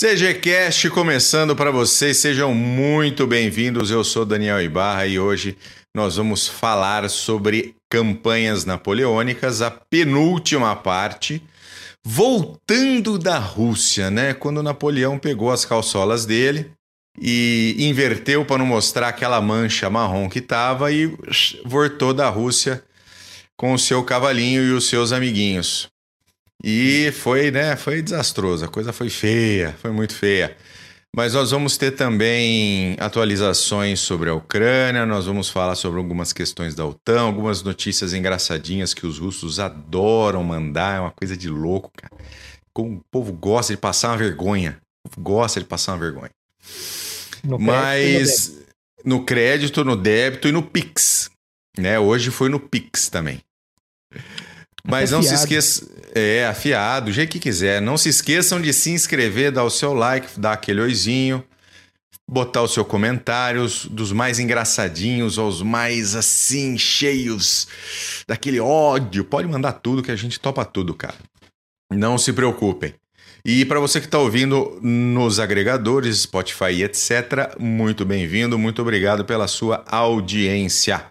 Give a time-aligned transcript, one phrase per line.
[0.00, 3.90] CGCast começando para vocês, sejam muito bem-vindos.
[3.90, 5.58] Eu sou Daniel Ibarra e hoje
[5.94, 11.42] nós vamos falar sobre campanhas napoleônicas, a penúltima parte,
[12.02, 14.32] voltando da Rússia, né?
[14.32, 16.70] Quando Napoleão pegou as calçolas dele
[17.20, 21.14] e inverteu para não mostrar aquela mancha marrom que tava e
[21.62, 22.82] voltou da Rússia
[23.54, 25.90] com o seu cavalinho e os seus amiguinhos.
[26.62, 30.56] E foi, né, foi desastroso, a coisa foi feia, foi muito feia.
[31.14, 36.74] Mas nós vamos ter também atualizações sobre a Ucrânia, nós vamos falar sobre algumas questões
[36.74, 41.90] da OTAN, algumas notícias engraçadinhas que os russos adoram mandar, é uma coisa de louco,
[41.96, 42.12] cara.
[42.72, 44.78] Como o povo gosta de passar uma vergonha.
[45.04, 46.30] O povo gosta de passar uma vergonha.
[47.42, 48.60] No Mas
[49.04, 51.28] no crédito, no débito e no Pix.
[51.76, 51.98] Né?
[51.98, 53.40] Hoje foi no Pix também.
[54.86, 55.86] Mas não se esqueça.
[56.12, 57.80] É, afiado, do jeito que quiser.
[57.80, 61.44] Não se esqueçam de se inscrever, dar o seu like, dar aquele oizinho,
[62.28, 67.68] botar o seu comentário, dos mais engraçadinhos aos mais assim, cheios
[68.26, 69.24] daquele ódio.
[69.24, 71.16] Pode mandar tudo que a gente topa tudo, cara.
[71.92, 72.94] Não se preocupem.
[73.44, 79.24] E para você que está ouvindo nos agregadores, Spotify e etc., muito bem-vindo, muito obrigado
[79.24, 81.06] pela sua audiência.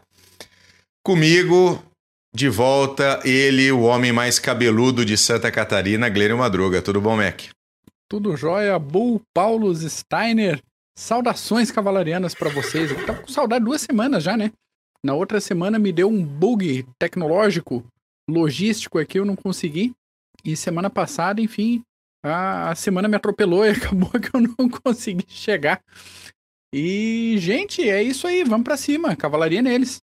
[1.04, 1.84] Comigo,
[2.34, 6.82] de volta, ele, o homem mais cabeludo de Santa Catarina, Glênio Madruga.
[6.82, 7.42] Tudo bom, Mac?
[8.08, 8.78] Tudo jóia.
[8.78, 10.62] Bull, Paulo Steiner.
[10.98, 12.92] Saudações cavalarianas para vocês.
[12.92, 14.52] Eu tava com saudade duas semanas já, né?
[15.04, 17.86] Na outra semana me deu um bug tecnológico,
[18.30, 19.94] logístico aqui, eu não consegui.
[20.44, 21.82] E semana passada, enfim,
[22.24, 25.82] a, a semana me atropelou e acabou que eu não consegui chegar.
[26.74, 28.44] E, gente, é isso aí.
[28.44, 29.16] Vamos para cima.
[29.16, 29.98] Cavalaria neles.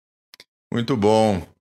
[0.72, 1.51] Muito bom.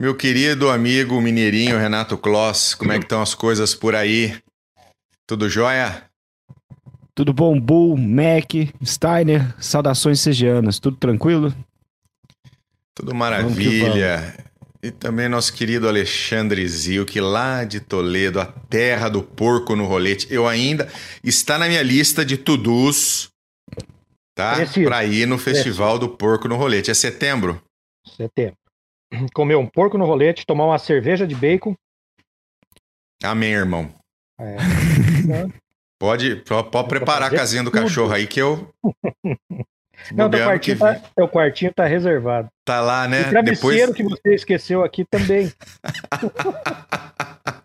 [0.00, 4.34] Meu querido amigo mineirinho Renato Kloss, como é que estão as coisas por aí?
[5.26, 6.04] Tudo jóia?
[7.14, 8.50] Tudo bom, Bull, Mac,
[8.82, 11.54] Steiner, saudações segianas, tudo tranquilo?
[12.94, 14.16] Tudo maravilha.
[14.16, 14.50] Vamos vamos.
[14.82, 20.26] E também nosso querido Alexandre Zilk, lá de Toledo, a terra do porco no rolete.
[20.30, 20.88] Eu ainda
[21.22, 23.28] está na minha lista de to-dos,
[24.34, 24.54] tá?
[24.82, 26.90] Para ir no Festival do Porco no Rolete.
[26.90, 27.62] É setembro?
[28.16, 28.59] Setembro
[29.34, 31.74] comer um porco no rolete, tomar uma cerveja de bacon.
[33.22, 33.92] Amém, irmão.
[34.40, 34.56] É.
[35.98, 37.82] pode, pode preparar a casinha do tudo.
[37.82, 38.68] cachorro aí que eu.
[40.14, 40.82] Não, teu quartinho, que...
[40.82, 42.48] tá, teu quartinho tá reservado.
[42.64, 43.20] Tá lá, né?
[43.20, 43.94] O travesseiro Depois...
[43.94, 45.52] que você esqueceu aqui também.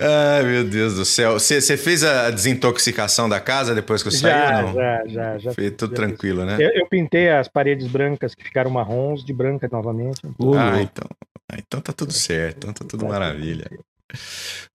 [0.00, 1.34] Ai, meu Deus do céu.
[1.34, 4.74] Você fez a desintoxicação da casa depois que eu saí já, ou não?
[4.74, 5.52] Já, já, já.
[5.52, 6.56] Foi tudo já tranquilo, né?
[6.58, 10.22] Eu, eu, pintei as paredes brancas que ficaram marrons de branca novamente.
[10.24, 11.06] ah, então.
[11.52, 12.56] Ah, então tá tudo certo.
[12.58, 13.70] Então tá tudo maravilha.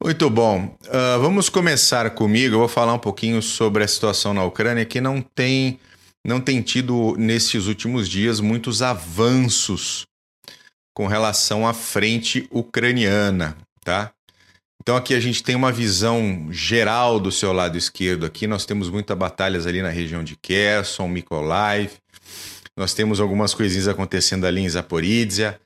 [0.02, 0.78] Muito bom.
[0.86, 2.56] Uh, vamos começar comigo.
[2.56, 5.80] Eu vou falar um pouquinho sobre a situação na Ucrânia que não tem,
[6.24, 10.06] não tem tido nesses últimos dias muitos avanços
[10.94, 14.15] com relação à frente ucraniana, tá?
[14.86, 18.46] Então aqui a gente tem uma visão geral do seu lado esquerdo aqui.
[18.46, 21.94] Nós temos muitas batalhas ali na região de Kherson, Mykolaiv.
[22.78, 25.60] Nós temos algumas coisinhas acontecendo ali em Zaporizhia.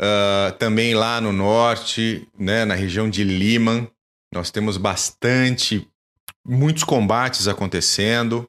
[0.00, 3.86] Uh, também lá no norte, né, na região de Liman,
[4.32, 5.86] nós temos bastante,
[6.42, 8.48] muitos combates acontecendo.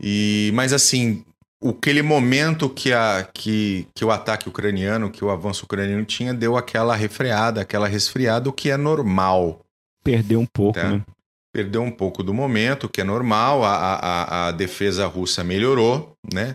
[0.00, 1.24] E, mas assim,
[1.68, 6.56] aquele momento que, a, que, que o ataque ucraniano, que o avanço ucraniano tinha, deu
[6.56, 9.60] aquela refreada, aquela resfriada, o que é normal.
[10.02, 10.90] Perdeu um pouco, tá?
[10.90, 11.04] né?
[11.52, 13.64] Perdeu um pouco do momento, o que é normal.
[13.64, 16.54] A, a, a defesa russa melhorou, né?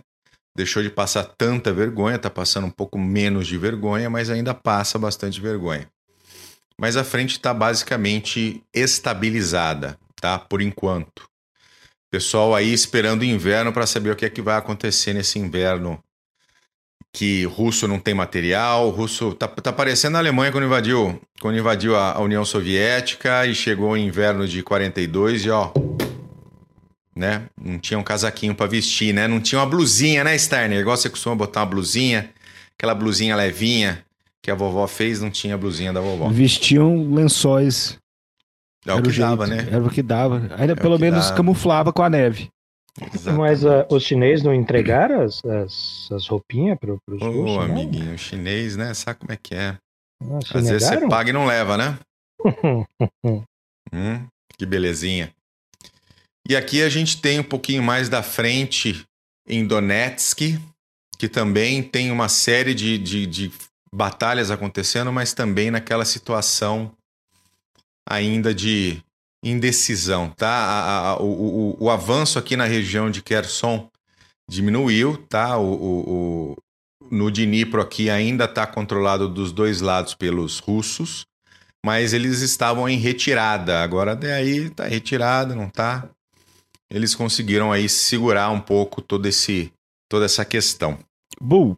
[0.55, 4.97] Deixou de passar tanta vergonha, tá passando um pouco menos de vergonha, mas ainda passa
[4.97, 5.87] bastante vergonha.
[6.79, 10.39] Mas a frente está basicamente estabilizada, tá?
[10.39, 11.29] Por enquanto.
[12.15, 15.99] Pessoal aí esperando o inverno para saber o que é que vai acontecer nesse inverno.
[17.11, 21.93] Que russo não tem material, russo tá, tá parecendo a Alemanha quando invadiu, quando invadiu
[21.93, 25.73] a, a União Soviética e chegou o inverno de 42 e ó,
[27.13, 27.47] né?
[27.61, 29.27] Não tinha um casaquinho para vestir, né?
[29.27, 30.79] Não tinha uma blusinha, né, Steiner?
[30.79, 32.29] Igual você costuma botar uma blusinha,
[32.77, 34.05] aquela blusinha levinha
[34.41, 36.29] que a vovó fez, não tinha a blusinha da vovó.
[36.29, 37.99] Vestiam lençóis
[38.85, 39.67] é o que jeito, dava, né?
[39.71, 40.41] Era o que dava.
[40.57, 41.35] Ainda é pelo menos dava.
[41.37, 42.49] camuflava com a neve.
[43.13, 43.37] Exatamente.
[43.37, 48.13] Mas uh, os chineses não entregaram as, as, as roupinhas para os Ô, oh, amiguinho,
[48.13, 48.93] o chinês, né?
[48.93, 49.77] Sabe como é que é?
[50.21, 51.99] Ah, Às vezes você paga e não leva, né?
[53.93, 54.27] hum,
[54.57, 55.31] que belezinha.
[56.47, 59.03] E aqui a gente tem um pouquinho mais da frente
[59.47, 60.57] em Donetsk,
[61.17, 63.51] que também tem uma série de, de, de
[63.91, 66.91] batalhas acontecendo, mas também naquela situação
[68.07, 69.01] ainda de
[69.43, 70.49] indecisão, tá?
[70.49, 71.25] A- a- o,
[71.77, 73.89] o- o avanço aqui na região de Kherson
[74.49, 75.57] diminuiu, tá?
[75.57, 76.55] O, o-
[77.11, 81.25] no Dnipro aqui ainda está controlado dos dois lados pelos russos,
[81.85, 83.83] mas eles estavam em retirada.
[83.83, 86.09] Agora daí tá retirada, não tá?
[86.89, 89.71] Eles conseguiram aí segurar um pouco todo esse,
[90.09, 90.97] toda essa questão.
[91.39, 91.75] Bull,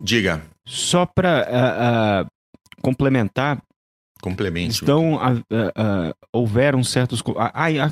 [0.00, 2.26] Diga, só para
[2.82, 3.60] complementar,
[4.22, 4.74] complemente.
[4.74, 7.22] estão, ah, ah, ah, houveram certos.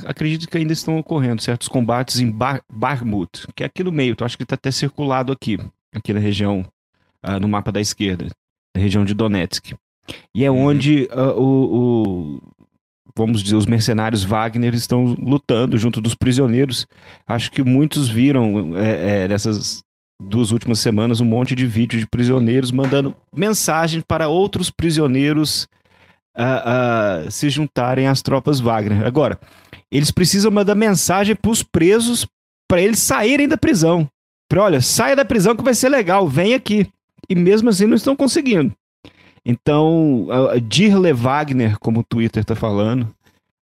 [0.07, 4.15] acredito que ainda estão ocorrendo certos combates em Bar Barmut, que é aqui no meio,
[4.19, 5.59] eu acho que está até circulado aqui,
[5.95, 6.65] aqui na região,
[7.23, 8.27] ah, no mapa da esquerda,
[8.77, 9.75] na região de Donetsk.
[10.35, 10.67] E é Uhum.
[10.67, 11.43] onde ah, o,
[12.37, 12.43] o-
[13.17, 16.87] vamos dizer, os mercenários Wagner estão lutando junto dos prisioneiros.
[17.27, 19.83] Acho que muitos viram é, é, nessas
[20.23, 25.67] duas últimas semanas um monte de vídeo de prisioneiros mandando mensagem para outros prisioneiros
[26.37, 29.07] ah, ah, se juntarem às tropas Wagner.
[29.07, 29.39] Agora,
[29.91, 32.27] eles precisam mandar mensagem para os presos
[32.69, 34.09] para eles saírem da prisão.
[34.49, 36.89] Pra, olha, saia da prisão que vai ser legal, vem aqui.
[37.29, 38.73] E mesmo assim não estão conseguindo.
[39.45, 43.09] Então, a- Dirle Wagner, como o Twitter está falando,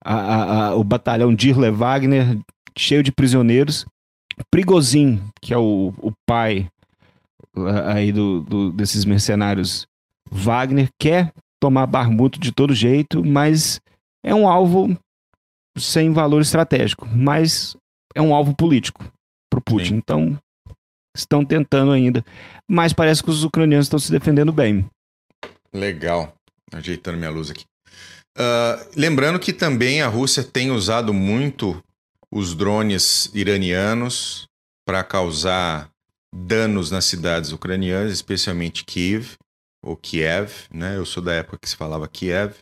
[0.04, 2.38] a- a- a- o batalhão Dirle Wagner,
[2.76, 3.86] cheio de prisioneiros.
[4.50, 6.68] Prigozhin, que é o, o pai
[7.86, 9.86] aí do, do- desses mercenários
[10.30, 13.80] Wagner, quer tomar Barmuto de todo jeito, mas
[14.24, 14.96] é um alvo
[15.76, 17.76] sem valor estratégico, mas
[18.14, 19.04] é um alvo político
[19.50, 19.88] para o Putin.
[19.88, 19.96] Sim.
[19.96, 20.38] Então,
[21.16, 22.24] estão tentando ainda.
[22.68, 24.88] Mas parece que os ucranianos estão se defendendo bem.
[25.72, 26.34] Legal.
[26.72, 27.64] Ajeitando minha luz aqui.
[28.36, 31.82] Ah, lembrando que também a Rússia tem usado muito
[32.30, 34.46] os drones iranianos
[34.86, 35.90] para causar
[36.34, 39.36] danos nas cidades ucranianas, especialmente Kiev
[39.84, 40.96] ou Kiev, né?
[40.96, 42.54] Eu sou da época que se falava Kiev.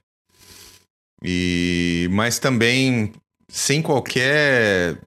[1.23, 3.13] E mas também
[3.49, 4.99] sem qualquer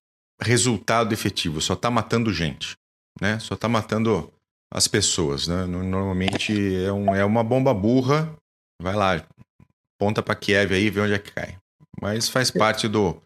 [0.41, 2.75] resultado efetivo, só está matando gente,
[3.21, 3.37] né?
[3.39, 4.31] Só está matando
[4.73, 5.65] as pessoas, né?
[5.65, 6.53] No- Normalmente
[6.83, 8.33] é, um- é uma bomba burra.
[8.81, 9.23] Vai lá,
[9.99, 11.57] ponta para Kiev aí vê onde é que cai.
[12.01, 13.21] Mas faz parte do,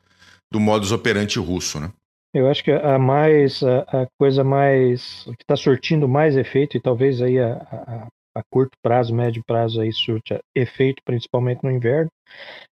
[0.51, 1.91] do modus operandi russo, né?
[2.33, 6.75] Eu acho que a mais a, a coisa mais o que está surtindo mais efeito
[6.75, 11.71] e talvez aí a, a, a curto prazo, médio prazo aí surte efeito principalmente no
[11.71, 12.09] inverno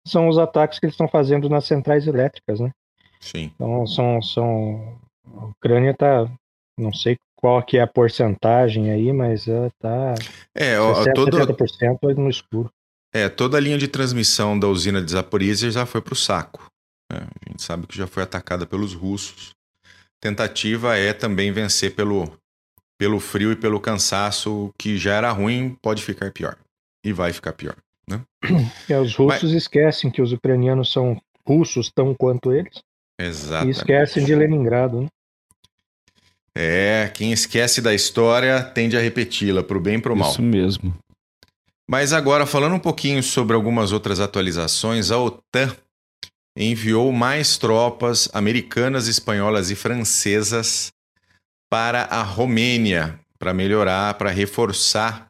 [0.06, 2.70] são os ataques que eles estão fazendo nas centrais elétricas, né?
[3.20, 3.50] Sim.
[3.54, 6.30] Então são são a Ucrânia tá
[6.78, 10.14] não sei qual que é a porcentagem aí, mas ela tá
[10.54, 12.70] É, ó, 60, todo, 70% no escuro.
[13.12, 16.66] é, toda a linha de transmissão da usina de Zaporizhia já foi para o saco.
[17.10, 17.26] né?
[17.46, 19.50] A gente sabe que já foi atacada pelos russos.
[20.20, 22.32] Tentativa é também vencer pelo,
[22.98, 26.56] pelo frio e pelo cansaço, que já era ruim, pode ficar pior.
[27.04, 27.76] E vai ficar pior.
[28.88, 32.82] E os russos esquecem que os ucranianos são russos tão quanto eles
[33.20, 33.76] e Exatamente.
[33.76, 35.08] esquecem de Leningrado, né?
[36.58, 40.30] É, quem esquece da história tende a repeti-la, pro bem e pro mal.
[40.30, 40.96] Isso mesmo.
[41.88, 45.76] Mas agora, falando um pouquinho sobre algumas outras atualizações, a OTAN
[46.56, 50.90] enviou mais tropas americanas, espanholas e francesas
[51.68, 55.26] para a Romênia, para melhorar, para reforçar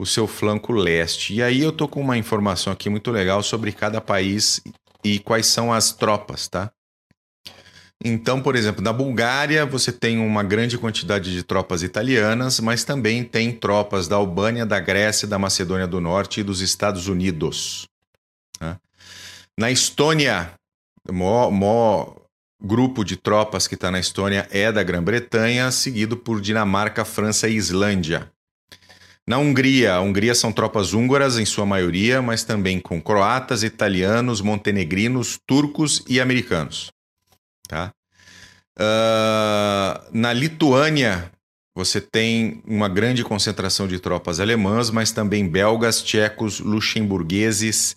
[0.00, 1.34] o seu flanco leste.
[1.34, 4.60] E aí eu tô com uma informação aqui muito legal sobre cada país
[5.02, 6.70] e quais são as tropas, tá?
[8.04, 13.24] Então, por exemplo, na Bulgária você tem uma grande quantidade de tropas italianas, mas também
[13.24, 17.86] tem tropas da Albânia, da Grécia, da Macedônia do Norte e dos Estados Unidos.
[18.60, 18.76] né?
[19.58, 20.52] Na Estônia,
[21.10, 22.23] maior
[22.60, 27.56] grupo de tropas que está na Estônia é da Grã-Bretanha, seguido por Dinamarca, França e
[27.56, 28.30] Islândia.
[29.26, 34.42] Na Hungria, a Hungria são tropas húngaras em sua maioria, mas também com croatas, italianos,
[34.42, 36.90] montenegrinos, turcos e americanos.
[37.66, 37.90] Tá?
[38.78, 41.30] Ah, na Lituânia,
[41.74, 47.96] você tem uma grande concentração de tropas alemãs, mas também belgas, tchecos, luxemburgueses,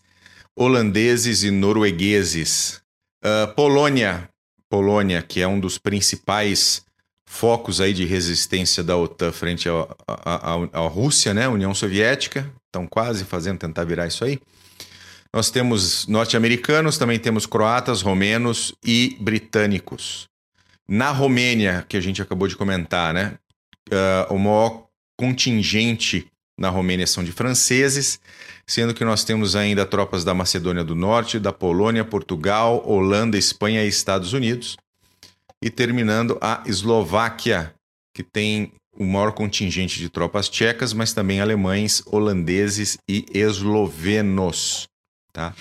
[0.55, 2.81] holandeses e noruegueses.
[3.21, 4.29] Ah, Polônia,
[4.69, 6.85] Polônia, que é um dos principais
[7.27, 11.47] focos aí de resistência da OTAN frente à Rússia, né?
[11.47, 14.39] União Soviética, estão quase fazendo tentar virar isso aí.
[15.33, 20.27] Nós temos norte-americanos, também temos croatas, romenos e britânicos.
[20.87, 23.37] Na Romênia, que a gente acabou de comentar, né?
[23.91, 28.19] ah, o maior contingente na Romênia são de franceses,
[28.65, 33.83] sendo que nós temos ainda tropas da Macedônia do Norte, da Polônia, Portugal, Holanda, Espanha
[33.85, 34.75] e Estados Unidos.
[35.63, 37.73] E terminando a Eslováquia,
[38.13, 44.87] que tem o maior contingente de tropas tchecas, mas também alemães, holandeses e eslovenos.
[45.31, 45.53] Tá?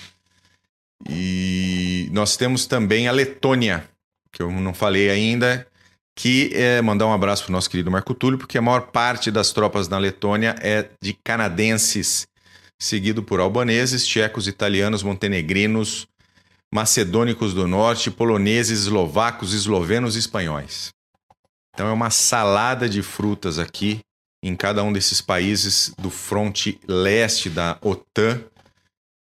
[1.07, 3.87] E nós temos também a Letônia,
[4.31, 5.67] que eu não falei ainda,
[6.17, 9.29] que é mandar um abraço para o nosso querido Marco Túlio, porque a maior parte
[9.29, 12.27] das tropas na Letônia é de canadenses,
[12.81, 16.07] seguido por albaneses, tchecos, italianos, montenegrinos,
[16.73, 20.89] macedônicos do norte, poloneses, eslovacos, eslovenos e espanhóis.
[21.75, 23.99] Então é uma salada de frutas aqui
[24.43, 28.43] em cada um desses países do fronte leste da OTAN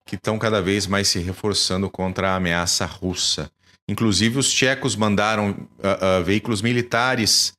[0.08, 3.52] que estão cada vez mais se reforçando contra a ameaça russa.
[3.88, 7.56] Inclusive, os tchecos mandaram uh, uh, veículos militares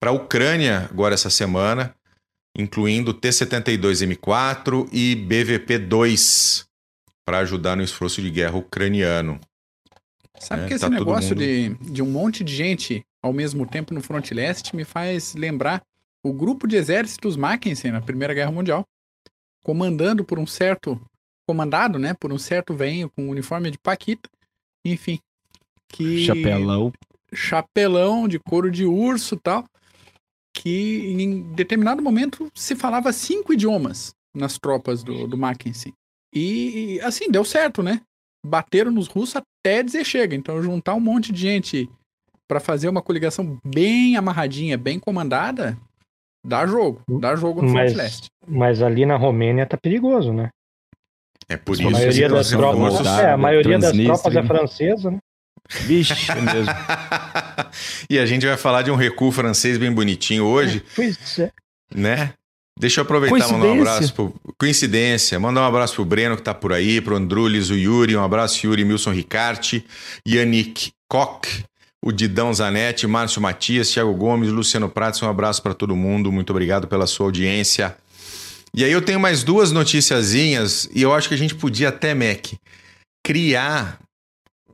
[0.00, 1.94] para a Ucrânia agora essa semana,
[2.56, 6.66] incluindo T-72M4 e BVP-2,
[7.24, 9.38] para ajudar no esforço de guerra ucraniano.
[10.38, 11.40] Sabe é, que esse tá negócio mundo...
[11.40, 15.82] de, de um monte de gente ao mesmo tempo no fronte leste me faz lembrar
[16.22, 18.86] o grupo de exércitos Mackensen na Primeira Guerra Mundial,
[19.62, 21.00] comandando por um certo
[21.46, 24.28] comandado, né, por um certo venho com uniforme de paquita,
[24.84, 25.20] enfim,
[25.88, 26.92] que chapelão,
[27.32, 29.64] chapelão de couro de urso, tal,
[30.54, 35.92] que em determinado momento se falava cinco idiomas nas tropas do, do Mackensen.
[36.34, 38.00] E assim, deu certo, né?
[38.44, 40.36] Bateram nos russos até dizer chega.
[40.36, 41.90] Então, juntar um monte de gente
[42.48, 45.76] para fazer uma coligação bem amarradinha, bem comandada,
[46.44, 47.00] dá jogo.
[47.20, 48.28] Dá jogo no mas, Front Leste.
[48.46, 50.50] Mas ali na Romênia tá perigoso, né?
[51.48, 55.18] É por a isso maioria das tropas, é, a maioria das tropas é francesa, né?
[55.82, 56.72] Vixe, é mesmo.
[58.08, 60.82] e a gente vai falar de um recuo francês bem bonitinho hoje.
[60.94, 61.50] Pois é.
[61.94, 62.32] Né?
[62.78, 64.34] Deixa eu aproveitar e mandar um abraço pro...
[64.58, 68.22] Coincidência, mandar um abraço pro Breno que tá por aí, pro Andrulis, o Yuri, um
[68.22, 69.86] abraço Yuri, Milson Ricarte,
[70.28, 71.64] Yannick Koch,
[72.04, 76.50] o Didão Zanetti, Márcio Matias, Thiago Gomes, Luciano Prates, um abraço para todo mundo, muito
[76.50, 77.96] obrigado pela sua audiência.
[78.74, 82.14] E aí eu tenho mais duas noticiazinhas e eu acho que a gente podia até,
[82.14, 82.52] Mac,
[83.24, 83.98] criar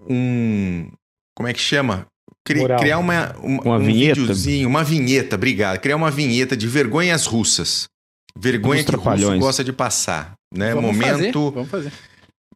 [0.08, 0.90] um.
[1.34, 2.06] Como é que chama?
[2.44, 4.20] Cri, criar uma, uma, uma um vinheta.
[4.20, 5.78] videozinho, uma vinheta, obrigado.
[5.78, 7.88] Criar uma vinheta de vergonhas russas.
[8.36, 10.34] Vergonha que o russo gosta de passar.
[10.52, 10.74] Né?
[10.74, 11.40] Vamos momento.
[11.40, 11.92] Fazer, vamos fazer.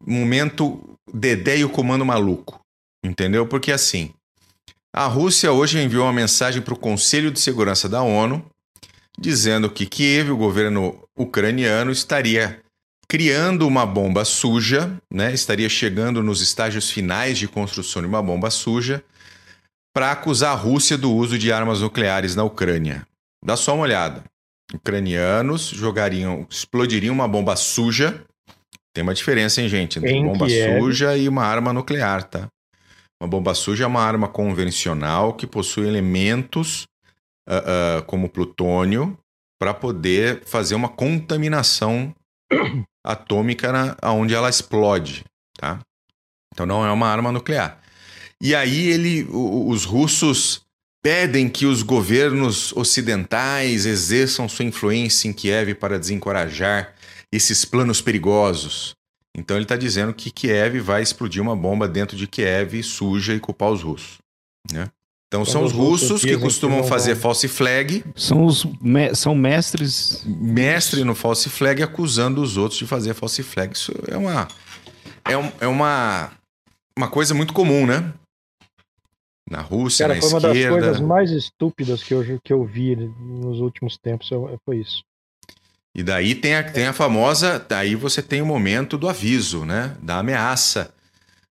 [0.05, 0.81] Momento
[1.13, 2.61] Dedé e o comando maluco.
[3.05, 3.47] Entendeu?
[3.47, 4.11] Porque assim.
[4.95, 8.45] A Rússia hoje enviou uma mensagem para o Conselho de Segurança da ONU
[9.19, 12.61] dizendo que Kiev, o governo ucraniano, estaria
[13.09, 15.33] criando uma bomba suja, né?
[15.33, 19.03] estaria chegando nos estágios finais de construção de uma bomba suja,
[19.95, 23.07] para acusar a Rússia do uso de armas nucleares na Ucrânia.
[23.43, 24.25] Dá só uma olhada.
[24.75, 28.23] Ucranianos jogariam, explodiriam uma bomba suja.
[28.93, 29.99] Tem uma diferença, hein, gente?
[29.99, 30.81] Entre Em bomba Kiev.
[30.81, 32.49] suja e uma arma nuclear, tá?
[33.23, 36.87] Uma bomba suja é uma arma convencional que possui elementos
[37.49, 39.17] uh, uh, como plutônio
[39.59, 42.15] para poder fazer uma contaminação
[43.07, 45.25] atômica na, onde ela explode,
[45.57, 45.81] tá?
[46.53, 47.81] Então não é uma arma nuclear.
[48.41, 50.63] E aí ele, os russos
[51.03, 56.95] pedem que os governos ocidentais exerçam sua influência em Kiev para desencorajar
[57.33, 58.95] esses planos perigosos.
[59.37, 63.41] Então ele está dizendo que Kiev vai explodir uma bomba dentro de Kiev suja e
[63.41, 64.19] culpar os russos.
[64.73, 64.91] Né?
[65.29, 70.23] Então são os os russos que costumam fazer false flag, São os me- são mestres.
[70.25, 73.75] mestre no false flag acusando os outros de fazer false flag.
[73.77, 74.47] Isso é uma
[75.25, 76.31] é, um- é uma
[76.97, 78.13] uma coisa muito comum, né?
[79.51, 80.79] Na Rússia, Cara, na foi uma das esquerda.
[80.79, 85.03] coisas mais estúpidas que eu, que eu vi nos últimos tempos, eu- foi isso.
[85.95, 89.97] E daí tem a, tem a famosa, daí você tem o momento do aviso, né?
[90.03, 90.93] Da ameaça,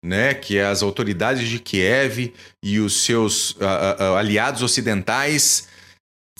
[0.04, 0.34] né?
[0.34, 5.68] Que as autoridades de Kiev e os seus ah, ah, aliados ocidentais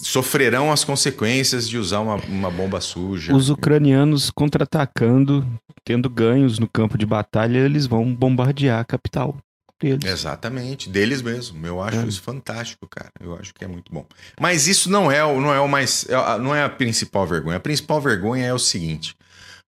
[0.02, 3.36] sofrerão as consequências de usar uma, uma bomba suja.
[3.36, 5.46] Os ucranianos contra-atacando,
[5.84, 9.36] tendo ganhos no campo de batalha, eles vão bombardear a capital
[9.82, 10.06] deles.
[10.10, 11.66] Exatamente, deles mesmo.
[11.68, 12.06] Eu acho É.
[12.08, 13.12] isso fantástico, cara.
[13.20, 14.06] Eu acho que é muito bom.
[14.40, 17.58] Mas isso não é, o- não é o mais, é não é a principal vergonha.
[17.58, 19.16] A principal vergonha é o seguinte: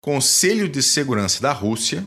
[0.03, 2.07] Conselho de Segurança da Rússia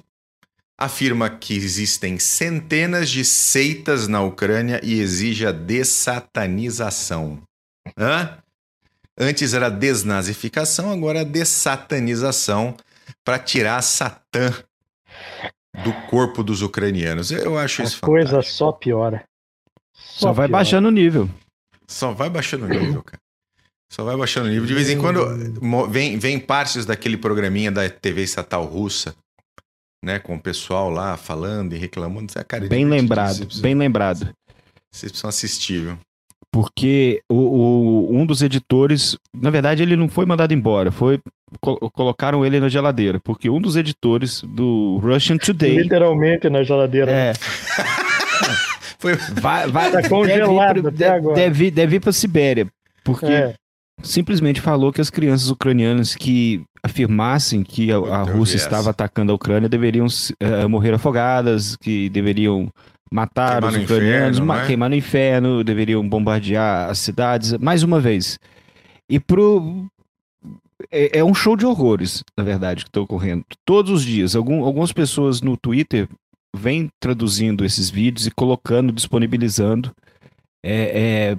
[0.84, 7.42] afirma que existem centenas de seitas na Ucrânia e exige a dessatanização.
[7.98, 8.38] Hã?
[9.18, 12.76] Antes era desnazificação, agora é dessatanização
[13.24, 14.52] para tirar Satã
[15.84, 17.32] do corpo dos ucranianos.
[17.32, 18.58] Eu acho isso A coisa fantástico.
[18.58, 19.24] só piora.
[19.94, 20.52] Só vai piora.
[20.60, 21.30] baixando o nível.
[21.88, 23.20] Só vai baixando o nível, cara.
[23.92, 24.66] Só vai baixando o nível.
[24.66, 25.26] De vez em quando
[25.90, 29.14] vem, vem partes daquele programinha da TV estatal russa,
[30.04, 30.20] né?
[30.20, 32.32] Com o pessoal lá falando e reclamando.
[32.36, 34.30] Ah, Cara, é Bem lembrado, Vocês precisam- bem lembrado.
[34.92, 35.98] Vocês precisam assistir, viu?
[36.54, 41.18] porque o, o- um dos editores, na verdade, ele não foi mandado embora, foi
[41.62, 47.10] co- colocaram ele na geladeira, porque um dos editores do Russian Today Literalmente na geladeira.
[47.10, 47.34] é,
[49.00, 49.16] Foi...
[49.16, 51.36] vai, vai, Tá congelado deve ir, até pra- agora.
[51.36, 52.68] Deve, ir- deve ir pra Sibéria,
[53.04, 53.56] porque É.
[54.02, 59.32] simplesmente falou que as crianças ucranianas que afirmassem que a, a eu Rússia estava atacando
[59.32, 60.08] a Ucrânia deveriam
[60.40, 62.68] eh, morrer afogadas, que deveriam
[63.14, 64.68] matar Queimar os no ucranianos, inferno, ma- não é?
[64.68, 68.40] queimar no inferno, deveriam bombardear as cidades, mais uma vez.
[69.10, 69.86] E pro.
[70.92, 73.44] É, é um show de horrores, na verdade, que está ocorrendo.
[73.66, 74.36] Todos os dias.
[74.36, 76.08] Algum- algumas pessoas no Twitter
[76.56, 79.92] vêm traduzindo esses vídeos e colocando, disponibilizando
[80.66, 81.38] é,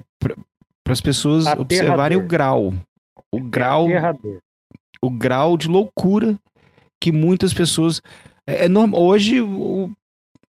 [0.83, 1.61] para as pessoas Aterrador.
[1.65, 2.73] observarem o grau.
[3.31, 4.37] O grau, Aterrador.
[5.01, 6.37] o grau de loucura
[7.01, 8.01] que muitas pessoas.
[8.47, 9.01] É, é normal.
[9.01, 9.91] Hoje, o,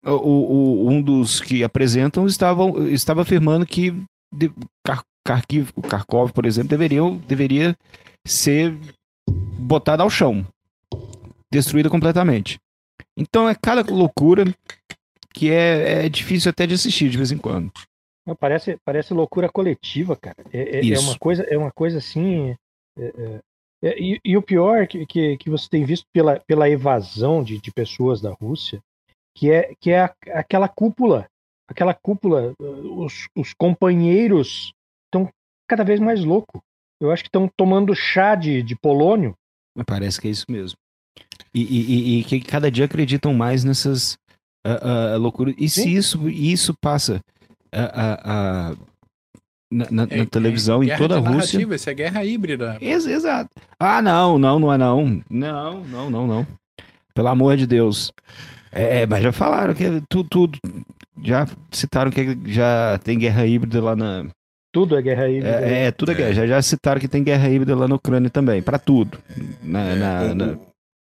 [0.06, 3.92] o- o- um dos que apresentam estavam, estava afirmando que
[4.34, 4.52] de,
[4.86, 7.76] Kar- Kharkiv, o Kharkov, por exemplo, deveriam, deveria
[8.28, 8.76] ser
[9.30, 10.46] botada ao chão,
[11.52, 12.58] destruída completamente.
[13.18, 14.44] Então é cada loucura
[15.34, 17.72] que é, é difícil até de assistir de vez em quando.
[18.26, 20.38] Não, parece, parece loucura coletiva, cara.
[20.52, 22.56] É, é- é uma coisa, é uma coisa assim.
[22.98, 23.40] é- é-
[23.84, 27.60] é- e, e o pior que, que, que você tem visto pela, pela evasão de,
[27.60, 28.80] de pessoas da Rússia,
[29.36, 31.28] que é, que é a- aquela cúpula.
[31.68, 34.74] Aquela cúpula, uh, os, os companheiros
[35.06, 35.30] estão
[35.68, 36.62] cada vez mais loucos.
[37.02, 39.34] Eu acho que estão tomando chá de, de polônio.
[39.86, 40.78] Parece que é isso mesmo.
[41.54, 44.18] E, e- e- que cada dia acreditam mais nessas
[44.66, 45.56] ah, ah, loucuras.
[45.58, 45.90] E se Sim.
[45.90, 47.20] isso, isso passa
[47.74, 48.76] ah, ah, ah,
[49.72, 51.60] na, na- É- na televisão, é em toda a Rússia.
[51.76, 52.78] Isso é guerra híbrida.
[52.82, 53.50] Ex- exato.
[53.80, 55.22] Ah, não, não, não é não.
[55.30, 56.48] Não, não, não, não.
[57.16, 58.12] Pelo amor de Deus.
[58.72, 60.60] É, mas já falaram que é tudo, tudo.
[61.24, 64.26] Já citaram que já tem guerra híbrida lá na.
[64.74, 65.62] Tudo é guerra híbrida.
[65.62, 66.18] É, é tudo é É.
[66.18, 66.34] guerra.
[66.34, 68.62] Já, já citaram que tem guerra híbrida lá na Ucrânia também.
[68.64, 69.20] Pra tudo.
[69.62, 70.58] Na, É, na- na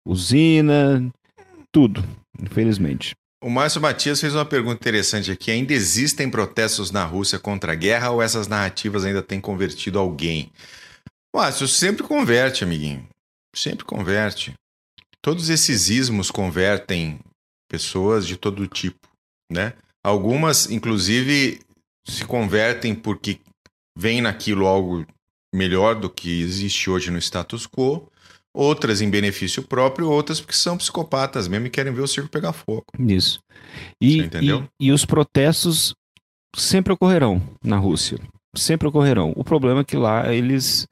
[0.07, 1.11] usina,
[1.73, 2.05] tudo.
[2.41, 3.15] Infelizmente.
[3.47, 5.53] O Márcio Matias fez uma pergunta interessante aqui.
[5.53, 10.51] Ainda existem protestos na Rússia contra a guerra ou essas narrativas ainda têm convertido alguém?
[11.33, 13.07] Márcio, sempre converte, amiguinho.
[13.55, 14.53] Sempre converte.
[15.23, 17.21] Todos esses ismos convertem
[17.69, 19.09] pessoas de todo tipo,
[19.49, 19.75] né?
[20.03, 21.61] Algumas, inclusive,
[22.05, 23.39] se convertem porque
[23.97, 25.07] vem naquilo algo
[25.55, 28.11] melhor do que existe hoje no status quo.
[28.59, 32.53] Outras em benefício próprio, outras porque são psicopatas mesmo e querem ver o circo pegar
[32.55, 32.85] fogo.
[32.99, 33.39] Isso.
[34.01, 34.65] E, Você entendeu?
[34.81, 35.95] E, e os protestos
[36.57, 38.19] sempre ocorrerão na Rússia.
[38.57, 39.33] Sempre ocorrerão.
[39.37, 40.87] O problema é que lá eles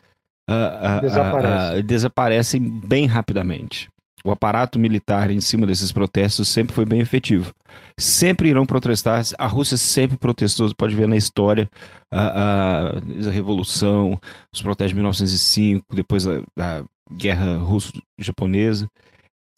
[0.49, 1.79] ah, ah, ah, Desaparecem.
[1.79, 3.89] ah, desaparecem bem rapidamente.
[4.27, 7.53] O aparato militar em cima desses protestos sempre foi bem efetivo.
[7.99, 9.23] Sempre irão protestar.
[9.39, 10.69] A Rússia sempre protestou.
[10.69, 11.69] Você pode ver na história
[12.11, 12.89] a, a-
[13.29, 14.19] a Revolução,
[14.53, 16.85] os protestos de 1905, depois a, a
[17.17, 18.89] Guerra Russo-Japonesa.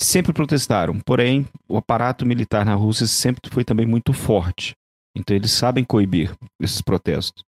[0.01, 1.01] Sempre protestaram.
[1.01, 4.75] Porém, o aparato militar na Rússia sempre foi também muito forte.
[5.17, 7.43] Então eles sabem coibir esses protestos.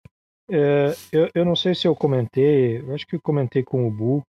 [0.50, 3.92] É, eu, eu não sei se eu comentei, eu acho que eu comentei com o
[3.92, 4.22] Bu.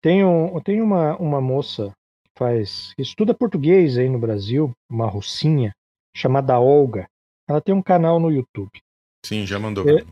[0.00, 1.92] Tem, um, tem uma, uma moça
[2.24, 5.72] que faz, que estuda português aí no Brasil, uma russinha,
[6.16, 7.06] chamada Olga.
[7.46, 8.80] Ela tem um canal no YouTube.
[9.26, 9.84] Sim, já mandou.
[9.88, 10.04] É.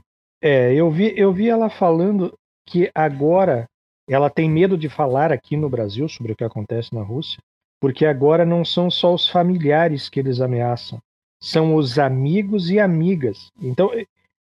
[0.43, 2.35] É, eu vi, eu vi ela falando
[2.69, 3.67] que agora
[4.09, 7.39] ela tem medo de falar aqui no Brasil sobre o que acontece na Rússia,
[7.81, 10.99] porque agora não são só os familiares que eles ameaçam,
[11.43, 13.51] são os amigos e amigas.
[13.61, 13.91] Então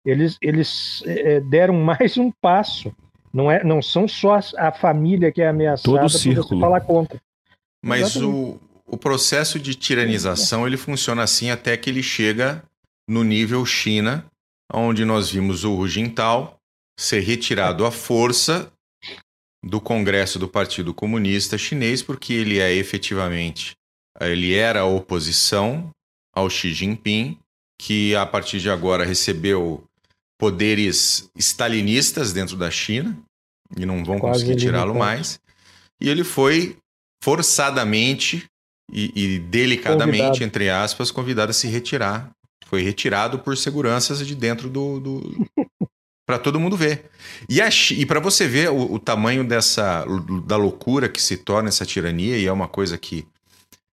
[0.05, 2.93] eles, eles é, deram mais um passo.
[3.33, 6.19] Não, é, não são só as- a família que é ameaçada Todo o por você
[6.19, 6.61] círculo.
[6.61, 7.19] falar contra.
[7.83, 12.63] Mas o, o processo de tiranização ele funciona assim até que ele chega
[13.07, 14.25] no nível China,
[14.73, 16.55] onde nós vimos o Hu Jintao
[16.97, 18.71] ser retirado à força
[19.65, 23.73] do Congresso do Partido Comunista Chinês, porque ele é efetivamente,
[24.21, 25.89] ele era a oposição
[26.33, 27.39] ao Xi Jinping,
[27.81, 29.83] que a partir de agora recebeu
[30.37, 33.17] poderes stalinistas dentro da China
[33.75, 35.39] e não vão Quase conseguir tirá-lo mais.
[35.99, 36.77] E ele foi
[37.23, 38.45] forçadamente
[38.91, 40.43] e, e delicadamente, Convidado.
[40.43, 42.29] entre aspas, convidado a se retirar.
[42.65, 44.99] Foi retirado por seguranças de dentro do.
[44.99, 45.47] do...
[46.25, 47.09] para todo mundo ver.
[47.49, 50.05] E, a e para você ver o, o tamanho dessa
[50.45, 53.27] da loucura que se torna essa tirania, e é uma coisa que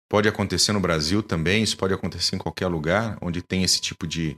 [0.09, 4.05] pode acontecer no Brasil também, isso pode acontecer em qualquer lugar onde tem esse tipo
[4.07, 4.37] de.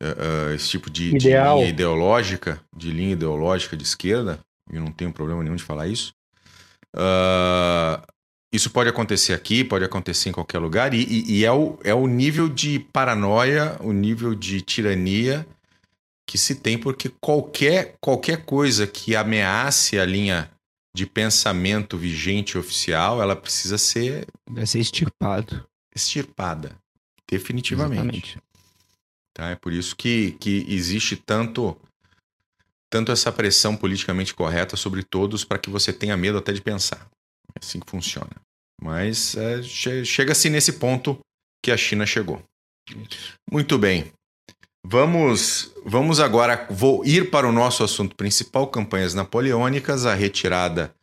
[0.00, 4.92] eh, esse tipo de, de linha ideológica, de linha ideológica de esquerda, e eu não
[4.92, 6.12] tenho problema nenhum de falar isso.
[6.96, 8.02] Ah,
[8.52, 11.92] isso pode acontecer aqui, pode acontecer em qualquer lugar, e, e- e é, o, é
[11.94, 15.46] o nível de paranoia, o nível de tirania
[16.26, 20.50] que se tem, porque qualquer, qualquer coisa que ameace a linha
[20.96, 25.66] de pensamento vigente oficial, ela precisa ser Vai ser extirpado.
[25.94, 26.76] extirpada.
[27.30, 27.98] Definitivamente.
[28.02, 28.38] Exatamente.
[29.34, 29.50] Tá?
[29.50, 31.76] É por isso que, que existe tanto,
[32.92, 37.08] tanto essa pressão politicamente correta sobre todos para que você tenha medo até de pensar.
[37.54, 38.30] É assim que funciona.
[38.80, 41.18] Mas é, che- chega-se nesse ponto
[41.64, 42.42] que a China chegou.
[43.50, 44.12] Muito bem.
[44.86, 50.94] Vamos, vamos agora vou ir para o nosso assunto principal, campanhas napoleônicas, a retirada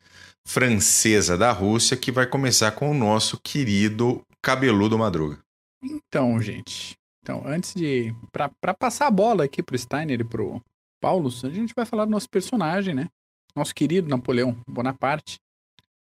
[0.46, 5.40] francesa da Rússia, que vai começar com o nosso querido cabeludo Madruga.
[5.84, 6.96] Então, gente.
[7.24, 8.14] Então, antes de.
[8.32, 10.62] Pra passar a bola aqui pro Steiner e pro
[11.02, 13.10] Paulo, a gente vai falar do nosso personagem, né?
[13.56, 15.40] Nosso querido Napoleão Bonaparte.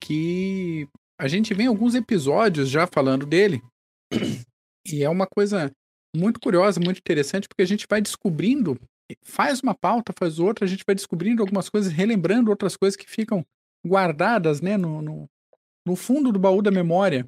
[0.02, 0.88] Que
[1.20, 3.62] a gente vem alguns episódios já falando dele.
[4.90, 5.70] E é uma coisa
[6.16, 8.80] muito curiosa, muito interessante, porque a gente vai descobrindo,
[9.24, 13.10] faz uma pauta, faz outra, a gente vai descobrindo algumas coisas, relembrando outras coisas que
[13.10, 13.46] ficam
[13.86, 15.30] guardadas, né, no, no,
[15.86, 17.28] no fundo do baú da memória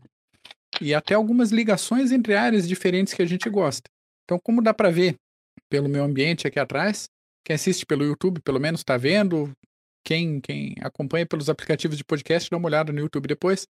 [0.81, 3.89] e até algumas ligações entre áreas diferentes que a gente gosta.
[4.23, 5.15] Então, como dá para ver
[5.69, 7.09] pelo meu ambiente aqui atrás,
[7.43, 9.51] quem assiste pelo YouTube, pelo menos está vendo,
[10.03, 13.67] quem, quem acompanha pelos aplicativos de podcast, dá uma olhada no YouTube depois.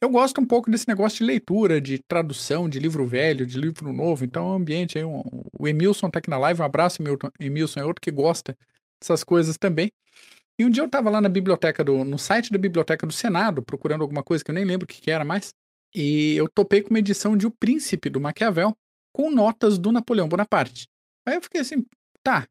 [0.00, 3.92] Eu gosto um pouco desse negócio de leitura, de tradução, de livro velho, de livro
[3.92, 4.24] novo.
[4.24, 5.22] Então, o ambiente aí, um-
[5.58, 7.02] o Emilson tá aqui na live, um abraço,
[7.40, 8.56] Emilson, é outro que gosta
[9.00, 9.90] dessas coisas também.
[10.58, 13.62] E um dia eu tava lá na biblioteca do, no site da biblioteca do Senado,
[13.62, 15.52] procurando alguma coisa que eu nem lembro o que, que era mais.
[15.94, 18.76] E eu topei com uma edição de O Príncipe do Maquiavel
[19.12, 20.86] com notas do Napoleão Bonaparte.
[21.26, 21.84] Aí eu fiquei assim,
[22.22, 22.46] tá,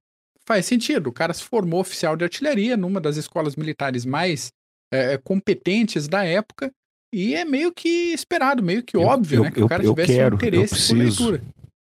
[0.45, 1.07] faz sentido.
[1.07, 4.51] O cara se formou oficial de artilharia numa das escolas militares mais
[4.91, 6.71] eh, competentes da época.
[7.13, 9.51] E é meio que esperado, meio que Eu- óbvio, eu- né?
[9.51, 11.29] Que eu- o cara eu tivesse quero, um eu interesse por preciso.
[11.31, 11.43] leitura.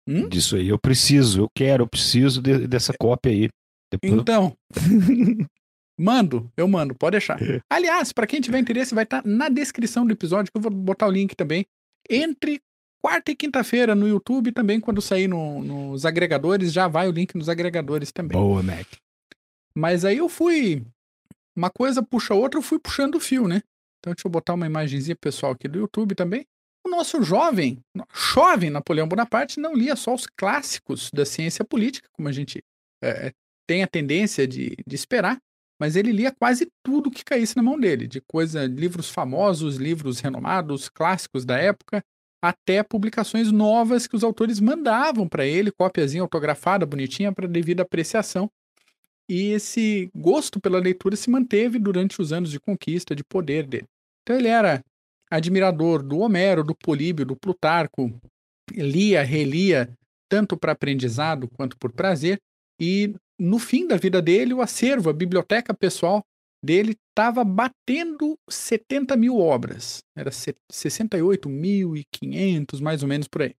[0.09, 0.29] Hum?
[0.29, 0.67] Disso aí.
[0.69, 3.49] Eu preciso, eu quero, eu preciso de- dessa cópia aí.
[3.91, 4.57] Depois eu- Então,
[5.99, 7.39] mando, eu mando, pode deixar.
[7.69, 11.07] Aliás, para quem tiver interesse, vai estar na descrição do episódio, que eu vou botar
[11.07, 11.65] o link também.
[12.09, 12.61] Entre
[13.01, 17.35] quarta e quinta-feira no YouTube, também quando sair no- nos agregadores, já vai o link
[17.35, 18.37] nos agregadores também.
[18.37, 18.87] Boa, Mac.
[19.75, 20.83] Mas aí eu fui.
[21.55, 23.61] Uma coisa puxa a outra, eu fui puxando o fio, né?
[24.07, 26.45] Então deixa eu botar uma imagenzinha pessoal aqui do YouTube também.
[26.85, 27.83] O nosso jovem,
[28.33, 32.63] jovem Napoleão Bonaparte não lia só os clássicos da ciência política, como a gente
[33.03, 33.33] é,
[33.67, 35.37] tem a tendência de, de esperar,
[35.77, 40.21] mas ele lia quase tudo que caísse na mão dele, de coisa, livros famosos, livros
[40.21, 42.01] renomados, clássicos da época,
[42.41, 48.49] até publicações novas que os autores mandavam para ele, cópiazinha autografada, bonitinha, para devida apreciação.
[49.27, 53.87] E esse gosto pela leitura se manteve durante os anos de conquista, de poder dele.
[54.27, 54.83] Então ele era
[55.31, 58.13] admirador do Homero, do Políbio, do Plutarco,
[58.73, 59.89] lia, relia,
[60.29, 62.37] tanto para aprendizado quanto por prazer,
[62.77, 66.21] e no fim da vida dele, o acervo, a biblioteca pessoal
[66.61, 69.99] dele estava batendo 70 mil obras.
[70.13, 73.55] Era se- 68.500, mais ou menos por aí.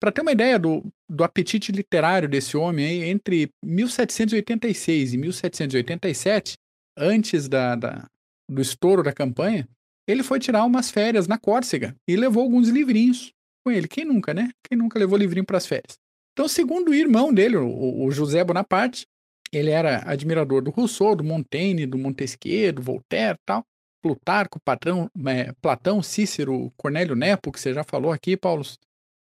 [0.00, 6.52] Para ter uma ideia do, do apetite literário desse homem, aí, entre 1786 e 1787,
[6.96, 8.06] antes da, da-
[8.48, 9.68] do estouro da campanha,
[10.08, 13.30] ele foi tirar umas férias na Córcega e levou alguns livrinhos
[13.62, 13.86] com ele.
[13.86, 14.50] Quem nunca, né?
[14.66, 15.98] Quem nunca levou livrinho para as férias?
[16.32, 19.06] Então, segundo o irmão dele, o, o José Bonaparte,
[19.52, 23.64] ele era admirador do Rousseau, do Montaigne, do Montesquieu, do Voltaire tal.
[24.00, 28.62] Plutarco, patrão, é, Platão, Cícero, Cornélio Nepo, que você já falou aqui, Paulo,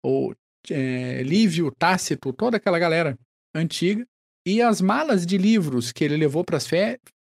[0.06, 0.34] o
[0.70, 3.18] é, Lívio, Tácito, toda aquela galera
[3.54, 4.06] antiga.
[4.46, 6.68] E as malas de livros que ele levou para as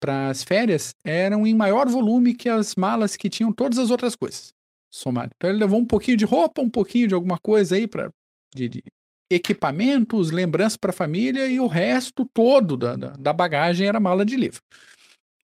[0.03, 4.53] fé férias eram em maior volume que as malas que tinham todas as outras coisas.
[4.91, 5.31] Somado.
[5.37, 8.11] Então ele levou um pouquinho de roupa, um pouquinho de alguma coisa aí para
[8.55, 8.83] de, de
[9.31, 14.25] equipamentos, lembranças para a família e o resto todo da, da, da bagagem era mala
[14.25, 14.61] de livro.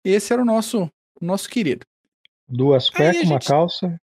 [0.05, 0.90] Esse era o nosso,
[1.21, 1.85] nosso querido.
[2.49, 4.01] Duas a cuecas, uma gente- calça.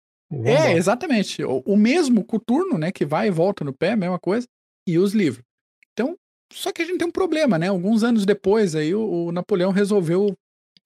[0.44, 0.72] É, lá.
[0.72, 1.44] exatamente.
[1.44, 4.46] O, o mesmo coturno, né, que vai e volta no pé, mesma coisa,
[4.87, 5.44] e os livros.
[5.92, 6.16] Então,
[6.52, 7.68] só que a gente tem um problema, né?
[7.68, 10.35] Alguns anos depois aí o, o Napoleão resolveu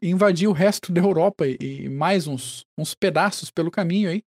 [0.02, 4.22] invadir o resto da Europa e, e mais uns, uns pedaços pelo caminho aí.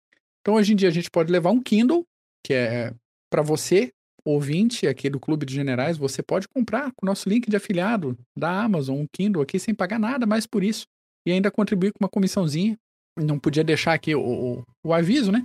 [0.40, 2.04] Então, hoje em dia a gente pode levar um Kindle,
[2.44, 2.92] que é
[3.30, 3.92] para você,
[4.24, 8.16] ouvinte aqui do Clube de Generais, você pode comprar com o nosso link de afiliado
[8.36, 10.86] da Amazon um Kindle aqui sem pagar nada mais por isso
[11.26, 12.76] e ainda contribuir com uma comissãozinha.
[13.18, 15.44] Não podia deixar aqui o, o, o aviso, né?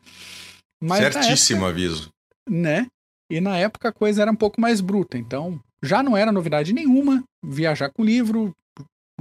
[0.82, 2.12] Mas Certíssimo aviso.
[2.48, 2.88] né?
[3.30, 5.18] E na época a coisa era um pouco mais bruta.
[5.18, 8.56] Então, já não era novidade nenhuma viajar com livro.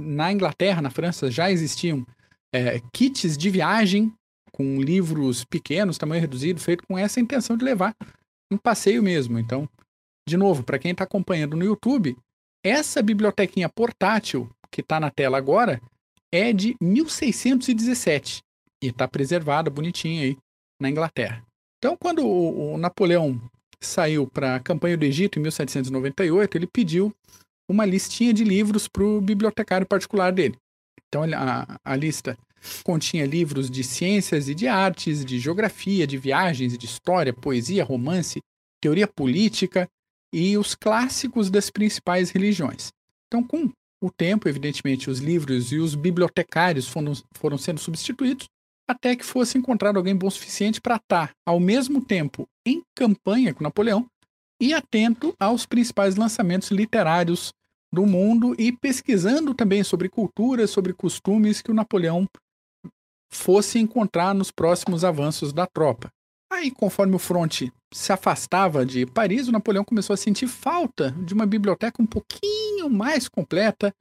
[0.01, 2.05] Na Inglaterra, na França, já existiam
[2.53, 4.11] é, kits de viagem
[4.51, 7.95] com livros pequenos, tamanho reduzido, feito com essa intenção de levar
[8.51, 9.37] um passeio mesmo.
[9.37, 9.67] Então,
[10.27, 12.17] De novo, para quem está acompanhando no YouTube,
[12.63, 15.81] essa bibliotequinha portátil que está na tela agora
[16.31, 18.41] é de 1617
[18.81, 20.37] e está preservada, bonitinha aí,
[20.81, 21.45] na Inglaterra.
[21.77, 23.39] Então, quando o, o Napoleão
[23.85, 27.13] saiu para a campanha do Egito em 1798, ele pediu
[27.69, 30.57] uma listinha de livros para o bibliotecário particular dele.
[31.07, 32.37] Então, a, a lista
[32.83, 38.39] continha livros de ciências e de artes, de geografia, de viagens, de história, poesia, romance,
[38.81, 39.87] teoria política
[40.33, 42.89] e os clássicos das principais religiões.
[43.27, 43.69] Então, com
[44.01, 48.47] o tempo, evidentemente, os livros e os bibliotecários foram, foram sendo substituídos
[48.89, 53.53] até que fosse encontrado alguém bom o suficiente para estar, ao mesmo tempo, em campanha
[53.53, 54.05] com Napoleão
[54.61, 57.53] e atento aos principais lançamentos literários
[57.93, 62.27] do mundo e pesquisando também sobre culturas, sobre costumes que o Napoleão
[63.31, 66.09] fosse encontrar nos próximos avanços da tropa.
[66.51, 71.33] Aí, conforme o fronte se afastava de Paris, o Napoleão começou a sentir falta de
[71.33, 73.93] uma biblioteca um pouquinho mais completa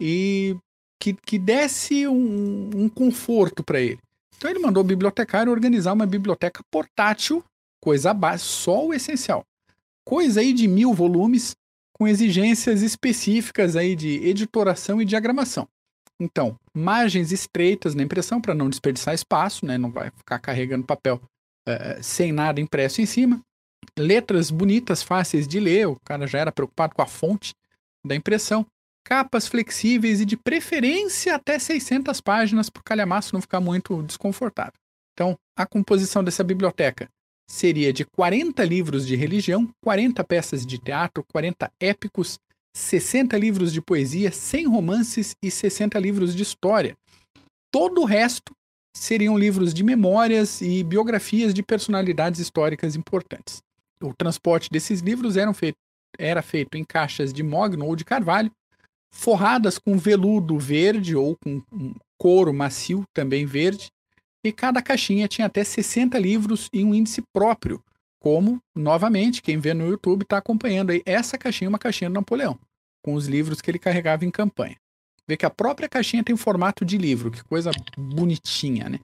[0.00, 0.56] e
[1.00, 3.98] que, que desse um, um conforto para ele.
[4.36, 7.42] Então ele mandou o bibliotecário organizar uma biblioteca portátil,
[7.82, 9.44] coisa básica, só o essencial.
[10.04, 11.56] Coisa aí de mil volumes,
[11.92, 15.66] com exigências específicas aí de editoração e diagramação.
[16.20, 19.76] Então, margens estreitas na impressão para não desperdiçar espaço, né?
[19.76, 21.20] Não vai ficar carregando papel
[21.68, 23.40] uh, sem nada impresso em cima.
[23.98, 27.54] Letras bonitas, fáceis de ler, o cara já era preocupado com a fonte
[28.04, 28.66] da impressão.
[29.06, 34.72] Capas flexíveis e de preferência até 600 páginas para o calhamaço não ficar muito desconfortável.
[35.12, 37.08] Então, a composição dessa biblioteca
[37.48, 42.40] seria de 40 livros de religião, 40 peças de teatro, 40 épicos,
[42.74, 46.96] 60 livros de poesia, 100 romances e 60 livros de história.
[47.70, 48.52] Todo o resto
[48.96, 53.62] seriam livros de memórias e biografias de personalidades históricas importantes.
[54.02, 55.78] O transporte desses livros feito,
[56.18, 58.50] era feito em caixas de mogno ou de carvalho,
[59.16, 63.88] forradas com veludo verde ou com um couro macio também verde,
[64.44, 67.82] e cada caixinha tinha até 60 livros e um índice próprio,
[68.20, 72.14] como, novamente, quem vê no YouTube está acompanhando aí, essa caixinha é uma caixinha do
[72.14, 72.58] Napoleão,
[73.04, 74.76] com os livros que ele carregava em campanha.
[75.28, 79.00] Vê que a própria caixinha tem formato de livro, que coisa bonitinha, né?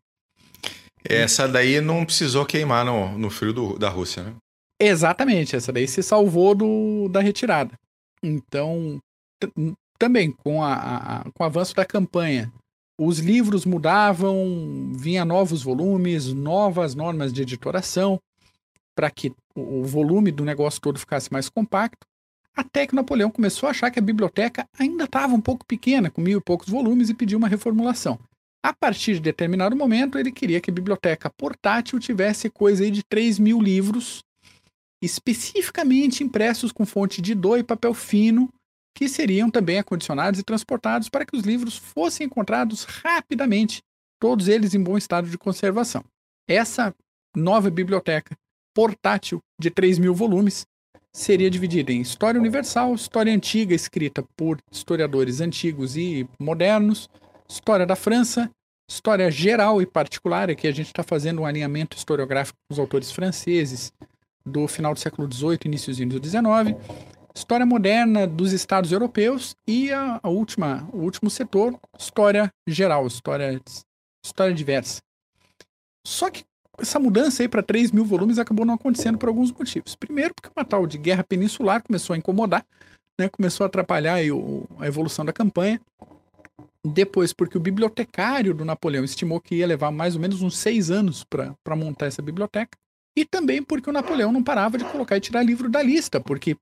[1.05, 4.35] Essa daí não precisou queimar no, no frio do, da Rússia, né?
[4.81, 7.75] Exatamente, essa daí se salvou do, da retirada.
[8.23, 9.01] Então,
[10.03, 12.53] também com, a, a, com o avanço da campanha
[12.99, 18.21] os livros mudavam, vinha novos volumes, novas normas de editoração,
[18.97, 22.05] para que o volume do negócio todo ficasse mais compacto,
[22.55, 26.21] até que Napoleão começou a achar que a biblioteca ainda estava um pouco pequena, com
[26.21, 28.19] mil e poucos volumes, e pediu uma reformulação.
[28.63, 33.39] A partir de determinado momento, ele queria que a biblioteca portátil tivesse coisa de 3
[33.39, 34.23] mil livros,
[35.01, 38.49] especificamente impressos com fonte de dor e papel fino,
[38.95, 43.83] que seriam também acondicionados e transportados para que os livros fossem encontrados rapidamente,
[44.21, 46.05] todos eles em bom estado de conservação.
[46.49, 46.95] Essa
[47.37, 48.37] nova biblioteca
[48.75, 50.67] portátil de 3 mil volumes
[51.15, 57.09] seria dividida em História Universal, História Antiga, escrita por historiadores antigos e modernos,
[57.49, 58.51] História da França,
[58.89, 63.11] História Geral e Particular, aqui a gente está fazendo um alinhamento historiográfico com os autores
[63.11, 63.93] franceses
[64.45, 66.77] do final do século XVIII, iníciozinho do XIX,
[67.35, 73.61] história moderna dos estados europeus e a, a, última, o último setor, história geral, história,
[74.25, 75.01] história diversa.
[76.07, 76.45] Só que
[76.79, 79.95] essa mudança aí para 3 mil volumes acabou não acontecendo por alguns motivos.
[79.95, 82.65] Primeiro, porque uma tal de guerra peninsular começou a incomodar,
[83.19, 85.81] né, começou a atrapalhar o, a evolução da campanha.
[86.85, 90.91] Depois, porque o bibliotecário do Napoleão estimou que ia levar mais ou menos uns seis
[90.91, 92.77] anos para montar essa biblioteca.
[93.17, 96.57] E também porque o Napoleão não parava de colocar e tirar livro da lista, porque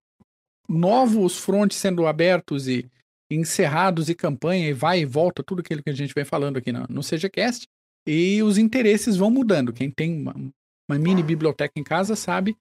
[0.68, 2.88] novos frontes sendo abertos e
[3.31, 6.73] encerrados e campanha e vai e volta, tudo aquilo que a gente vem falando aqui
[6.73, 7.66] no, no CGCast,
[8.07, 9.73] e os interesses vão mudando.
[9.73, 10.35] Quem tem uma,
[10.88, 12.57] uma mini biblioteca em casa sabe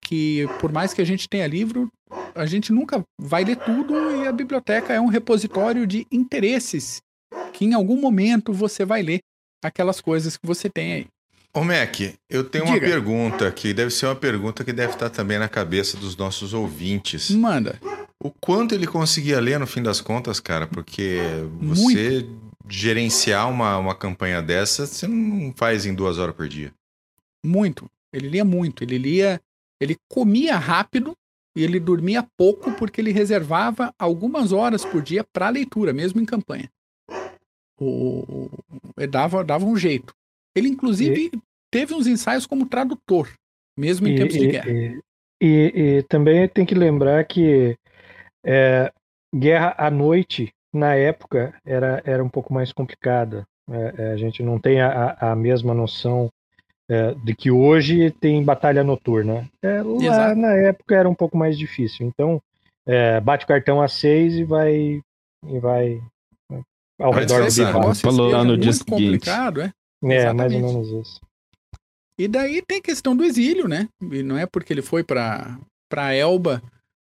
[0.00, 1.90] que por mais que a gente tenha livro,
[2.34, 7.00] a gente nunca vai ler tudo e a biblioteca é um repositório de interesses
[7.52, 9.20] que em algum momento você vai ler
[9.62, 11.06] aquelas coisas que você tem aí.
[11.54, 12.76] Ô Mac, eu tenho Diga.
[12.76, 16.52] uma pergunta que deve ser uma pergunta que deve estar também na cabeça dos nossos
[16.52, 17.30] ouvintes.
[17.30, 17.80] Manda.
[18.22, 20.66] O quanto ele conseguia ler no fim das contas, cara?
[20.66, 21.20] Porque
[21.60, 22.52] você Muito.
[22.68, 26.72] gerenciar uma, uma campanha dessa, você não faz em duas horas por dia.
[27.44, 27.88] Muito.
[28.12, 28.82] Ele lia muito.
[28.82, 29.40] Ele lia.
[29.80, 31.16] Ele comia rápido
[31.56, 36.24] e ele dormia pouco porque ele reservava algumas horas por dia para leitura, mesmo em
[36.24, 36.68] campanha.
[37.80, 38.50] O,
[38.96, 40.12] ele dava, dava um jeito.
[40.54, 41.38] Ele, inclusive, e...
[41.70, 43.30] teve uns ensaios como tradutor,
[43.78, 44.70] mesmo em e, tempos de guerra.
[44.70, 45.00] E,
[45.40, 47.76] e também tem que lembrar que
[48.44, 48.92] é,
[49.34, 53.46] guerra à noite, na época, era, era um pouco mais complicada.
[53.70, 56.30] É, é, a gente não tem a, a mesma noção
[56.90, 59.48] é, de que hoje tem batalha noturna.
[59.62, 60.40] É, lá Exato.
[60.40, 62.06] na época era um pouco mais difícil.
[62.06, 62.40] Então,
[62.86, 65.00] é, bate o cartão a seis e vai
[65.46, 66.02] e vai
[66.98, 68.90] ao Vai redor do negócio falou lá no dia seguinte.
[68.90, 69.72] complicado, é.
[70.02, 70.62] É, mais ou Exatamente.
[70.62, 71.20] menos isso.
[72.18, 73.88] E daí tem questão do exílio, né?
[74.02, 75.58] E não é porque ele foi para
[75.88, 76.62] para Elba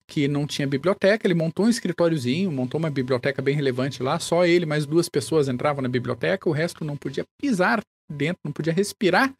[0.08, 4.44] que não tinha biblioteca, ele montou um escritóriozinho, montou uma biblioteca bem relevante lá, só
[4.44, 8.72] ele mais duas pessoas entravam na biblioteca, o resto não podia pisar dentro, não podia
[8.72, 9.32] respirar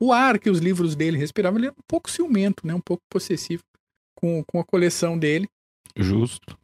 [0.00, 2.74] o ar que os livros dele respiravam, ele era um pouco ciumento, né?
[2.74, 3.62] Um pouco possessivo
[4.14, 5.48] com, com a coleção dele.
[5.96, 6.58] Justo.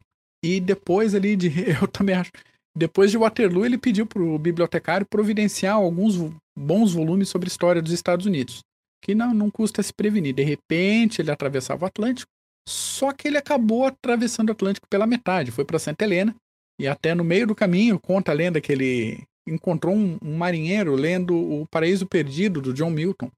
[0.44, 1.48] E depois ali de.
[1.80, 2.30] Eu também acho.
[2.76, 6.16] Depois de Waterloo, ele pediu para o bibliotecário providenciar alguns
[6.58, 8.60] bons volumes sobre a história dos Estados Unidos.
[9.04, 10.34] Que não, não custa se prevenir.
[10.34, 12.30] De repente, ele atravessava o Atlântico.
[12.66, 15.50] Só que ele acabou atravessando o Atlântico pela metade.
[15.50, 16.34] Foi para Santa Helena.
[16.80, 20.94] E até no meio do caminho, conta a lenda que ele encontrou um, um marinheiro
[20.94, 23.30] lendo O Paraíso Perdido, do John Milton.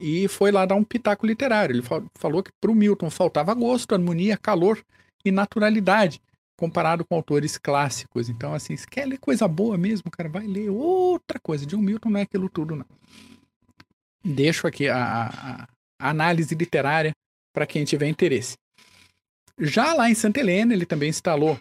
[0.00, 1.74] E foi lá dar um pitaco literário.
[1.74, 4.82] Ele fa- falou que para o Milton faltava gosto, harmonia, calor
[5.24, 6.20] e naturalidade
[6.58, 8.28] comparado com autores clássicos.
[8.28, 11.64] Então, assim, se quer ler coisa boa mesmo, cara, vai ler outra coisa.
[11.64, 12.84] John Milton não é aquilo tudo, não.
[14.24, 15.68] Deixo aqui a, a-
[16.00, 17.12] análise literária
[17.54, 18.56] para quem tiver interesse.
[19.60, 21.58] Já lá em Santa Helena, ele também instalou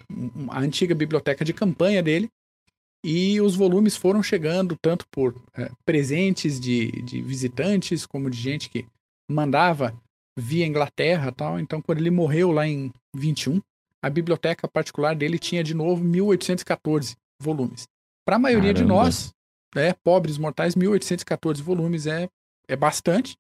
[0.50, 2.30] a antiga biblioteca de campanha dele,
[3.04, 8.70] e os volumes foram chegando tanto por eh, presentes de, de visitantes, como de gente
[8.70, 8.86] que
[9.30, 9.96] mandava
[10.38, 11.60] via Inglaterra tal.
[11.60, 13.62] Então, quando ele morreu lá em 21,
[14.04, 17.88] a biblioteca particular dele tinha de novo 1814 volumes.
[18.26, 19.04] Para a maioria de Caramba.
[19.04, 19.34] nós,
[19.76, 22.28] né, pobres mortais, 1814 volumes é,
[22.68, 23.36] é bastante,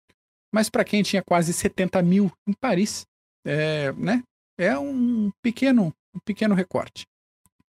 [0.53, 3.05] mas para quem tinha quase 70 mil em Paris,
[3.45, 4.23] é, né,
[4.57, 7.05] é um pequeno, um pequeno recorte.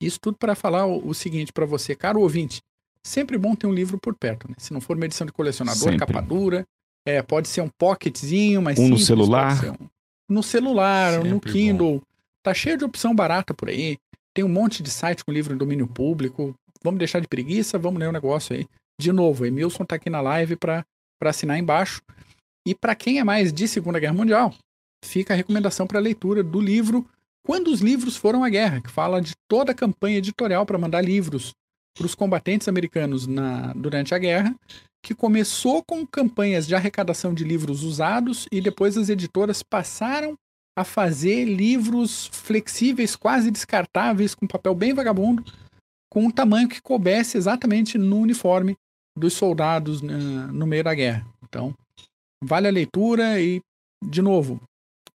[0.01, 2.61] Isso tudo para falar o, o seguinte para você, caro ouvinte,
[3.05, 4.55] sempre bom ter um livro por perto, né?
[4.57, 5.99] Se não for uma edição de colecionador, Sempre.
[5.99, 6.65] capa dura,
[7.07, 9.55] é, pode ser um pocketzinho, mas Um no celular.
[10.29, 12.01] no celular, no Sempre Kindle.
[12.45, 13.97] Tá cheio de opção barata por aí.
[14.31, 16.53] Tem um monte de site com livro em domínio público.
[16.83, 18.67] Vamos deixar de preguiça, vamos ler o negócio aí.
[19.01, 20.85] De novo, Emilson tá aqui na live para
[21.23, 22.03] assinar embaixo.
[22.63, 24.53] E para quem é mais de Segunda Guerra Mundial,
[25.03, 27.09] fica a recomendação para leitura do livro
[27.43, 31.01] Quando os Livros Foram à Guerra, que fala de toda a campanha editorial para mandar
[31.01, 31.51] livros
[31.97, 34.55] para os combatentes americanos na, durante a guerra,
[35.03, 40.37] que começou com campanhas de arrecadação de livros usados e depois as editoras passaram
[40.77, 45.43] a fazer livros flexíveis, quase descartáveis, com papel bem vagabundo,
[46.11, 48.75] com um tamanho que coubesse exatamente no uniforme
[49.17, 50.17] dos soldados né,
[50.51, 51.25] no meio da guerra.
[51.43, 51.73] Então,
[52.43, 53.61] vale a leitura e,
[54.03, 54.61] de novo,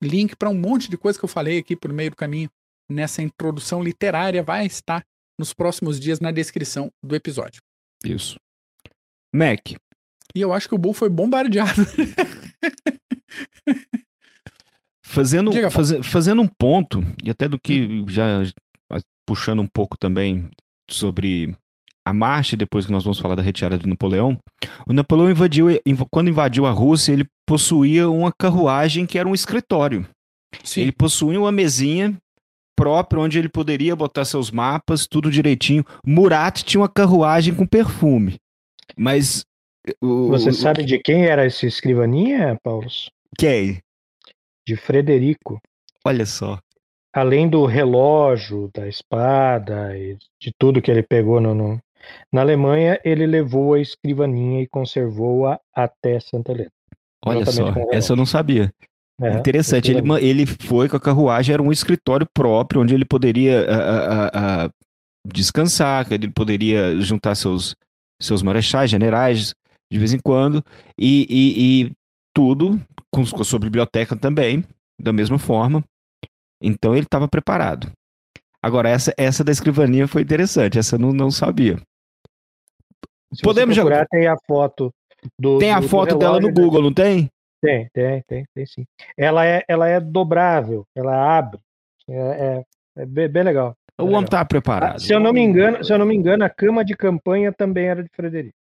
[0.02, 2.48] link para um monte de coisa que eu falei aqui por meio do caminho
[2.90, 5.04] nessa introdução literária vai estar
[5.38, 7.60] nos próximos dias na descrição do episódio.
[8.04, 8.36] Isso.
[9.34, 9.72] Mac,
[10.34, 11.82] E eu acho que o Bull foi bombardeado.
[15.10, 18.42] fazendo, Diga, faze- fazendo um ponto, e até do que já
[19.26, 20.48] puxando um pouco também
[20.90, 21.54] sobre
[22.04, 24.38] a marcha, depois que nós vamos falar da retirada de Napoleão,
[24.88, 29.34] o Napoleão invadiu, inv- quando invadiu a Rússia, ele possuía uma carruagem que era um
[29.34, 30.06] escritório.
[30.64, 30.80] Sim.
[30.82, 32.16] Ele possuía uma mesinha
[32.76, 35.84] própria onde ele poderia botar seus mapas, tudo direitinho.
[36.04, 38.36] Murat tinha uma carruagem com perfume.
[38.96, 39.44] Mas.
[40.02, 42.86] O, Você o- sabe de quem era esse escrivaninha, Paulo?
[43.38, 43.78] Quem?
[44.70, 45.60] De Frederico.
[46.04, 46.56] Olha só.
[47.12, 51.80] Além do relógio, da espada e de tudo que ele pegou no, no-
[52.32, 56.70] na Alemanha, ele levou a escrivaninha e conservou-a até Santa Helena.
[57.26, 57.74] Olha só.
[57.90, 58.72] Essa eu não sabia.
[59.20, 59.90] É, Interessante.
[59.90, 64.30] Ele, ele foi com a carruagem, era um escritório próprio, onde ele poderia ah, ah,
[64.66, 64.70] ah,
[65.26, 67.74] descansar, que ele poderia juntar seus,
[68.22, 69.52] seus marechais, generais,
[69.92, 70.64] de vez em quando,
[70.96, 71.92] e, e- e
[72.32, 72.80] tudo
[73.12, 74.64] com, com a sua biblioteca também,
[74.98, 75.82] da mesma forma.
[76.62, 77.90] Então ele estava preparado.
[78.62, 81.76] Agora, essa, essa da escrivaninha foi interessante, essa eu não, não sabia.
[83.32, 84.92] Se Podemos você já- procurar, tem a foto
[85.38, 85.58] do.
[85.58, 87.30] Tem a do- do foto dela no da- Google, não tem?
[87.62, 88.84] Tem, tem, tem, tem sim.
[89.16, 91.60] Ela é, ela é dobrável, ela abre.
[92.08, 92.64] É,
[92.98, 93.74] é, é bem, legal.
[93.98, 94.98] O homem Ah, preparado.
[95.00, 97.86] se eu não me engano, se eu não me engano, a cama de campanha também
[97.86, 98.54] era de Frederico.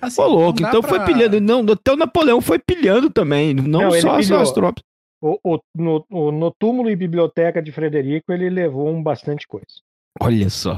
[0.00, 1.40] Assim, Ô, louco, então pra- foi pilhando.
[1.40, 3.54] Não, até o Napoleão foi pilhando também.
[3.54, 4.82] Não, Não, só, as tropas.
[5.20, 9.66] O, o- no, o- no túmulo e biblioteca de Frederico, ele levou um bastante coisa.
[10.20, 10.76] Olha só.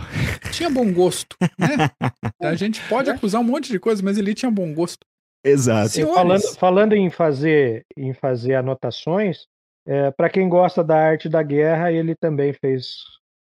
[0.52, 1.90] Tinha bom gosto, né?
[2.40, 4.98] A gente pode acusar um monte de coisa, mas ele tinha bom gosto.
[5.44, 5.88] Exato.
[5.90, 6.14] Senhores.
[6.14, 9.46] Falando, falando em fazer em fazer anotações,
[9.86, 12.96] É, para quem gosta da arte da guerra, ele também fez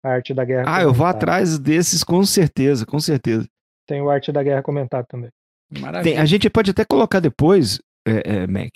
[0.06, 0.66] a arte da guerra.
[0.68, 3.48] Ah, eu vou atrás desses com certeza, com certeza.
[3.88, 5.30] Tem o arte da guerra comentado também.
[6.04, 8.72] Tem, a gente pode até colocar depois, é, é, Mac,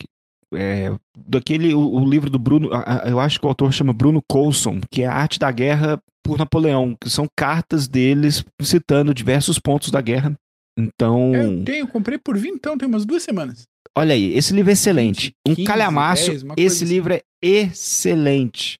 [0.53, 2.69] é, daquele o, o, livro do Bruno,
[3.05, 6.37] eu acho que o autor chama Bruno Coulson, que é a arte da guerra por
[6.37, 10.35] Napoleão, que são cartas deles citando diversos pontos da guerra.
[10.77, 11.35] Então.
[11.35, 13.63] Eu tenho, comprei por então tem umas duas semanas.
[13.95, 15.33] Olha aí, esse livro é excelente.
[15.47, 16.31] Um 15, calhamaço.
[16.31, 16.93] 10, esse assim.
[16.93, 18.79] livro é excelente.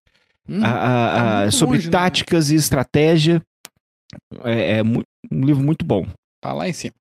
[0.50, 1.92] Hum, tá sobre longe, né?
[1.92, 2.56] táticas né?
[2.56, 3.42] e estratégia.
[4.44, 6.06] É, é, um livro muito bom.
[6.42, 6.94] Tá lá em cima.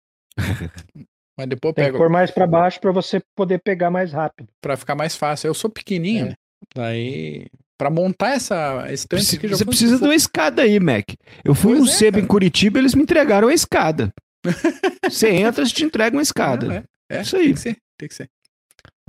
[1.36, 1.98] Mas depois Tem pego.
[1.98, 4.48] pôr mais para baixo para você poder pegar mais rápido.
[4.60, 5.48] Para ficar mais fácil.
[5.48, 6.28] Eu sou pequenininho, é.
[6.30, 6.34] né?
[6.74, 7.46] Daí,
[7.78, 11.10] para montar essa estante aqui, já Você precisa de uma escada aí, Mac.
[11.44, 14.12] Eu fui pois no é, Sebo em Curitiba, eles me entregaram a escada.
[15.08, 16.66] você entra, eles te entregam a escada.
[16.66, 16.84] Não, é.
[17.10, 17.22] é.
[17.22, 17.46] Isso aí.
[17.46, 18.28] Tem que ser, tem que ser.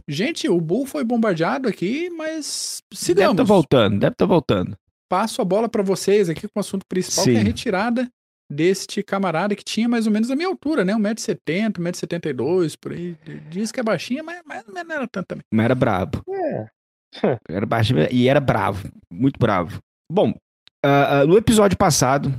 [0.07, 3.21] Gente, o Bull foi bombardeado aqui, mas sigamos.
[3.21, 4.77] Deve estar tá voltando, deve estar tá voltando.
[5.09, 7.31] Passo a bola para vocês aqui com o assunto principal, Sim.
[7.31, 8.09] que é a retirada
[8.49, 10.93] deste camarada que tinha mais ou menos a minha altura, né?
[10.93, 13.17] 1,70m, 1,72m, por aí.
[13.49, 15.43] Diz que é baixinha, mas, mas não era tanto também.
[15.51, 16.23] Mas era brabo.
[16.29, 16.67] É.
[17.49, 19.79] era baixinho e era bravo, muito bravo.
[20.11, 22.33] Bom, uh, uh, no episódio passado,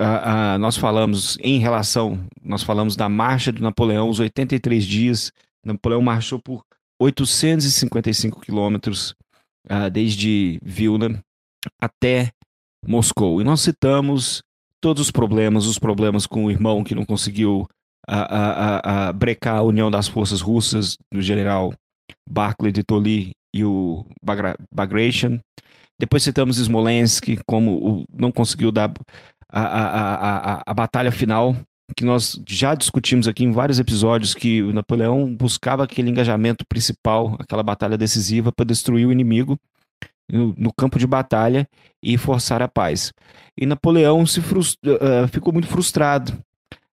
[0.00, 5.32] uh, nós falamos em relação, nós falamos da marcha do Napoleão, os 83 dias.
[5.64, 6.62] Napoleão marchou por
[7.00, 9.14] 855 quilômetros
[9.90, 11.24] desde Vilna
[11.80, 12.30] até
[12.86, 13.40] Moscou.
[13.40, 14.42] E nós citamos
[14.84, 17.66] todos os problemas, os problemas com o irmão que não conseguiu
[18.06, 21.72] a, a, a, brecar a união das forças russas, do general
[22.28, 24.04] Barclay de Tolly e o
[24.70, 25.40] Bagration.
[25.98, 28.92] Depois citamos Smolensk como o, não conseguiu dar
[29.50, 30.14] a, a,
[30.58, 31.56] a, a batalha final,
[31.96, 37.38] que nós já discutimos aqui em vários episódios, que o Napoleão buscava aquele engajamento principal,
[37.38, 39.58] aquela batalha decisiva para destruir o inimigo
[40.30, 41.68] no, campo de batalha
[42.02, 43.12] e forçar a paz.
[43.58, 46.32] E Napoleão se uh, ficou muito frustrado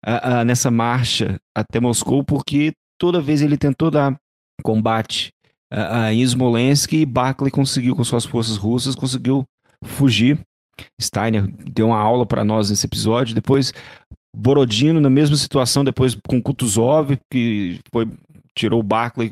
[0.06, 4.16] uh, uh, nessa marcha até Moscou, porque toda vez ele tentou dar
[4.62, 5.32] combate
[6.10, 9.44] em Smolensk e Barclay conseguiu, com suas forças russas, conseguiu
[9.84, 10.40] fugir.
[11.00, 13.34] Steiner deu uma aula para nós nesse episódio.
[13.34, 13.74] Depois,
[14.34, 18.08] Borodino, na mesma situação, depois com Kutuzov, que foi,
[18.54, 19.30] tirou o Barclay,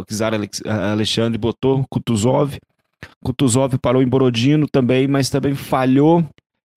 [0.00, 2.56] o czar Alexandre, botou Kutuzov.
[3.22, 6.24] Kutuzov parou em Borodino também, mas também falhou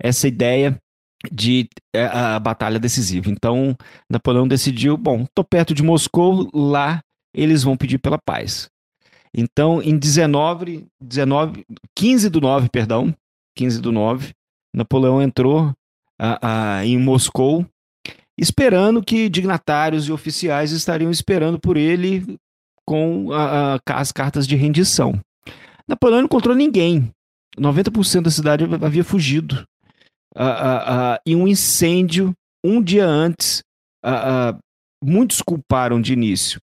[0.02, 0.78] essa ideia
[1.32, 3.30] de é, a batalha decisiva.
[3.30, 3.76] Então,
[4.10, 7.02] Napoleão decidiu, bom, tô perto de Moscou, lá
[7.34, 8.70] eles vão pedir pela paz.
[9.34, 11.66] Então, em 19, 19
[11.96, 13.16] 15 do 9, perdão,
[13.56, 14.34] 15 do 9,
[14.76, 15.74] Napoleão entrou
[16.84, 17.66] em Moscou,
[18.38, 22.38] esperando que dignatários e oficiais estariam esperando por ele
[22.86, 23.30] com
[23.86, 25.20] as cartas de rendição.
[25.92, 27.12] Napoleão não encontrou ninguém.
[27.58, 29.66] 90% da cidade havia fugido.
[30.34, 32.34] Uh, uh, uh, e um incêndio,
[32.64, 33.62] um dia antes,
[35.04, 36.62] muitos culparam de início.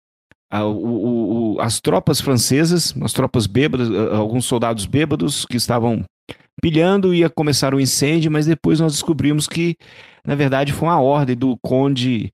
[0.53, 6.05] O, o, as tropas francesas, as tropas bêbadas, alguns soldados bêbados que estavam
[6.61, 9.77] pilhando, ia começar o um incêndio, mas depois nós descobrimos que,
[10.27, 12.31] na verdade, foi uma ordem do conde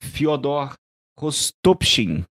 [0.00, 0.74] Fyodor
[1.18, 2.24] Rostopchin,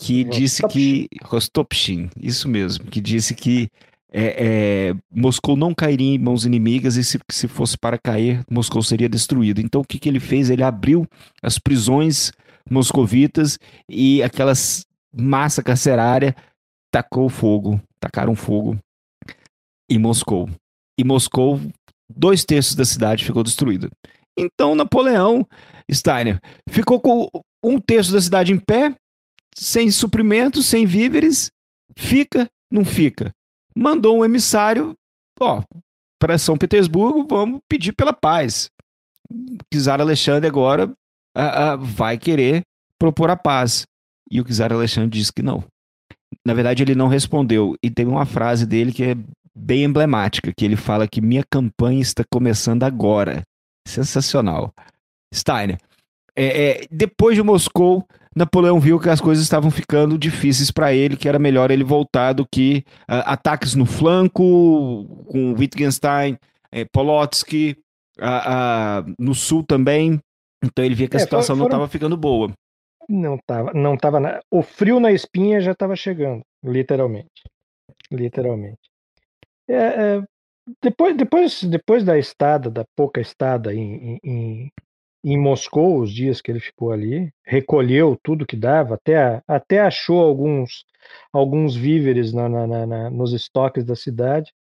[0.00, 3.68] que disse que Rostopchin, isso mesmo, que disse que
[4.10, 8.82] é, é, Moscou não cairia em mãos inimigas e se, se fosse para cair, Moscou
[8.82, 9.60] seria destruído.
[9.60, 10.48] Então o que, que ele fez?
[10.48, 11.06] Ele abriu
[11.42, 12.32] as prisões
[12.68, 16.34] moscovitas e aquelas massa carcerária
[16.90, 18.78] tacou fogo, tacaram fogo
[19.88, 20.48] em Moscou.
[20.98, 21.60] E Moscou,
[22.08, 23.90] dois terços da cidade ficou destruída.
[24.36, 25.46] Então Napoleão
[25.92, 26.40] Steiner
[26.70, 27.28] ficou com
[27.62, 28.94] um terço da cidade em pé
[29.60, 31.50] sem suprimentos, sem víveres,
[31.94, 33.30] fica, não fica.
[33.76, 34.94] Mandou um emissário,
[35.38, 35.62] ó,
[36.18, 38.70] para São Petersburgo, vamos pedir pela paz.
[39.30, 40.90] O czar Alexandre agora
[41.36, 42.62] a, a, vai querer
[42.98, 43.86] propor a paz.
[44.30, 45.62] E o czar Alexandre disse que não.
[46.44, 47.76] Na verdade, ele não respondeu.
[47.82, 49.16] E tem uma frase dele que é
[49.54, 53.42] bem emblemática, que ele fala que minha campanha está começando agora.
[53.86, 54.72] Sensacional.
[55.34, 55.78] Steiner,
[56.36, 61.16] é, é, depois de Moscou, Napoleão viu que as coisas estavam ficando difíceis para ele,
[61.16, 66.38] que era melhor ele voltar do que uh, ataques no flanco, com Wittgenstein,
[66.70, 67.76] eh, Polotsky,
[68.18, 70.20] uh, uh, no sul também.
[70.62, 71.68] Então ele via que a é, situação foram...
[71.68, 72.52] não estava ficando boa.
[73.08, 74.40] Não estava, não tava na...
[74.50, 77.42] O frio na espinha já estava chegando, literalmente,
[78.12, 78.78] literalmente.
[79.68, 80.22] É, é,
[80.80, 84.70] depois, depois, depois da estada, da pouca estada em, em,
[85.22, 90.20] em Moscou, os dias que ele ficou ali, recolheu tudo que dava, até, até achou
[90.20, 90.84] alguns
[91.32, 94.52] alguns víveres na, na, na, nos estoques da cidade,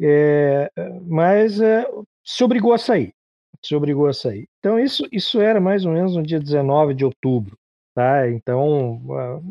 [0.00, 0.70] é,
[1.06, 1.86] mas é,
[2.24, 3.14] se obrigou a sair,
[3.62, 4.48] se obrigou a sair.
[4.58, 7.56] Então isso, isso era mais ou menos no dia 19 de outubro,
[7.94, 8.28] tá?
[8.28, 9.00] Então,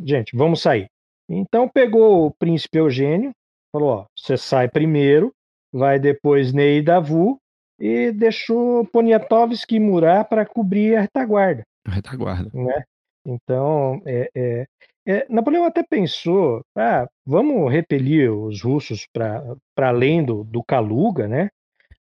[0.04, 0.88] gente, vamos sair.
[1.30, 3.32] Então pegou o príncipe Eugênio,
[3.72, 5.34] falou, ó, você sai primeiro,
[5.74, 7.39] vai depois Ney Davu
[7.80, 11.63] e deixou Poniatowski e Murat para cobrir a retaguarda.
[11.86, 12.49] A retaguarda.
[12.53, 12.84] Né?
[13.26, 14.65] Então, é, é,
[15.07, 21.49] é, Napoleão até pensou, ah, vamos repelir os russos para além do, do Kaluga, né?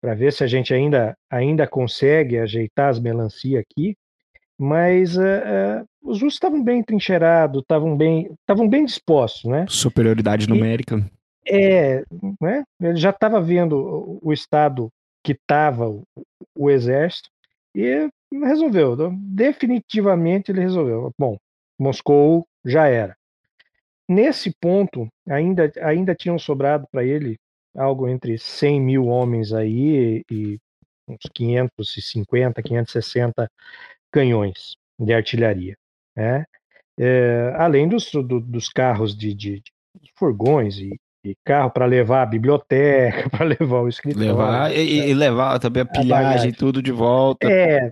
[0.01, 3.95] Para ver se a gente ainda, ainda consegue ajeitar as melancia aqui.
[4.59, 9.65] Mas uh, uh, os russos estavam bem trincheirados, estavam bem, estavam bem dispostos, né?
[9.69, 10.99] Superioridade numérica.
[11.47, 12.05] E, é,
[12.41, 12.65] né?
[12.81, 14.91] Ele já estava vendo o, o estado
[15.23, 16.05] que estava o,
[16.55, 17.31] o exército
[17.75, 18.97] e resolveu.
[19.13, 21.13] Definitivamente ele resolveu.
[21.19, 21.37] Bom,
[21.79, 23.17] Moscou já era.
[24.09, 27.39] Nesse ponto, ainda, ainda tinham sobrado para ele
[27.77, 30.59] algo entre 100 mil homens aí e
[31.07, 33.51] uns 550, 560
[34.11, 35.77] canhões de artilharia.
[36.17, 36.45] Né?
[36.99, 39.63] É, além dos, do, dos carros de, de,
[40.01, 44.29] de furgões e, e carro para levar a biblioteca, para levar o escritório.
[44.29, 47.51] Levar, e, e, levar também a pilhagem, a tudo de volta.
[47.51, 47.91] É,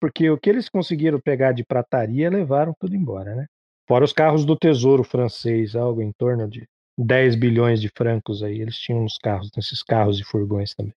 [0.00, 3.46] porque o que eles conseguiram pegar de prataria levaram tudo embora, né?
[3.88, 6.66] Fora os carros do Tesouro francês, algo em torno de
[6.98, 10.94] 10 bilhões de francos aí, eles tinham nos carros, nesses carros e furgões também.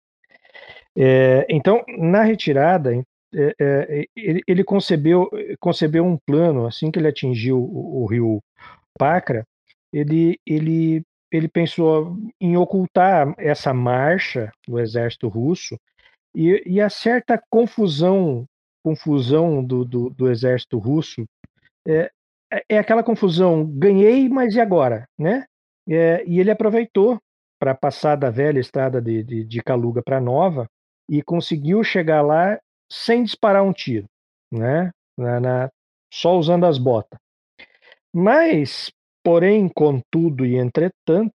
[0.96, 2.94] É, então, na retirada,
[3.34, 5.28] é, é, ele, ele, concebeu,
[5.58, 8.42] concebeu um plano, assim que ele atingiu o, o rio
[8.98, 9.44] Pacra,
[9.92, 15.78] ele, ele, ele pensou em ocultar essa marcha do exército russo
[16.34, 18.46] e, e a certa confusão
[18.84, 21.24] confusão do, do, do exército russo
[21.88, 22.10] é,
[22.52, 25.08] é, é aquela confusão, ganhei, mas e agora?
[25.18, 25.44] Né?
[25.88, 27.18] É, e ele aproveitou
[27.58, 30.66] para passar da velha estrada de, de, de Kaluga para nova
[31.08, 32.58] e conseguiu chegar lá
[32.90, 34.06] sem disparar um tiro,
[34.52, 34.90] né?
[35.16, 35.70] Na, na,
[36.12, 37.18] só usando as botas.
[38.12, 38.90] Mas,
[39.24, 41.34] porém, contudo e entretanto,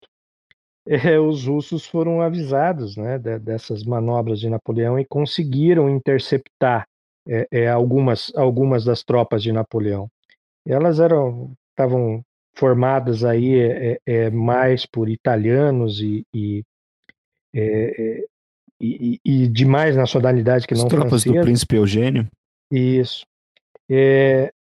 [0.87, 6.87] é, os russos foram avisados né, de, dessas manobras de Napoleão e conseguiram interceptar
[7.29, 10.09] é, é, algumas, algumas das tropas de Napoleão.
[10.67, 12.23] Elas eram estavam
[12.57, 13.99] formadas aí
[14.33, 16.65] mais por italianos e, e,
[18.81, 21.35] e, e demais nacionalidade que As não tropas francesa.
[21.35, 22.27] do príncipe Eugênio.
[22.73, 23.27] Isso.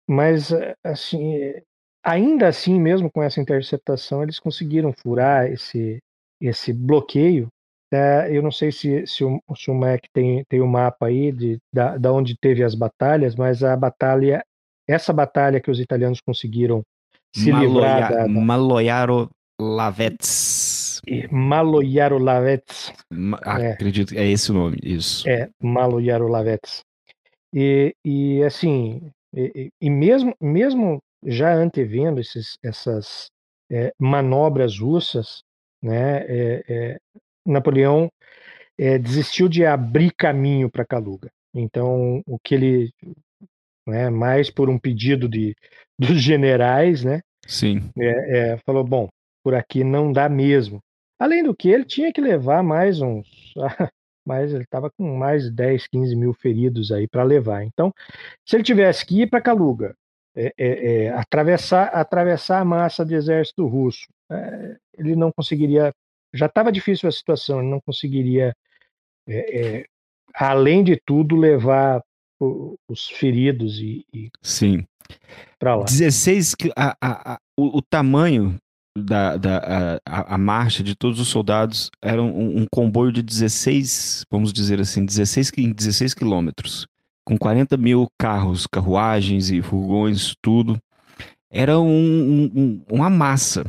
[0.06, 0.52] mas
[0.84, 1.54] assim,
[2.02, 5.98] ainda assim, mesmo com essa interceptação, eles conseguiram furar esse
[6.40, 7.48] esse bloqueio
[7.92, 11.06] é, eu não sei se, se, o, se o Mac tem, tem o um mapa
[11.06, 14.44] aí de, da, da onde teve as batalhas, mas a batalha,
[14.88, 16.82] essa batalha que os italianos conseguiram
[17.34, 18.28] se Maloia, livrar da, da...
[18.28, 19.28] Maloiaro
[19.60, 21.02] Lavets.
[21.30, 22.92] Maloiaro Lavets.
[23.12, 23.72] Ma é.
[23.72, 25.28] Acredito que é esse o nome, isso.
[25.28, 26.84] É, Maloiaro Lavets.
[27.52, 33.30] E, e assim, e, e, mesmo, mesmo já antevendo esses, essas
[33.70, 35.42] é, manobras russas,
[35.82, 36.98] né, é,
[37.46, 38.10] Napoleão
[39.02, 41.30] desistiu de abrir caminho para Kaluga.
[41.54, 42.90] Então, o que ele,
[43.86, 45.54] né, mais por um pedido de,
[45.98, 47.90] dos generais, né, Sim.
[48.64, 49.08] Falou, bom,
[49.42, 50.80] por aqui não dá mesmo.
[51.18, 53.26] Além do que, ele tinha que levar mais uns,
[54.26, 57.64] mas ele estava com mais 10, 15 mil feridos aí para levar.
[57.64, 57.92] Então,
[58.46, 59.94] se ele tivesse que ir para Kaluga,
[60.46, 65.92] é, é, é, atravessar, atravessar a massa do exército russo, é, ele não conseguiria
[66.32, 68.54] já estava difícil a situação, ele não conseguiria,
[69.28, 69.84] é,
[70.34, 72.02] além de tudo, levar
[72.88, 74.84] os feridos e, e sim.
[75.58, 75.84] para lá.
[75.84, 78.56] 16 a, a, a, o, o, tamanho
[78.96, 84.24] da, da a, a, marcha de todos os soldados era um, um, comboio de 16,
[84.30, 86.86] vamos dizer assim, 16, 16 quilômetros,
[87.30, 90.76] com 40 mil carros, carruagens e furgões, tudo.
[91.48, 93.64] Era um, um, uma massa.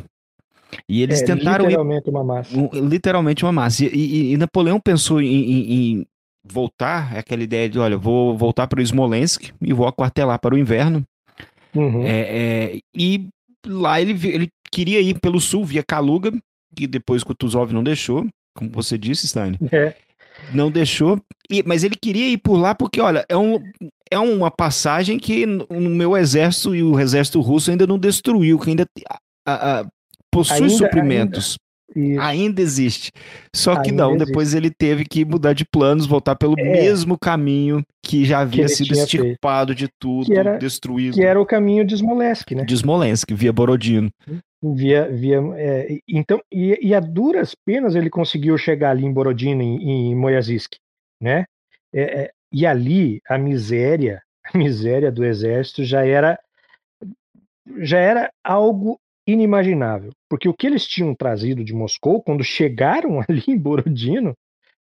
[0.89, 1.65] E eles é, tentaram.
[1.65, 2.69] Literalmente uma massa.
[2.73, 3.85] Literalmente uma massa.
[3.85, 6.05] E, e, e Napoleão pensou em, em, em,
[6.43, 10.55] voltar, é aquela ideia de: olha, vou voltar para o Smolensk e vou aquartelar para
[10.55, 11.03] o inverno.
[11.75, 12.03] Uhum.
[12.03, 13.29] É, é, e
[13.67, 16.31] lá ele, ele queria ir pelo sul, via Kaluga,
[16.75, 19.55] que depois Kutuzov não deixou, como você disse, Stein.
[19.71, 19.93] É.
[20.53, 23.59] Não deixou, e, mas ele queria ir por lá porque, olha, é, um,
[24.09, 28.69] é uma passagem que o meu exército e o exército russo ainda não destruiu, que
[28.69, 28.85] ainda
[29.45, 29.85] a, a,
[30.31, 31.57] possui ainda, suprimentos.
[31.93, 33.11] Ainda, ainda, existe.
[33.53, 34.27] Só que ainda não, existe.
[34.27, 38.63] depois ele teve que mudar de planos, voltar pelo é, mesmo caminho que já havia
[38.63, 39.79] que sido extirpado feito.
[39.79, 41.15] de tudo, que era, destruído.
[41.15, 42.63] Que era o caminho de Smolensk, né?
[42.63, 44.09] De Smolensk, via Borodino.
[44.63, 49.63] Via, via, é, então, e, e, a duras penas ele conseguiu chegar ali em Borodino,
[49.63, 50.75] em, em Moyazisk,
[51.19, 51.45] né?
[51.91, 54.21] É, é, e ali a miséria,
[54.53, 56.39] a miséria do exército já era
[57.79, 63.43] já era algo inimaginável, porque o que eles tinham trazido de Moscou quando chegaram ali
[63.47, 64.35] em Borodino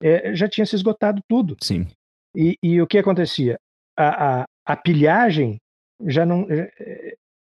[0.01, 1.57] é, já tinha se esgotado tudo.
[1.61, 1.87] Sim.
[2.35, 3.57] E, e o que acontecia?
[3.97, 5.57] A, a, a pilhagem
[6.05, 6.47] já não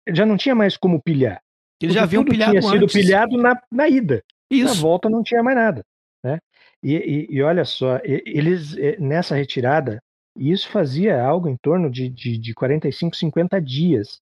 [0.09, 1.41] já não tinha mais como pilhar.
[1.83, 2.93] Eles já haviam pilhado tinha sido antes.
[2.93, 4.23] pilhado na, na ida.
[4.49, 4.75] Isso.
[4.75, 5.83] Na volta não tinha mais nada.
[6.23, 6.39] Né?
[6.81, 10.01] E, e, e olha só, eles nessa retirada,
[10.37, 14.19] isso fazia algo em torno de, de, de 45, 50 dias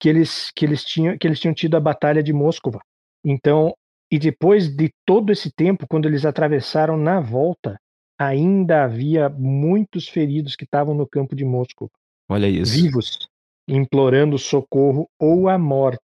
[0.00, 2.80] que eles, que, eles tinham, que eles tinham tido a Batalha de Moscova.
[3.24, 3.72] Então,
[4.10, 7.78] e depois de todo esse tempo, quando eles atravessaram na volta,
[8.18, 11.88] ainda havia muitos feridos que estavam no campo de Moscou.
[12.28, 12.72] Olha isso.
[12.72, 13.28] Vivos,
[13.68, 16.01] implorando socorro ou a morte,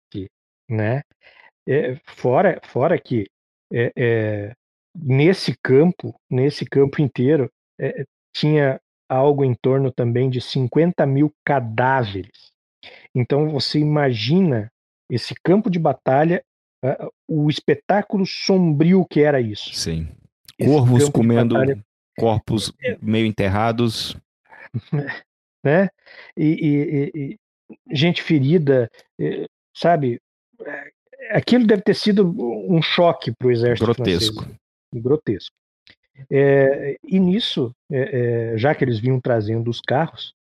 [0.69, 1.01] né?
[1.67, 3.25] É, fora, fora que
[3.73, 4.53] é, é,
[4.95, 8.05] nesse campo, nesse campo inteiro, é,
[8.35, 12.51] tinha algo em torno também de 50 mil cadáveres.
[13.13, 14.71] Então você imagina
[15.09, 16.43] esse campo de batalha,
[16.83, 19.73] uh, o espetáculo sombrio que era isso.
[19.73, 20.07] Sim.
[20.59, 21.55] Corvos comendo
[22.17, 22.97] corpos é.
[23.01, 24.15] meio enterrados.
[25.63, 25.89] né?
[26.37, 27.39] E, e, e,
[27.91, 28.89] gente ferida,
[29.75, 30.19] sabe?
[31.31, 32.27] Aquilo deve ter sido
[32.69, 34.43] um choque para o exército Grotesco.
[34.43, 34.59] francês.
[34.93, 35.55] Grotesco.
[36.29, 40.33] É, e nisso, é, é, já que eles vinham trazendo os carros,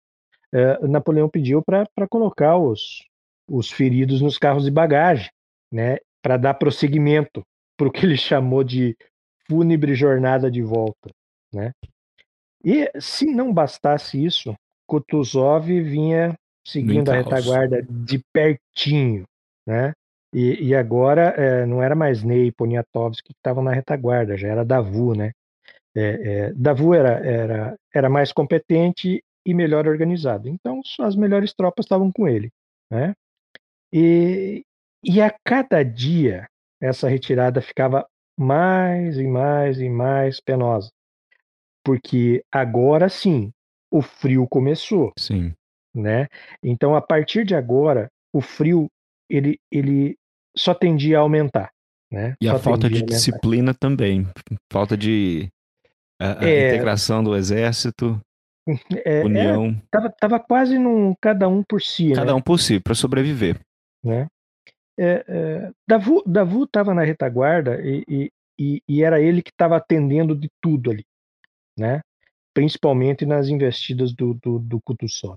[0.53, 3.03] é, Napoleão pediu para colocar os,
[3.49, 5.29] os feridos nos carros de bagagem,
[5.71, 7.43] né, para dar prosseguimento
[7.77, 8.95] para o que ele chamou de
[9.47, 11.09] fúnebre jornada de volta.
[11.53, 11.71] Né?
[12.63, 14.55] E se não bastasse isso,
[14.87, 16.35] Kutuzov vinha
[16.65, 19.23] seguindo a retaguarda de pertinho,
[19.67, 19.93] né?
[20.35, 24.49] E, e agora é, não era mais Ney e Poniatowski que estavam na retaguarda, já
[24.49, 25.31] era Davu, né?
[25.95, 31.85] É, é, Davu era, era, era mais competente e melhor organizado, então as melhores tropas
[31.85, 32.51] estavam com ele,
[32.91, 33.13] né?
[33.93, 34.65] E,
[35.01, 36.49] e a cada dia
[36.81, 38.05] essa retirada ficava
[38.37, 40.91] mais e mais e mais penosa,
[41.81, 43.53] porque agora sim
[43.89, 45.53] o frio começou, sim,
[45.93, 46.27] né?
[46.61, 48.89] Então a partir de agora o frio
[49.29, 50.17] ele, ele
[50.57, 51.71] só tendia a aumentar.
[52.11, 52.35] Né?
[52.41, 54.27] E só a falta de disciplina também,
[54.71, 55.49] falta de
[56.19, 58.19] a, a é, integração do exército,
[59.05, 59.67] é, é união.
[59.67, 62.13] É, tava, tava quase num cada um por si.
[62.13, 62.33] Cada né?
[62.33, 63.59] um por si, para sobreviver.
[64.03, 64.27] Né?
[64.97, 70.49] É, é, Davu, estava na retaguarda e, e, e, era ele que estava atendendo de
[70.61, 71.03] tudo ali,
[71.77, 71.99] né?
[72.53, 74.81] principalmente nas investidas do, do, do.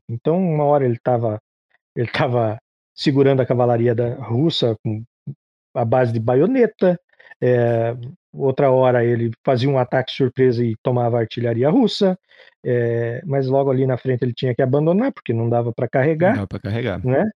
[0.08, 1.40] Então, uma hora ele estava
[1.96, 2.60] ele tava
[2.98, 5.04] segurando a cavalaria da russa com
[5.72, 7.00] a base de baioneta.
[7.40, 7.94] É,
[8.32, 12.18] outra hora ele fazia um ataque surpresa e tomava a artilharia russa,
[12.64, 16.30] é, mas logo ali na frente ele tinha que abandonar porque não dava para carregar.
[16.30, 17.06] Não dava para carregar.
[17.06, 17.30] Né?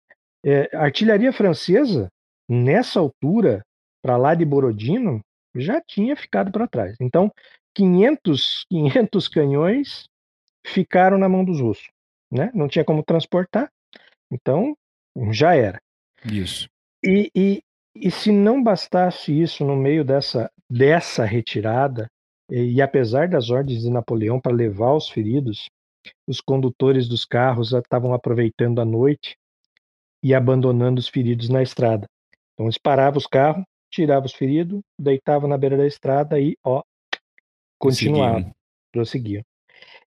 [0.43, 2.09] É, artilharia francesa
[2.49, 3.63] nessa altura
[4.01, 5.21] para lá de Borodino
[5.55, 6.95] já tinha ficado para trás.
[6.99, 7.31] Então
[7.75, 10.05] 500 500 canhões
[10.65, 11.87] ficaram na mão dos russos,
[12.31, 12.49] né?
[12.53, 13.69] Não tinha como transportar.
[14.31, 14.75] Então
[15.31, 15.79] já era.
[16.25, 16.69] Isso.
[17.03, 17.63] E, e,
[17.95, 22.07] e se não bastasse isso no meio dessa, dessa retirada,
[22.49, 25.69] e, apesar das ordens de Napoleão para levar os feridos,
[26.27, 29.37] os condutores dos carros estavam aproveitando a noite
[30.23, 32.07] e abandonando os feridos na estrada.
[32.53, 36.83] Então eles paravam os carros, tiravam os feridos, deitavam na beira da estrada e, ó,
[37.79, 38.51] continuavam,
[38.91, 39.43] prosseguiam.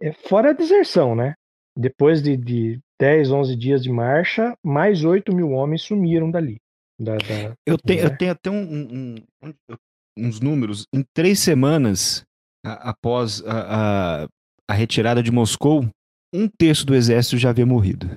[0.02, 1.36] É, fora a deserção, né?
[1.76, 6.58] Depois de, de 10, 11 dias de marcha, mais 8 mil homens sumiram dali.
[7.00, 8.06] Da, da, eu, tenho, né?
[8.06, 9.54] eu tenho até um, um,
[10.18, 10.86] uns números.
[10.94, 12.26] Em três semanas
[12.66, 14.28] a, após a, a,
[14.68, 15.88] a, retirada de Moscou,
[16.34, 18.10] um terço do exército já havia morrido.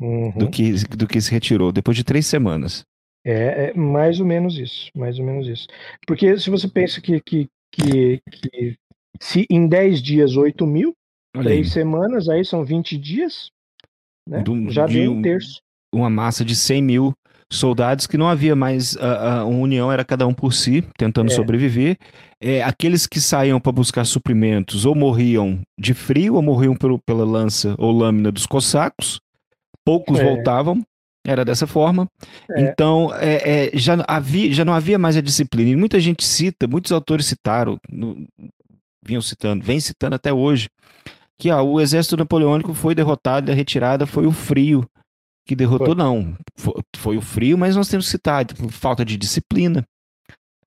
[0.00, 0.30] Uhum.
[0.30, 2.84] Do, que, do que se retirou, depois de três semanas.
[3.26, 5.66] É, é, mais ou menos isso, mais ou menos isso.
[6.06, 8.76] Porque se você pensa que, que, que, que
[9.20, 10.94] se em 10 dias 8 mil,
[11.36, 11.72] Olha três aí.
[11.72, 13.50] semanas, aí são 20 dias,
[14.30, 14.42] né?
[14.42, 15.60] Do, Já deu um terço.
[15.92, 17.14] Uma massa de 100 mil
[17.52, 21.34] soldados que não havia mais a, a união, era cada um por si, tentando é.
[21.34, 21.98] sobreviver.
[22.40, 27.24] É, aqueles que saíam para buscar suprimentos ou morriam de frio ou morriam pelo, pela
[27.24, 29.20] lança ou lâmina dos cossacos,
[29.84, 30.24] poucos é.
[30.24, 30.80] voltavam.
[31.26, 32.08] Era dessa forma.
[32.50, 32.62] É.
[32.62, 35.68] Então, é, é, já, havia, já não havia mais a disciplina.
[35.68, 38.26] E muita gente cita, muitos autores citaram, no,
[39.04, 40.68] vinham citando, vem citando até hoje,
[41.40, 44.86] que ah, o exército napoleônico foi derrotado a retirada foi o frio
[45.46, 45.96] que derrotou, foi.
[45.96, 46.36] não.
[46.54, 49.84] Foi, foi, o frio, mas nós temos que citar tipo, falta de disciplina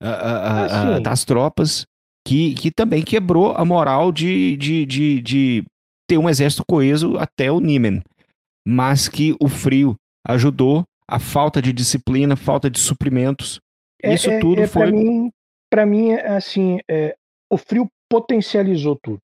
[0.02, 1.86] uh, uh, uh, das tropas,
[2.28, 5.64] que, que também quebrou a moral de, de, de, de
[6.08, 8.02] ter um exército coeso até o Niemen.
[8.68, 9.96] Mas que o frio
[10.28, 13.60] ajudou, a falta de disciplina, falta de suprimentos.
[14.02, 14.82] É, isso é, tudo é, foi.
[15.70, 17.16] Para mim, mim, assim, é,
[17.50, 19.22] o frio potencializou tudo.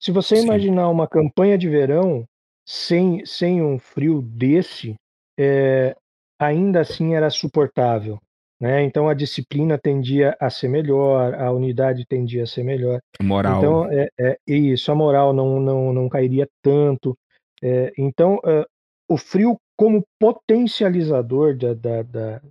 [0.00, 0.44] Se você Sim.
[0.44, 2.24] imaginar uma campanha de verão
[2.66, 4.94] sem, sem um frio desse,
[5.38, 5.94] é,
[6.38, 8.18] ainda assim era suportável.
[8.60, 8.82] Né?
[8.82, 13.00] Então a disciplina tendia a ser melhor, a unidade tendia a ser melhor.
[13.22, 13.58] Moral.
[13.58, 17.16] Então é, é isso, a moral não, não, não cairia tanto.
[17.62, 18.64] É, então é,
[19.08, 22.42] o frio como potencializador da, da, da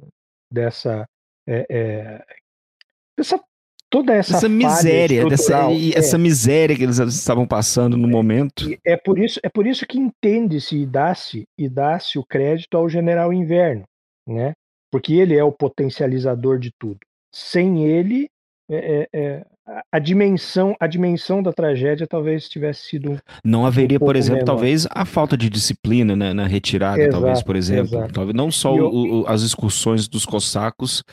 [0.52, 1.06] dessa
[1.47, 2.26] é, é,
[3.16, 3.39] dessa
[3.89, 5.97] toda essa, essa miséria, dessa, é.
[5.97, 8.69] essa miséria que eles estavam passando no momento.
[8.85, 12.87] É por isso, é por isso que entende-se e dá-se e dá-se o crédito ao
[12.87, 13.83] General Inverno,
[14.27, 14.53] né?
[14.91, 16.99] porque ele é o potencializador de tudo.
[17.33, 18.27] Sem ele,
[18.69, 19.45] é, é, é
[19.91, 24.45] a dimensão a dimensão da tragédia talvez tivesse sido não haveria um por exemplo menor.
[24.53, 28.75] talvez a falta de disciplina né, na retirada exato, talvez por exemplo talvez não só
[28.75, 31.03] eu, o, as excursões dos cossacos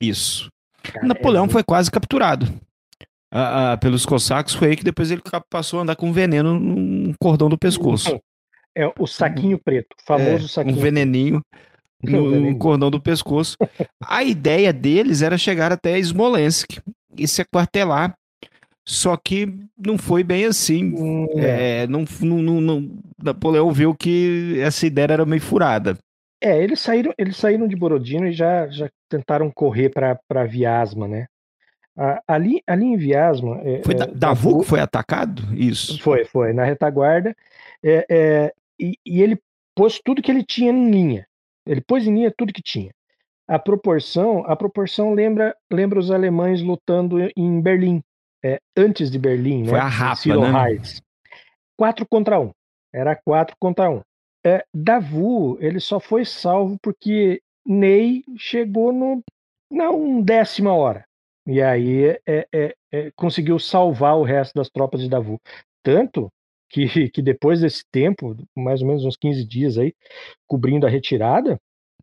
[0.00, 0.50] Isso.
[0.82, 1.48] Cara, Napoleão é...
[1.48, 2.46] foi quase capturado.
[3.32, 5.20] Uh, uh, pelos cossacos, foi aí que depois ele
[5.50, 8.18] passou a andar com veneno no cordão do pescoço.
[8.74, 10.76] É o saquinho preto, famoso é, saquinho.
[10.76, 11.42] Um veneninho.
[12.00, 13.56] No, cordão do pescoço.
[14.06, 16.78] A ideia deles era chegar até Smolensk
[17.16, 18.14] e se aquartelar.
[18.86, 20.94] Só que não foi bem assim.
[20.96, 21.82] Hum, é.
[21.82, 25.98] É, não, não, não, Napoleão viu que essa ideia era meio furada.
[26.40, 31.26] É, eles saíram, eles saíram de Borodino e já, já tentaram correr para Viasma, né?
[32.26, 33.60] Ali, ali em Viasma.
[33.62, 35.42] É, foi é, Davu que foi atacado?
[35.54, 36.00] Isso.
[36.00, 37.34] Foi, foi, na retaguarda.
[37.82, 39.38] É, é, e, e, ele
[39.74, 41.26] pôs tudo que ele tinha em linha.
[41.66, 42.92] Ele pôs em linha tudo que tinha.
[43.48, 48.02] A proporção, a proporção lembra, lembra os alemães lutando em Berlim,
[48.44, 49.80] é, antes de Berlim, Foi né?
[49.80, 50.70] a rapa, né?
[50.70, 51.02] Heights.
[51.76, 52.50] Quatro contra um.
[52.92, 54.02] Era quatro contra um.
[54.44, 59.22] É, Davu, ele só foi salvo porque Ney chegou no,
[59.70, 59.88] na
[60.22, 61.07] décima hora.
[61.48, 65.40] E aí é, é, é, conseguiu salvar o resto das tropas de Davu.
[65.82, 66.30] Tanto
[66.68, 69.94] que, que depois desse tempo, mais ou menos uns 15 dias aí,
[70.46, 71.58] cobrindo a retirada,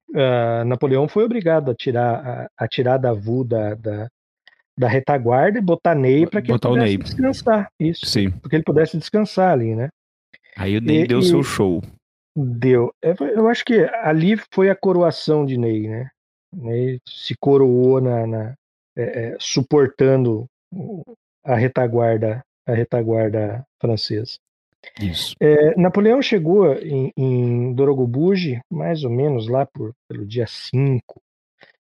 [0.10, 4.08] uh, Napoleão foi obrigado a tirar, a, a tirar Davu da, da,
[4.76, 7.70] da retaguarda e botar Ney para que botar ele pudesse descansar.
[7.80, 8.06] Isso.
[8.08, 8.32] Sim.
[8.32, 9.90] Porque ele pudesse descansar ali, né?
[10.58, 11.84] Aí o Ney e, deu seu show.
[12.36, 12.92] Deu.
[13.00, 16.10] É, eu acho que ali foi a coroação de Ney, né?
[16.52, 18.56] Ney se coroou na, na
[18.98, 20.46] é, é, suportando
[21.44, 24.40] a retaguarda a retaguarda francesa.
[25.00, 25.36] Isso.
[25.40, 31.22] É, Napoleão chegou em, em Dorogobuji mais ou menos lá por, pelo dia 5.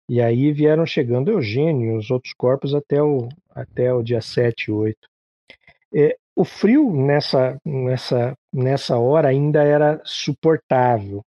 [0.09, 4.64] E aí vieram chegando Eugênio e os outros corpos até o, até o dia 7
[4.64, 4.96] e 8.
[5.94, 11.22] É, o frio nessa, nessa, nessa hora ainda era suportável,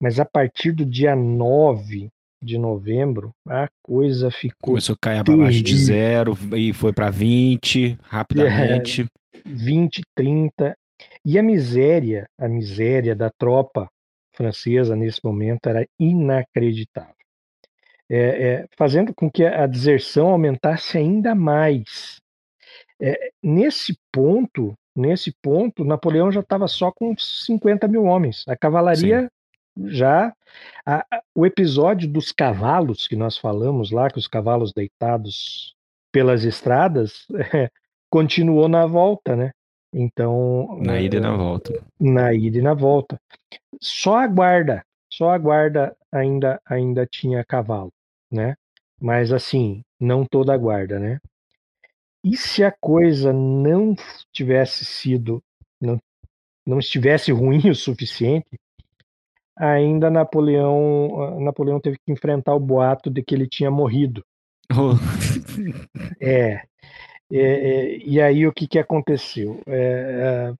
[0.00, 2.10] mas a partir do dia 9
[2.42, 4.70] de novembro, a coisa ficou.
[4.70, 9.02] Começou a cair para baixo de zero e foi para 20 rapidamente.
[9.02, 10.76] É, 20, 30.
[11.24, 13.88] E a miséria, a miséria da tropa
[14.34, 17.14] francesa nesse momento era inacreditável.
[18.10, 22.20] É, é, fazendo com que a deserção aumentasse ainda mais.
[23.00, 28.44] É, nesse ponto, nesse ponto, Napoleão já estava só com 50 mil homens.
[28.46, 29.28] A cavalaria Sim.
[29.86, 30.34] Já.
[30.84, 35.74] A, a, o episódio dos cavalos que nós falamos lá, que os cavalos deitados
[36.10, 37.26] pelas estradas,
[38.10, 39.52] continuou na volta, né?
[39.94, 40.78] Então.
[40.80, 41.82] Na ida e na volta.
[41.98, 43.18] Na ida e na volta.
[43.80, 47.92] Só a guarda, só a guarda ainda, ainda tinha cavalo,
[48.30, 48.54] né?
[49.02, 51.18] mas assim, não toda a guarda, né?
[52.24, 53.96] E se a coisa não
[54.32, 55.42] tivesse sido,
[55.80, 55.98] não,
[56.64, 58.46] não estivesse ruim o suficiente,
[59.56, 64.24] ainda Napoleão, Napoleão teve que enfrentar o boato de que ele tinha morrido.
[64.70, 64.94] Oh.
[66.20, 66.62] É,
[67.32, 69.60] é, é, e aí o que, que aconteceu?
[69.66, 70.54] É, é,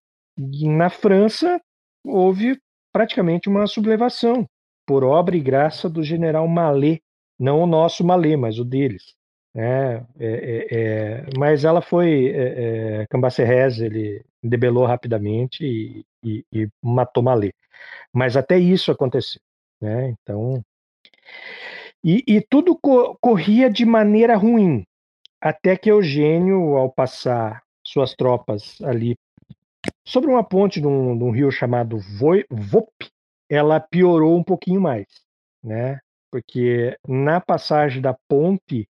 [0.67, 1.61] na França
[2.05, 2.59] houve
[2.93, 4.47] praticamente uma sublevação
[4.87, 7.01] por obra e graça do general Mallet,
[7.39, 9.15] não o nosso Mallet, mas o deles.
[9.55, 9.97] Né?
[9.97, 17.23] É, é, é, mas ela foi é, Cambacerrez, ele debelou rapidamente e, e, e, matou
[17.23, 17.55] Mallet.
[18.13, 19.41] Mas até isso aconteceu.
[19.81, 20.11] Né?
[20.11, 20.65] Então,
[22.05, 24.85] e, e tudo co corria de maneira ruim,
[25.41, 29.17] até que Eugênio, ao passar suas tropas ali
[30.05, 32.89] sobre uma ponte de um, de um rio chamado Vop,
[33.49, 35.07] ela piorou um pouquinho mais,
[35.63, 36.01] né?
[36.31, 38.89] Porque na passagem da ponte,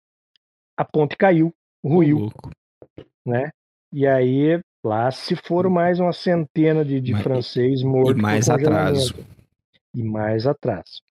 [0.76, 1.52] a ponte caiu,
[1.84, 2.30] ruiu,
[3.26, 3.50] né?
[3.92, 8.18] E aí lá se foram mais uma centena de, de francês mortos.
[8.18, 9.14] E mais atraso.
[9.94, 11.02] E mais atraso.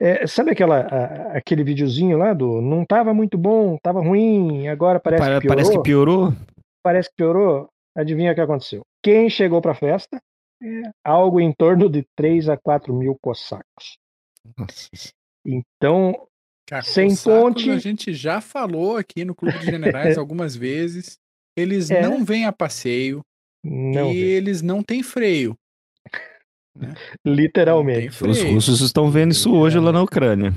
[0.00, 5.00] É, sabe aquela, a, aquele videozinho lá do não estava muito bom, estava ruim, agora
[5.00, 5.48] parece que piorou?
[5.48, 6.32] Parece que piorou?
[6.82, 7.68] Parece que piorou.
[7.96, 8.82] Adivinha o que aconteceu?
[9.02, 10.20] Quem chegou para a festa?
[10.62, 13.98] É algo em torno de 3 a 4 mil cossacos.
[14.56, 14.88] Nossa.
[15.44, 16.14] Então,
[16.68, 17.70] Cara, sem ponte.
[17.70, 21.18] A gente já falou aqui no Clube de Generais algumas vezes.
[21.56, 22.02] Eles é.
[22.02, 23.24] não vêm a passeio
[23.64, 24.30] não e vem.
[24.30, 25.58] eles não têm freio.
[26.76, 26.94] Né?
[27.24, 28.22] Literalmente.
[28.22, 30.52] Os russos estão vendo isso hoje lá na Ucrânia.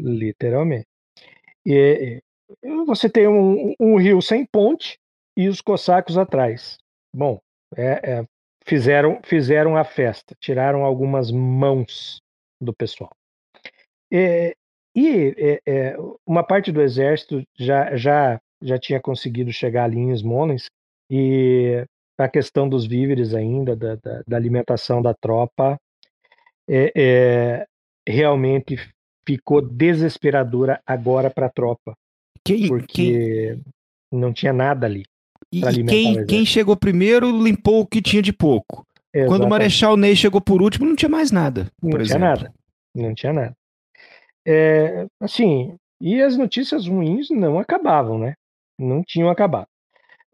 [0.00, 0.86] Literalmente.
[1.66, 2.22] E,
[2.86, 4.98] você tem um, um, rio sem ponte
[5.36, 6.78] e os cossacos atrás.
[7.14, 7.38] Bom,
[7.76, 8.26] é, é,
[8.64, 12.22] fizeram, fizeram a festa, tiraram algumas mãos
[12.60, 13.14] do pessoal.
[14.10, 14.56] É,
[14.94, 20.14] e é, é, uma parte do exército já, já, já tinha conseguido chegar ali em
[20.14, 20.70] Smolensk
[21.10, 21.84] e
[22.18, 25.78] a questão dos víveres ainda, da, da, da alimentação da tropa,
[26.68, 27.66] é, é,
[28.08, 28.78] realmente
[29.26, 31.94] ficou desesperadora agora para a tropa.
[32.44, 33.58] Quem, porque
[34.10, 35.04] não tinha nada ali.
[35.52, 38.84] E, quem, quem chegou primeiro limpou o que tinha de pouco.
[39.12, 39.28] Exatamente.
[39.28, 41.70] Quando o Marechal Ney chegou por último, não tinha mais nada.
[41.82, 42.20] Não tinha exemplo.
[42.20, 42.54] nada.
[42.94, 43.56] Não tinha nada.
[44.46, 48.34] É, assim, e as notícias ruins não acabavam, né?
[48.78, 49.68] Não tinham acabado.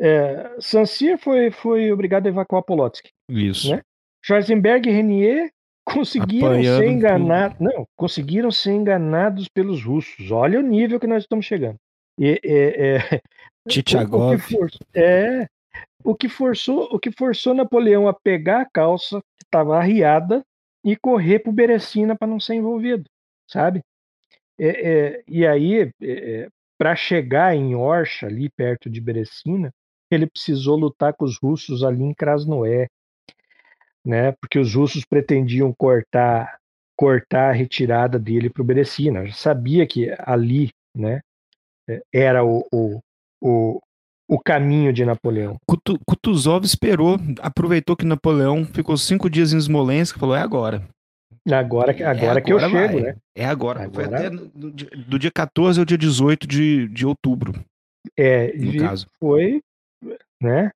[0.01, 3.07] É, Sancia foi, foi obrigado a evacuar Polotsk.
[3.29, 3.75] Isso.
[3.75, 3.83] Né?
[4.25, 5.51] Schwarzenberg e Renier
[5.85, 7.59] conseguiram Apanhando ser enganados.
[7.61, 10.31] Não, conseguiram ser enganados pelos russos.
[10.31, 11.77] Olha o nível que nós estamos chegando.
[12.19, 13.21] E, é, é.
[13.69, 15.47] O, o é,
[16.03, 20.43] o que forçou, o que forçou Napoleão a pegar a calça que estava arriada
[20.83, 23.05] e correr para o Berecina para não ser envolvido,
[23.47, 23.83] sabe?
[24.59, 26.49] É, é, e aí, é, é
[26.79, 29.73] para chegar em Orcha, ali perto de Berecina,
[30.11, 32.89] ele precisou lutar com os russos ali em Krasnoé,
[34.05, 34.33] né?
[34.41, 36.59] Porque os russos pretendiam cortar
[36.97, 39.25] cortar a retirada dele para o Berecina.
[39.25, 41.21] Já sabia que ali, né,
[41.89, 43.01] é, era o, o,
[43.41, 43.81] o,
[44.29, 45.57] o caminho de Napoleão.
[46.05, 50.83] Kutuzov esperou, aproveitou que Napoleão ficou cinco dias em Smolensk e falou: é agora.
[51.55, 52.71] Agora, agora, é agora que eu vai.
[52.71, 53.17] chego, né?
[53.35, 53.85] É agora.
[53.85, 54.09] agora...
[54.09, 57.55] Foi até do, do, dia 14 ao dia 18 de, de outubro.
[58.17, 59.07] É, no caso.
[59.19, 59.61] Foi,
[60.43, 60.71] né?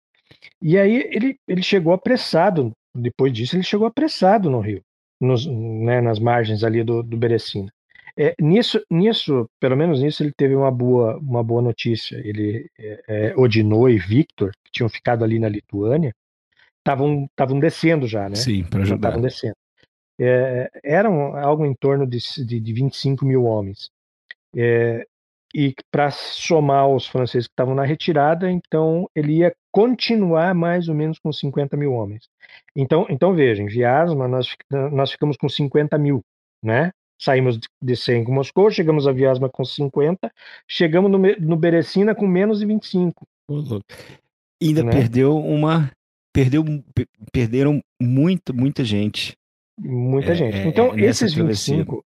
[0.61, 4.81] E aí ele, ele chegou apressado, depois disso ele chegou apressado no Rio,
[5.21, 7.71] nos, né, nas margens ali do, do Berecina.
[8.17, 12.17] É, nisso, nisso, pelo menos nisso, ele teve uma boa, uma boa notícia.
[12.17, 16.15] Ele, é, é e Victor, que tinham ficado ali na Lituânia,
[16.79, 18.35] estavam descendo já, né?
[18.35, 19.09] Sim, para ajudar.
[19.09, 19.55] Estavam descendo.
[20.25, 23.91] É, eram algo em torno de, de, de 25 mil homens.
[24.57, 25.05] É,
[25.53, 30.95] e para somar os franceses que estavam na retirada, então ele ia continuar mais ou
[30.95, 32.29] menos com 50 mil homens.
[32.75, 34.55] Então, então vejam, Viasma, nós,
[34.93, 36.23] nós ficamos com 50 mil,
[36.63, 36.93] né?
[37.21, 40.33] Saímos de 100 com Moscou, chegamos a Viasma com 50,
[40.69, 43.27] chegamos no, no Berecina com menos de 25.
[44.61, 44.93] Ainda né?
[44.93, 45.91] perdeu uma.
[46.33, 46.65] Perdeu,
[47.31, 49.37] perderam muita, muita gente.
[49.79, 50.57] Muita é, gente.
[50.57, 52.05] É, então, é, esses 25,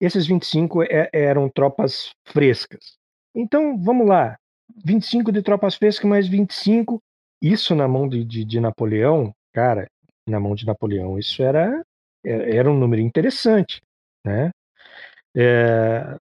[0.00, 2.96] esses 25 é, eram tropas frescas.
[3.34, 4.36] Então, vamos lá.
[4.84, 7.00] 25 de tropas frescas, mais 25.
[7.40, 9.88] Isso na mão de, de, de Napoleão, cara,
[10.28, 11.84] na mão de Napoleão, isso era,
[12.24, 13.80] é, era um número interessante,
[14.24, 14.50] né?
[15.36, 16.16] É,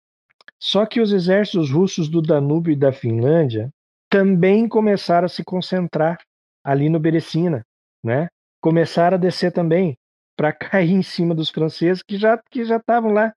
[0.60, 3.70] só que os exércitos russos do Danúbio e da Finlândia
[4.10, 6.18] também começaram a se concentrar
[6.64, 7.64] ali no Berecina,
[8.04, 8.28] né?
[8.62, 9.96] Começaram a descer também
[10.38, 13.34] para cair em cima dos franceses que já que já estavam lá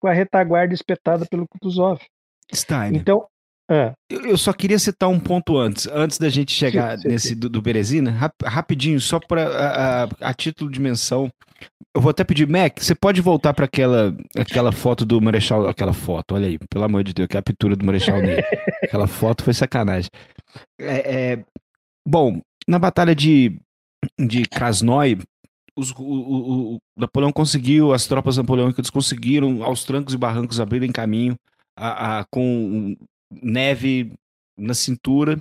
[0.00, 2.00] com a retaguarda espetada pelo Kutuzov.
[2.54, 2.98] Steiner.
[3.00, 3.26] Então,
[3.70, 7.28] ah, Eu só queria citar um ponto antes, antes da gente chegar Sim, sim, nesse
[7.30, 7.36] sim.
[7.36, 11.28] do, do Berezina, rap- rapidinho, só para a, a- a título de menção.
[11.94, 15.92] Eu vou até pedir, Mac, você pode voltar para aquela, aquela foto do Marechal, aquela
[15.92, 18.38] foto, olha aí, pelo amor de Deus, que é a pintura do Marechal Ney.
[18.82, 20.08] Aquela foto foi sacanagem.
[20.80, 21.44] É, é,
[22.06, 23.60] bom, na batalha de,
[24.18, 25.18] de Krasnoy,
[25.76, 30.90] os- o, o- o Napoleão conseguiu, as tropas napoleônicas conseguiram, aos trancos e barrancos, abrirem
[30.92, 31.34] caminho
[31.76, 32.96] a- a- com
[33.30, 34.12] neve
[34.58, 35.38] na cintura.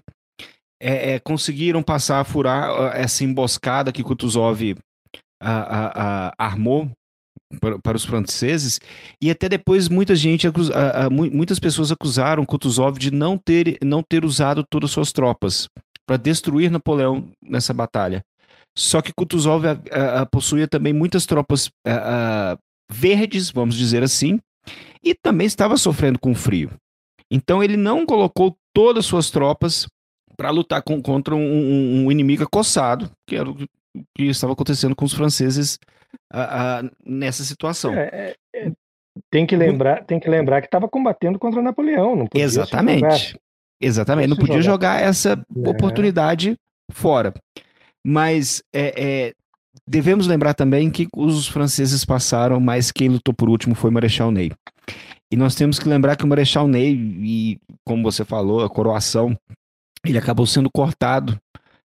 [0.81, 4.75] É, é, conseguiram passar, furar ah, essa emboscada que Kutuzov
[5.41, 6.89] ah, armou
[7.59, 8.79] para, para os franceses.
[9.21, 10.69] E até depois muita gente, acus-
[11.11, 15.67] mu- muitas pessoas acusaram Kutuzov de não ter, não ter usado todas as suas tropas
[16.05, 18.21] para destruir Napoleão nessa batalha.
[18.79, 19.63] Só que Kutuzov
[20.31, 22.57] possuía também muitas tropas ah, ah,
[22.89, 24.39] verdes, vamos dizer assim,
[25.03, 26.71] e também estava sofrendo com frio.
[27.29, 29.85] Então ele não colocou todas as suas tropas
[30.37, 33.67] para lutar com- contra um, um- um inimigo acossado, que era o que,
[34.23, 35.77] estava acontecendo com os franceses
[36.31, 37.93] ah, nessa situação.
[37.93, 38.35] é, é,
[38.67, 38.71] é,
[39.29, 42.45] tem que lembrar, tem que lembrar que estava combatendo contra Napoleão, não podia.
[42.45, 43.37] Exatamente.
[43.81, 44.29] Exatamente.
[44.29, 44.99] Não podia jogar.
[44.99, 45.69] jogar essa É.
[45.69, 46.55] oportunidade
[46.91, 47.33] fora.
[48.05, 49.33] Mas é, é,
[49.87, 54.31] devemos lembrar também que os franceses passaram, mas quem lutou por último foi o Marechal
[54.31, 54.51] Ney.
[55.31, 59.37] E nós temos que lembrar que o Marechal Ney, e como você falou, a coroação,
[60.05, 61.39] ele acabou sendo cortado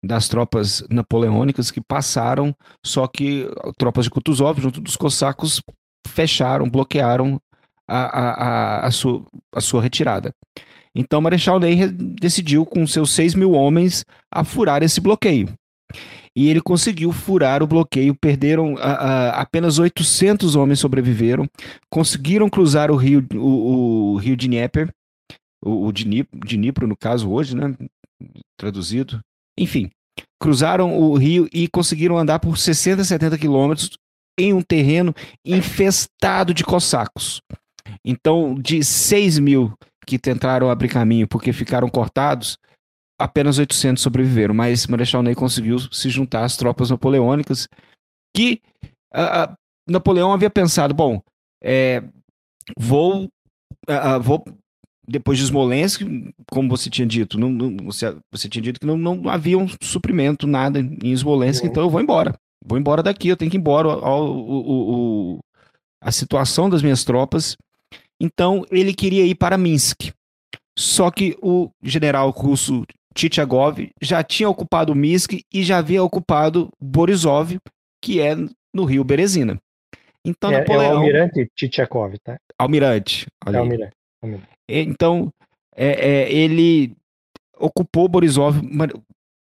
[0.04, 2.54] das tropas napoleônicas que passaram,
[2.84, 3.48] só que
[3.78, 5.62] tropas de Kutuzov, junto dos cossacos,
[6.06, 7.40] fecharam, bloquearam
[7.88, 10.34] a, a, a, a, sua, a sua retirada.
[10.94, 14.04] Então, Marechal Ney decidiu, com seus 6 mil homens,
[14.44, 15.52] furar esse bloqueio.
[16.34, 21.46] E ele conseguiu furar o bloqueio, perderam a- a- apenas 800 homens sobreviveram,
[21.90, 24.90] conseguiram cruzar o rio, o, o rio Dnieper,
[25.64, 27.74] o, o Dnip- Dnipro, no caso, hoje, né?
[28.58, 29.20] Traduzido.
[29.58, 29.90] Enfim,
[30.40, 33.90] cruzaram o rio e conseguiram andar por 60, 70 quilômetros
[34.38, 35.14] em um terreno
[35.44, 37.40] infestado de cossacos.
[38.04, 39.72] Então, de 6 mil
[40.06, 42.56] que tentaram abrir caminho porque ficaram cortados,
[43.22, 47.68] apenas 800 sobreviveram, mas Marechal Ney conseguiu se juntar às tropas napoleônicas
[48.36, 48.60] que
[49.12, 49.54] ah, ah,
[49.88, 51.20] Napoleão havia pensado, bom,
[51.62, 52.02] é,
[52.78, 53.28] vou,
[53.88, 54.44] ah, vou
[55.06, 56.02] depois de Smolensk,
[56.50, 59.66] como você tinha dito, não, não- você, você tinha dito que não, não havia um
[59.82, 62.34] suprimento, nada em Smolensk, então eu vou embora.
[62.64, 63.88] Vou embora daqui, eu tenho que ir embora.
[63.88, 65.38] O- o-
[66.00, 67.56] a situação das minhas tropas.
[68.20, 70.12] Então ele queria ir para Minsk.
[70.78, 77.56] Só que o general russo Tchitchagov já tinha ocupado Minsk e já havia ocupado Borisov,
[78.02, 78.34] que é
[78.74, 79.58] no rio Berezina.
[80.24, 82.38] Então é, é o Napoleão, almirante Tchitchakov, tá?
[82.58, 83.62] almirante, É olha aí.
[83.62, 83.96] almirante.
[84.68, 85.32] E- Então,
[85.74, 85.88] é,
[86.22, 86.94] é, ele
[87.58, 88.56] ocupou Borisov.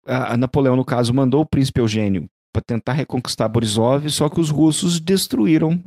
[0.07, 4.51] A, Napoleão, no caso, mandou o príncipe Eugênio para tentar reconquistar Borisov, só que os
[4.51, 5.83] russos destruíram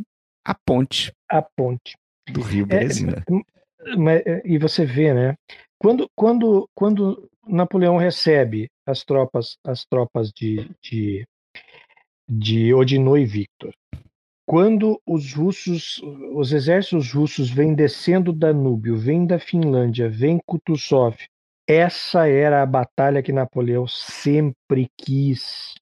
[0.46, 1.96] a ponte A ponte.
[2.32, 3.24] do rio É, Berezina.
[3.98, 5.36] Mas, é, e você vê, né?
[5.80, 11.26] Quando, quando, quando Napoleão recebe as tropas, as tropas de, de,
[12.30, 13.72] de Odino e Victor,
[14.48, 16.02] quando os russos,
[16.34, 21.16] os exércitos russos vêm descendo Danúbio, vêm da Finlândia, vêm Kutuzov,
[21.68, 25.76] essa era a batalha que Napoleão sempre quis.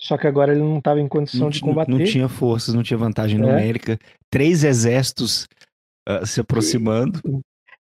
[0.00, 1.90] Só que agora ele não estava em condição Não, de ti- não- combater.
[1.92, 3.42] não tinha forças, não tinha vantagem É.
[3.42, 3.98] numérica.
[4.30, 5.46] Três exércitos
[6.08, 7.20] ah, se aproximando.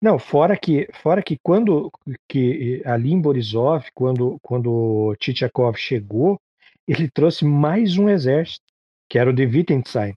[0.03, 1.89] Não, fora que, fora que quando
[2.29, 6.41] que ali em Borisov, quando quando Tchitchakov chegou,
[6.89, 8.65] ele trouxe mais um exército,
[9.09, 10.13] que era o de Wittgenstein,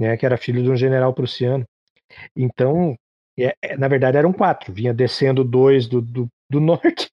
[0.00, 1.66] né, que era filho de um general prussiano.
[2.34, 2.96] Então,
[3.38, 7.10] é- é, na verdade eram quatro, vinha descendo dois do, do, do norte,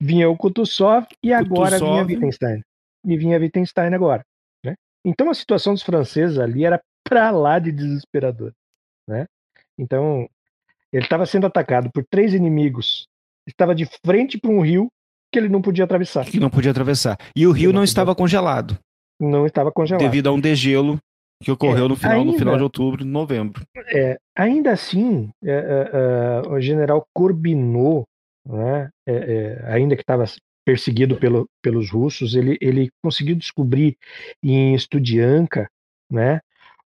[0.00, 2.02] vinha o Kutuzov e agora vinha.
[2.02, 2.62] Wittgenstein.
[3.04, 4.24] E vinha Wittgenstein agora,
[4.64, 4.74] né?
[5.04, 8.54] Então a situação dos franceses ali era pra lá de desesperadora,
[9.06, 9.26] né?
[9.78, 10.28] Então,
[10.94, 13.04] ele estava sendo atacado por três inimigos.
[13.46, 14.88] Estava de frente para um rio
[15.32, 16.24] que ele não podia atravessar.
[16.24, 17.18] Que não podia atravessar.
[17.36, 17.90] E o rio não não podia.
[17.90, 18.78] estava congelado,
[19.20, 20.00] Não estava congelado.
[20.02, 20.98] devido a um degelo
[21.42, 23.62] que ocorreu É, no final, no ainda- final de outubro, novembro.
[23.92, 28.04] É, ainda assim, é, é, é, o general Corbinot,
[28.46, 29.12] né, é,
[29.66, 30.24] é, ainda que estava
[30.64, 33.96] perseguido pelo- pelos russos, ele, ele conseguiu descobrir
[34.42, 35.68] em Studianka
[36.10, 36.40] né,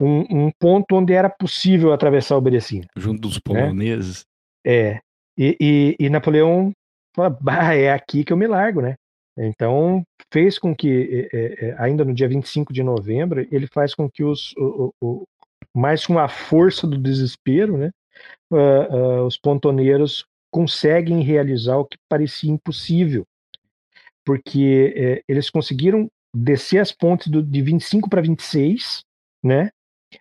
[0.02, 2.86] um, um ponto onde era possível atravessar o Berecina.
[2.96, 4.24] Junto dos poloneses.
[4.66, 5.00] É,
[5.36, 6.72] e, e, e Napoleão
[7.14, 7.36] fala,
[7.74, 8.96] é aqui que eu me largo, né?
[9.38, 13.94] Então, fez com que, é, é, é, ainda no dia 25 de novembro, ele faz
[13.94, 15.24] com que os, o, o-
[15.74, 17.90] mais com a força do desespero, né,
[18.52, 23.24] uh, uh, os pontoneiros conseguem realizar o que parecia impossível,
[24.22, 29.02] porque uh, eles conseguiram descer as pontes do, de 25 para 26,
[29.42, 29.70] né,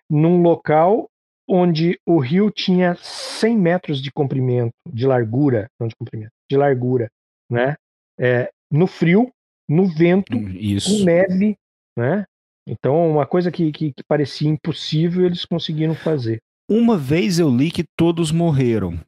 [0.08, 1.08] num local
[1.48, 7.08] onde o rio tinha 100 metros de comprimento, de largura, não de comprimento, de largura,
[7.50, 7.74] né,
[8.18, 9.30] é, no frio,
[9.68, 10.98] no vento, hum, Isso.
[10.98, 11.56] com neve,
[11.98, 12.24] né,
[12.66, 16.38] então, uma coisa que, que, que, parecia impossível, eles conseguiram fazer.
[16.70, 18.98] Uma vez eu li que todos morreram.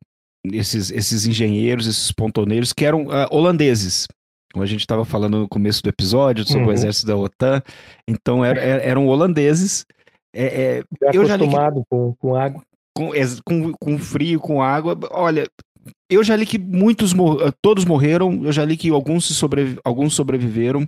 [0.44, 4.06] Esses, esses engenheiros, esses pontoneiros, que eram uh, holandeses.
[4.52, 6.68] Como a gente estava falando no começo do episódio sobre uhum.
[6.68, 7.62] o exército da OTAN.
[8.08, 9.86] Então, er, er, eram holandeses.
[10.34, 12.62] É, é, já eu acostumado já que, com, com água.
[12.96, 13.10] Com,
[13.44, 14.98] com, com frio, com água.
[15.10, 15.46] Olha,
[16.08, 20.14] eu já li que muitos, eh, todos morreram, eu já li que alguns, sobrevi alguns
[20.14, 20.86] sobreviveram,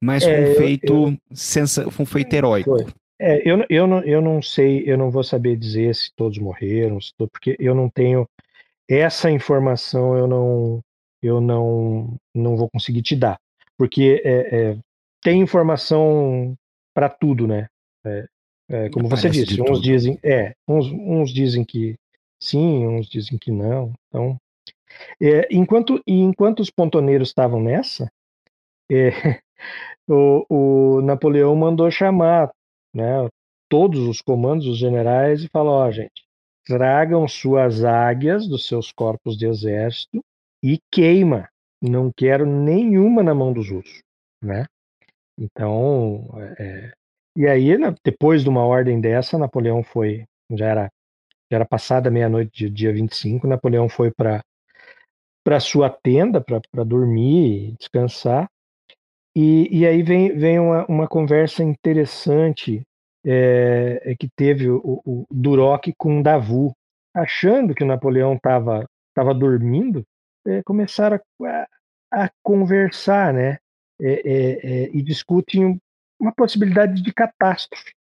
[0.00, 2.70] mas é, foi, um feito eu, foi um feito heróico.
[2.70, 2.86] Foi.
[3.20, 7.00] É, eu, eu, não, eu não sei, eu não vou saber dizer se todos morreram,
[7.00, 8.28] se porque eu não tenho
[8.88, 10.80] essa informação, eu não,
[11.22, 13.38] eu não, não vou conseguir te dar,
[13.78, 14.76] porque é, é,
[15.22, 16.54] tem informação
[16.92, 17.68] para tudo, né?
[18.68, 21.96] É, é, como você disse, uns dizem, é, uns, uns dizem que
[22.40, 23.92] sim, uns dizem que não.
[24.08, 24.38] Então,
[25.20, 28.10] é, enquanto, enquanto os pontoneiros estavam nessa,
[28.90, 29.10] é,
[30.08, 32.50] o, o, Napoleão mandou chamar
[32.94, 33.28] né,
[33.68, 36.24] todos os comandos, os generais, e falou: ó, oh, gente,
[36.64, 40.22] tragam suas águias dos seus corpos de exército
[40.62, 41.48] e queima.
[41.82, 44.02] Não quero nenhuma na mão dos russos,
[44.42, 44.64] né?
[45.38, 46.26] Então,
[46.58, 46.92] é,
[47.36, 50.90] e aí, depois de uma ordem dessa, Napoleão foi, já era
[51.50, 54.42] já era passada meia-noite, dia 25, Napoleão foi para
[55.44, 58.48] para sua tenda para dormir, descansar.
[59.36, 62.82] E, e aí vem, vem uma, uma conversa interessante
[63.26, 66.74] é, que teve o, o Duroc com Davu,
[67.14, 70.02] achando que o Napoleão estava tava dormindo,
[70.46, 71.66] é, começaram a,
[72.10, 73.58] a, conversar, né?
[74.00, 75.78] É, é e discutem
[76.18, 77.92] uma possibilidade de catástrofe.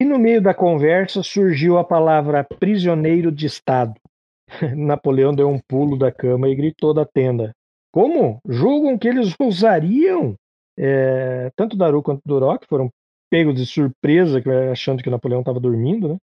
[0.00, 3.94] E no meio da conversa surgiu a palavra prisioneiro de Estado.
[4.76, 7.52] Napoleão deu um pulo da cama e gritou da tenda:
[7.92, 8.40] Como?
[8.48, 10.34] Julgam que eles usariam?
[10.78, 12.90] É, tanto Daru quanto Duroc foram
[13.30, 16.16] pegos de surpresa, achando que Napoleão estava dormindo, né?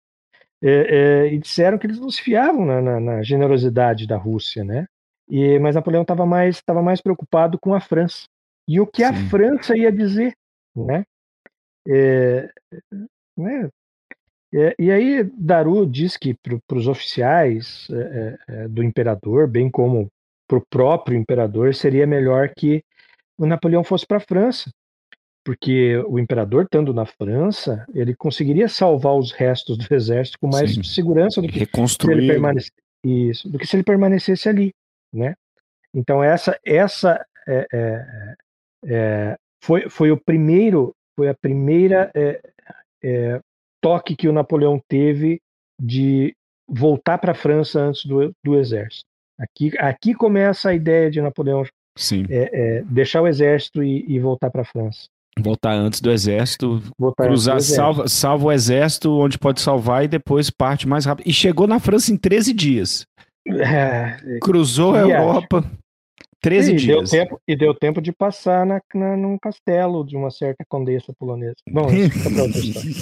[0.62, 4.64] É, é, e disseram que eles não se fiavam na, na, na generosidade da Rússia,
[4.64, 4.86] né?
[5.28, 8.24] E, mas Napoleão estava mais, tava mais preocupado com a França.
[8.66, 9.10] E o que Sim.
[9.10, 10.34] a França ia dizer,
[10.84, 11.04] né?
[11.88, 12.50] É,
[13.36, 13.70] né?
[14.52, 20.08] E, e aí Daru diz que para os oficiais é, é, do imperador, bem como
[20.48, 22.82] para o próprio imperador, seria melhor que
[23.38, 24.70] o Napoleão fosse para a França,
[25.44, 30.74] porque o imperador, estando na França, ele conseguiria salvar os restos do exército com mais
[30.74, 30.82] Sim.
[30.82, 32.14] segurança do que, Reconstruir.
[32.14, 32.72] Se ele permanecesse,
[33.04, 34.72] isso, do que se ele permanecesse ali,
[35.12, 35.34] né?
[35.94, 38.34] Então essa essa é, é,
[38.86, 42.40] é, foi, foi o primeiro foi a primeira é,
[43.02, 43.40] é,
[43.82, 45.40] toque que o Napoleão teve
[45.80, 46.34] de
[46.68, 49.06] voltar para a França antes do, do exército.
[49.38, 51.64] Aqui, aqui começa a ideia de Napoleão
[52.28, 55.06] é, é, deixar o exército e, e voltar para a França.
[55.38, 57.76] Voltar antes do exército, voltar cruzar, exército.
[57.76, 61.28] Salva, salva o exército onde pode salvar e depois parte mais rápido.
[61.28, 63.04] E chegou na França em 13 dias.
[63.48, 65.64] É, Cruzou a Europa.
[66.46, 67.10] 13 e dias.
[67.10, 71.12] Deu tempo, e deu tempo de passar na, na, num castelo de uma certa condessa
[71.18, 71.56] polonesa.
[71.68, 72.92] Bom, isso fica outra história.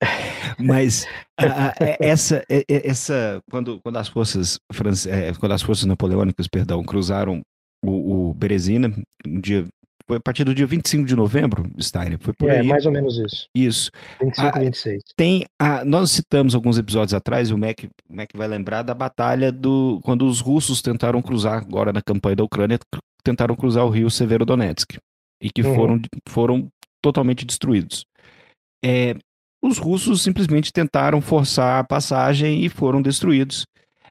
[0.58, 1.06] Mas
[1.38, 5.08] a, a, é, essa, é, é, essa quando, quando as forças france,
[5.38, 7.42] quando as forças napoleônicas, perdão, cruzaram
[7.84, 8.94] o, o Berezina,
[9.26, 9.66] um dia
[10.10, 12.18] foi a partir do dia 25 de novembro, Steiner.
[12.18, 12.66] Foi por é, aí.
[12.66, 13.48] mais ou menos isso.
[13.54, 13.90] Isso.
[14.20, 15.02] 25 e 26.
[15.14, 19.52] Tem a, nós citamos alguns episódios atrás, o Mac, o Mac vai lembrar da batalha
[19.52, 22.76] do quando os russos tentaram cruzar, agora na campanha da Ucrânia,
[23.22, 24.98] tentaram cruzar o rio Severodonetsk
[25.40, 25.74] e que uhum.
[25.76, 26.68] foram, foram
[27.00, 28.04] totalmente destruídos.
[28.84, 29.14] É,
[29.62, 33.64] os russos simplesmente tentaram forçar a passagem e foram destruídos.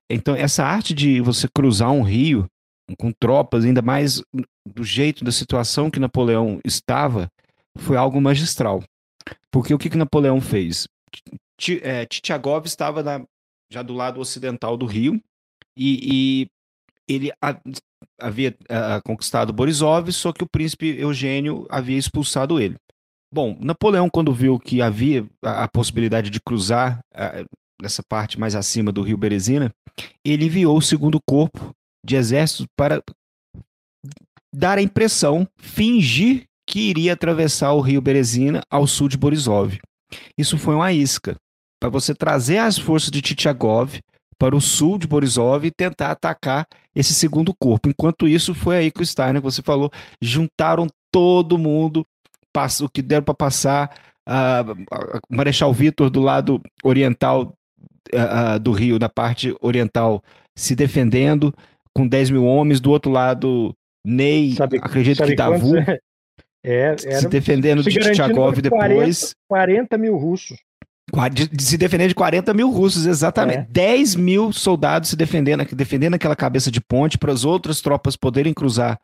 [0.10, 2.48] Então, essa arte de você cruzar um rio
[2.98, 4.22] com tropas, ainda mais
[4.66, 7.30] do jeito da situação que Napoleão estava,
[7.78, 8.84] foi algo magistral.
[9.52, 10.88] Porque o que, que Napoleão fez?
[11.82, 13.26] É, Titiagov estava na,
[13.72, 15.22] já do lado ocidental do rio
[15.78, 16.48] e,
[17.08, 17.60] e ele a,
[18.20, 22.76] havia a, conquistado Borisov, só que o príncipe Eugênio havia expulsado ele.
[23.34, 27.00] Bom, Napoleão, quando viu que havia a, a possibilidade de cruzar
[27.82, 29.72] nessa parte mais acima do rio Berezina,
[30.26, 31.74] ele enviou o segundo corpo
[32.04, 33.02] de exército para
[34.54, 39.80] dar a impressão, fingir que iria atravessar o rio Berezina ao sul de Borisov.
[40.38, 41.36] Isso foi uma isca
[41.80, 44.00] para você trazer as forças de Titiagov
[44.38, 46.66] para o sul de Borisov e tentar atacar
[46.96, 47.90] esse segundo corpo.
[47.90, 52.06] Enquanto isso, foi aí que o Steiner, que você falou, juntaram todo mundo,
[52.82, 53.96] o que deram para passar,
[54.28, 57.54] uh, Marechal Vitor do lado oriental
[58.14, 60.22] uh, do Rio, na parte oriental,
[60.58, 61.54] se defendendo
[61.96, 63.76] com 10 mil homens, do outro lado,
[64.06, 65.74] Ney, sabe, acredito sabe que Davu,
[66.64, 69.36] é, se defendendo se de Tchagov depois.
[69.48, 70.58] 40 mil russos.
[71.32, 73.60] De se defender de 40 mil russos, exatamente.
[73.60, 73.68] É.
[73.70, 78.54] 10 mil soldados se defendendo, defendendo aquela cabeça de ponte para as outras tropas poderem
[78.54, 79.00] cruzar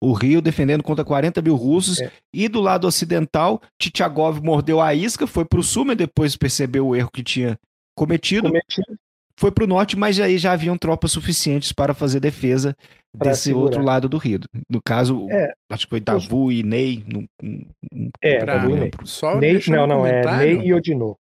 [0.00, 2.00] o rio, defendendo contra 40 mil russos.
[2.00, 2.10] É.
[2.32, 6.88] E do lado ocidental, Tchagov mordeu a isca, foi para o sul, mas depois percebeu
[6.88, 7.58] o erro que tinha
[7.94, 8.48] cometido.
[8.48, 8.98] cometido.
[9.40, 12.76] Foi para o norte, mas aí já haviam tropas suficientes para fazer defesa
[13.16, 13.64] pra desse segurar.
[13.64, 14.40] outro lado do rio.
[14.68, 15.54] No caso, é.
[15.70, 17.02] acho que foi Davu e Ney.
[17.06, 18.90] No, no, é, Davu e Ney.
[19.04, 21.16] Só Ney não, não, é Ney e Odinô.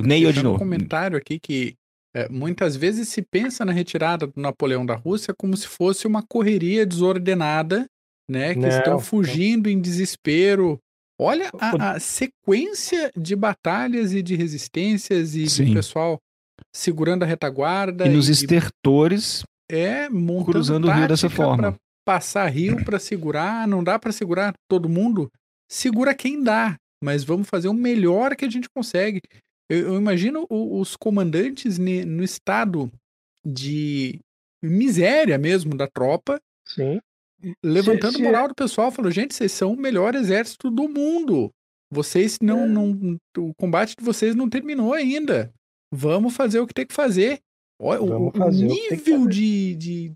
[0.00, 0.54] Ney Odinô.
[0.54, 1.74] um comentário aqui que
[2.14, 6.22] é, muitas vezes se pensa na retirada do Napoleão da Rússia como se fosse uma
[6.22, 7.84] correria desordenada,
[8.30, 8.54] né?
[8.54, 9.72] Que não, estão fugindo não.
[9.72, 10.78] em desespero.
[11.20, 15.64] Olha a, a, sequência de batalhas e de resistências e Sim.
[15.64, 16.20] do pessoal
[16.74, 18.06] segurando a retaguarda.
[18.06, 19.44] E nos e, estertores.
[19.70, 20.08] É,
[20.44, 21.74] cruzando o rio dessa forma.
[22.04, 25.30] Passar rio para segurar, não dá para segurar todo mundo.
[25.68, 29.20] Segura quem dá, mas vamos fazer o melhor que a gente consegue.
[29.68, 32.90] Eu, eu imagino o, os comandantes ne, no estado
[33.44, 34.20] de
[34.62, 36.40] miséria mesmo da tropa.
[36.64, 37.00] Sim.
[37.62, 38.22] Levantando se, se...
[38.22, 41.50] moral do pessoal, falou: gente, vocês são o melhor exército do mundo.
[41.90, 42.66] Vocês não, é.
[42.66, 43.18] não.
[43.38, 45.52] O combate de vocês não terminou ainda.
[45.92, 47.40] Vamos fazer o que tem que fazer.
[47.80, 50.12] Olha, o, o, nível de, de,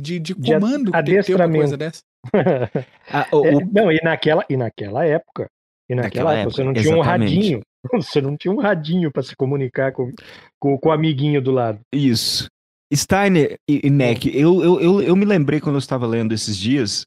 [0.00, 2.02] de, de comando de que tem uma coisa dessa.
[3.10, 5.48] ah, o, é, não, e naquela, e naquela época,
[5.88, 7.62] e naquela, naquela época, época, você não tinha um radinho.
[7.92, 10.12] Você não tinha um radinho para se comunicar com,
[10.60, 11.80] com, com, o amiguinho do lado.
[11.92, 12.48] Isso.
[12.92, 16.56] Steiner e, e Mac, eu, eu, eu, eu, me lembrei quando eu estava lendo esses
[16.56, 17.06] dias,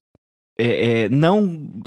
[0.58, 1.82] é, é, não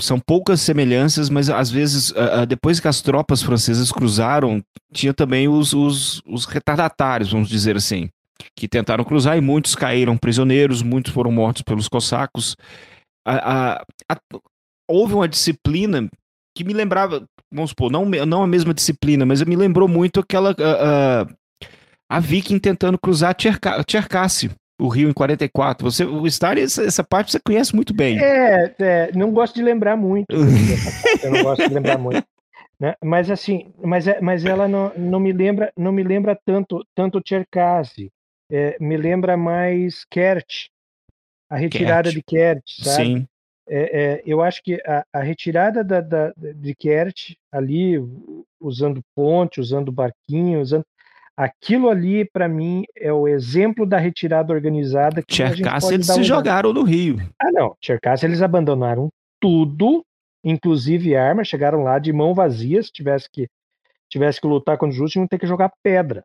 [0.00, 2.12] são poucas semelhanças, mas às vezes,
[2.48, 4.62] depois que as tropas francesas cruzaram,
[4.92, 8.08] tinha também os, os, os, retardatários, vamos dizer assim,
[8.54, 12.56] que tentaram cruzar e muitos caíram prisioneiros, muitos foram mortos pelos cossacos.
[13.26, 14.18] A, a, a,
[14.88, 16.08] houve uma disciplina
[16.56, 20.50] que me lembrava, vamos supor, não, não a mesma disciplina, mas me lembrou muito aquela.
[20.50, 21.26] A,
[22.08, 25.90] a, Viking tentando cruzar Tcherkassy, o Rio em 44.
[25.90, 28.18] Você, o Star, essa, essa, parte você conhece muito bem.
[28.18, 30.26] É, é não gosto de lembrar muito.
[31.22, 32.26] eu não gosto de lembrar muito.
[32.78, 32.94] Né?
[33.02, 37.20] Mas assim, mas, é, mas ela não, não me lembra, não me lembra tanto, tanto
[37.20, 38.10] Tcherkassy.
[38.50, 40.68] É, me lembra mais Kert,
[41.50, 42.14] a retirada Kert.
[42.14, 43.04] de Kert, sabe?
[43.04, 43.28] Sim
[43.68, 47.96] é, é, eu acho que a, a retirada da, da, de Kert ali,
[48.60, 50.84] usando ponte, usando barquinho, usando
[51.36, 55.22] aquilo ali para mim é o exemplo da retirada organizada.
[55.22, 57.18] Que eles se jogaram no Rio.
[57.40, 59.10] Ah não, Cherkassy eles abandonaram
[59.40, 60.04] tudo,
[60.42, 63.46] inclusive armas, chegaram lá de mão vazia, se tivesse que
[64.08, 66.24] tivesse que lutar contra os justos, iam ter que jogar pedra,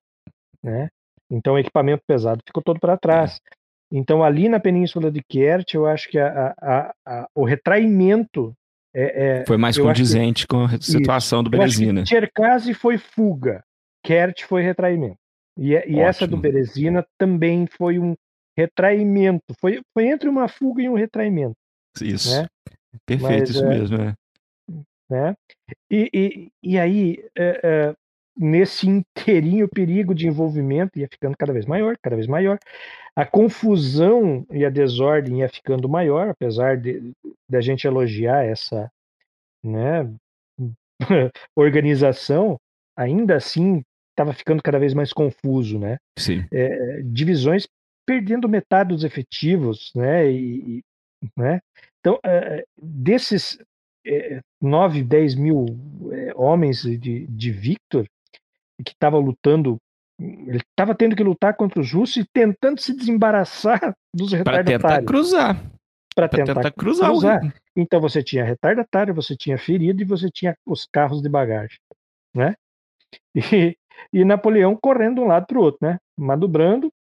[0.64, 0.88] né?
[1.30, 3.36] Então o equipamento pesado ficou todo para trás.
[3.36, 3.62] É.
[3.92, 8.54] Então, ali na Península de Kert, eu acho que a, a, a, o retraimento.
[8.94, 12.06] É, é, foi mais condizente que, com a situação do Berezina.
[12.06, 13.64] Cherkassy foi fuga,
[14.04, 15.18] Kert foi retraimento.
[15.58, 18.16] E, e essa do Berezina também foi um
[18.58, 19.54] retraimento.
[19.60, 21.56] Foi, foi entre uma fuga e um retraimento.
[22.02, 22.36] Isso.
[22.36, 22.48] Né?
[23.06, 23.98] Perfeito, Mas, isso é, mesmo.
[24.02, 24.16] É.
[25.10, 25.36] Né?
[25.90, 27.96] E, e, e aí, é, é,
[28.38, 32.58] nesse inteirinho perigo de envolvimento ia ficando cada vez maior, cada vez maior.
[33.16, 37.12] A confusão e a desordem ia ficando maior, apesar de,
[37.50, 38.90] de a gente elogiar essa
[39.64, 40.10] né,
[41.56, 42.58] organização,
[42.96, 43.84] ainda assim
[44.22, 45.98] estava ficando cada vez mais confuso, né?
[46.18, 46.46] Sim.
[46.52, 47.68] É, divisões
[48.06, 50.32] perdendo metade dos efetivos, né?
[50.32, 50.82] E,
[51.38, 51.60] né?
[52.00, 53.60] Então, é, desses
[54.06, 55.66] é, 9, 10 mil
[56.12, 58.06] é, homens de, de Victor,
[58.84, 59.78] que estava lutando,
[60.20, 64.82] ele estava tendo que lutar contra os russos e tentando se desembaraçar dos retardatários.
[64.82, 65.72] Para tentar cruzar.
[66.14, 67.10] Para tentar, tentar, cruzar.
[67.10, 67.56] cruzar.
[67.76, 71.78] Então você tinha retardatário, você tinha ferido e você tinha os carros de bagagem,
[72.36, 72.56] né?
[73.36, 73.78] E,
[74.12, 75.98] e Napoleão correndo de um lado para o outro, né?
[76.18, 76.92] Madubrando,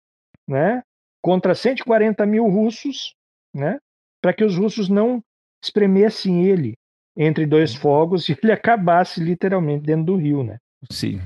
[0.47, 0.81] né?
[1.21, 3.15] Contra 140 mil russos,
[3.53, 3.79] né?
[4.21, 5.21] Para que os russos não
[5.63, 6.75] espremessem ele
[7.15, 10.57] entre dois fogos e ele acabasse literalmente dentro do rio, né?
[10.89, 11.21] Sim.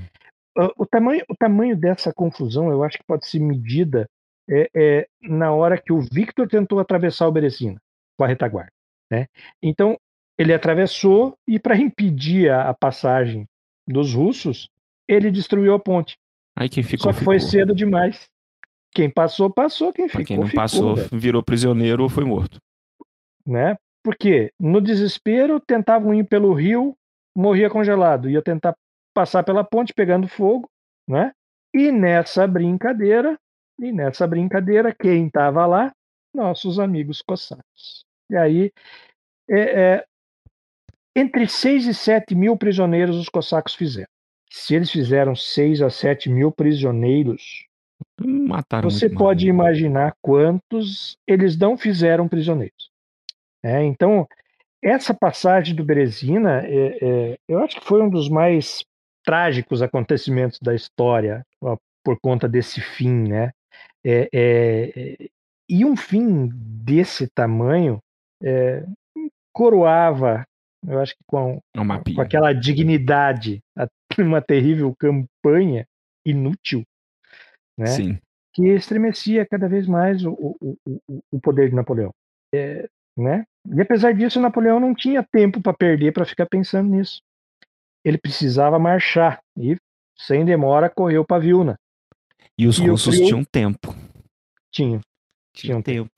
[0.78, 4.08] O tamanho, o tamanho dessa confusão, eu acho que pode ser medida
[4.50, 7.78] é, é, na hora que o Victor tentou atravessar o Berecina
[8.18, 8.72] com a retaguarda.
[9.12, 9.28] Né?
[9.62, 9.98] Então,
[10.38, 13.46] ele atravessou e para impedir a, a, passagem
[13.88, 14.70] dos russos,
[15.08, 16.18] ele destruiu a ponte.
[16.58, 17.52] Aí quem ficou, Só que foi ficou.
[17.52, 18.28] cedo demais.
[18.94, 19.92] Quem passou, passou.
[19.92, 22.60] Quem ficou, quem não ficou, passou, velho, virou prisioneiro ou foi morto.
[23.46, 23.76] né?
[24.04, 26.96] Porque no desespero tentavam ir pelo rio,
[27.36, 28.76] morria congelado, ia tentar
[29.14, 30.70] passar pela ponte pegando fogo,
[31.08, 31.32] né?
[31.74, 33.38] E nessa brincadeira,
[33.80, 35.92] e nessa brincadeira, quem estava lá?
[36.34, 38.06] Nossos amigos cossacos.
[38.30, 38.72] E aí,
[39.50, 39.60] é,
[39.96, 40.06] é,
[41.16, 44.08] entre 6 e 7 mil prisioneiros os cossacos fizeram.
[44.58, 47.66] Se eles fizeram 6 a 7 mil prisioneiros,
[48.18, 49.78] Mataram você pode mais.
[49.78, 52.90] imaginar quantos eles não fizeram prisioneiros.
[53.62, 54.26] É, então,
[54.82, 58.86] essa passagem do Berezina, é, é, eu acho que foi um dos mais
[59.26, 63.52] trágicos acontecimentos da história ó, por conta desse fim, né?
[64.06, 65.28] É, é, é,
[65.68, 68.00] e um fim desse tamanho
[69.52, 70.46] coroava,
[70.88, 71.80] eu acho que com, É
[72.16, 73.60] com aquela dignidade,
[74.20, 75.86] uma terrível campanha
[76.26, 76.84] inútil,
[77.78, 77.88] né?
[77.88, 78.18] Sim.
[78.54, 81.00] que estremecia cada vez mais o, o, o,
[81.32, 82.12] o- poder de Napoleão.
[82.54, 82.88] É,
[83.18, 83.44] né?
[83.68, 87.22] E apesar disso, Napoleão não tinha tempo para perder para ficar pensando nisso.
[88.04, 89.76] Ele precisava marchar e,
[90.18, 91.76] sem demora, correu para Vilna.
[92.58, 93.94] E os E russos tinham tempo.
[94.72, 95.02] Tinha,
[95.54, 96.12] Tinham um tempo.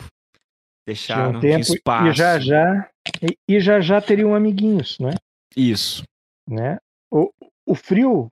[0.88, 2.07] Deixaram, um tempo espaço.
[2.09, 2.89] e já já
[3.22, 5.11] e, e já já teriam amiguinhos, né?
[5.55, 6.03] Isso.
[6.49, 6.77] né?
[7.11, 7.31] O,
[7.65, 8.30] o frio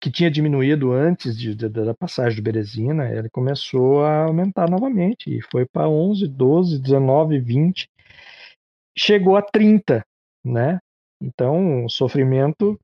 [0.00, 5.34] que tinha diminuído antes de, de- da passagem do Berezina, ele começou a aumentar novamente
[5.36, 7.88] e foi para 11, 12, 19, 20,
[8.96, 10.04] chegou a 30,
[10.44, 10.78] né?
[11.20, 12.78] Então, o sofrimento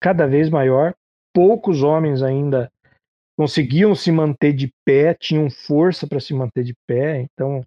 [0.00, 0.94] cada vez maior.
[1.34, 2.70] Poucos homens ainda
[3.36, 7.22] conseguiam se manter de pé, tinham força para se manter de pé.
[7.22, 7.64] Então,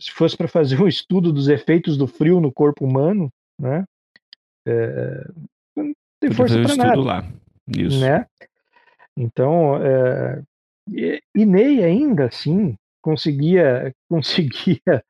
[0.00, 3.30] se fosse para fazer um estudo dos efeitos do frio no corpo humano,
[3.60, 3.84] né?
[4.66, 5.28] É,
[5.74, 7.24] não tem força para nada, lá.
[7.66, 8.00] Isso.
[8.00, 8.26] né?
[9.16, 10.42] Então, é,
[11.34, 15.04] e, Ney ainda assim conseguia conseguia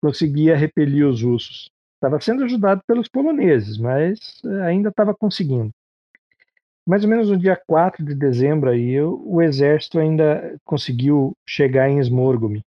[0.00, 1.70] conseguia repelir os russos.
[1.94, 5.70] Estava sendo ajudado pelos poloneses, mas é, ainda estava conseguindo.
[6.86, 11.98] Mais ou menos no dia 4 de dezembro aí, o, exército ainda conseguiu chegar em
[12.00, 12.62] Smorgome.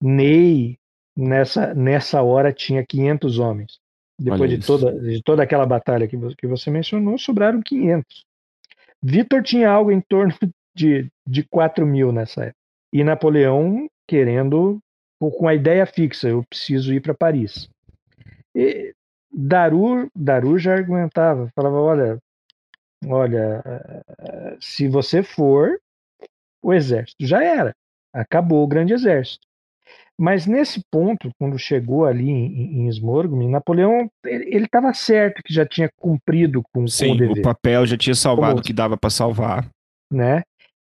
[0.00, 0.78] Ney
[1.16, 3.78] nessa nessa hora tinha 500 homens.
[4.18, 8.24] Depois de toda, de toda aquela batalha que, que você mencionou, sobraram 500.
[9.02, 10.32] Vitor tinha algo em torno
[10.74, 12.58] de, de 4 mil nessa época.
[12.92, 14.78] E Napoleão querendo,
[15.18, 17.68] com- a ideia fixa, eu preciso ir para Paris.
[18.54, 18.94] E
[19.32, 22.18] Daru, Daru já argumentava, falava, olha,
[23.06, 25.78] olha, eh, se você for,
[26.62, 27.74] o exército já era.
[28.12, 29.43] Acabou o grande exército.
[30.18, 35.66] Mas nesse ponto, quando chegou ali em, em Smorgome, Napoleão ele estava certo que já
[35.66, 38.96] tinha cumprido com, com o Sim, o dever, papel já tinha salvado o que dava
[38.96, 39.68] pra salvar.
[40.12, 40.42] né?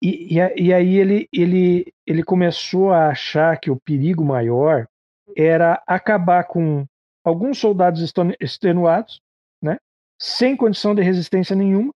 [0.03, 4.87] E, e, e aí ele, ele, ele começou a achar que o perigo maior
[5.35, 6.85] era acabar com
[7.25, 9.21] alguns soldados extenuados,
[9.63, 9.79] né?
[10.21, 11.91] Sem condição de resistência nenhuma,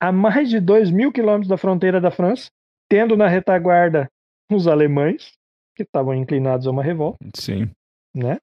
[0.00, 2.50] a mais de dois mil quilômetros da fronteira da França,
[2.88, 4.08] tendo na retaguarda
[4.50, 5.30] os alemães
[5.74, 7.70] que estavam inclinados a uma revolta Sim.
[8.14, 8.38] né?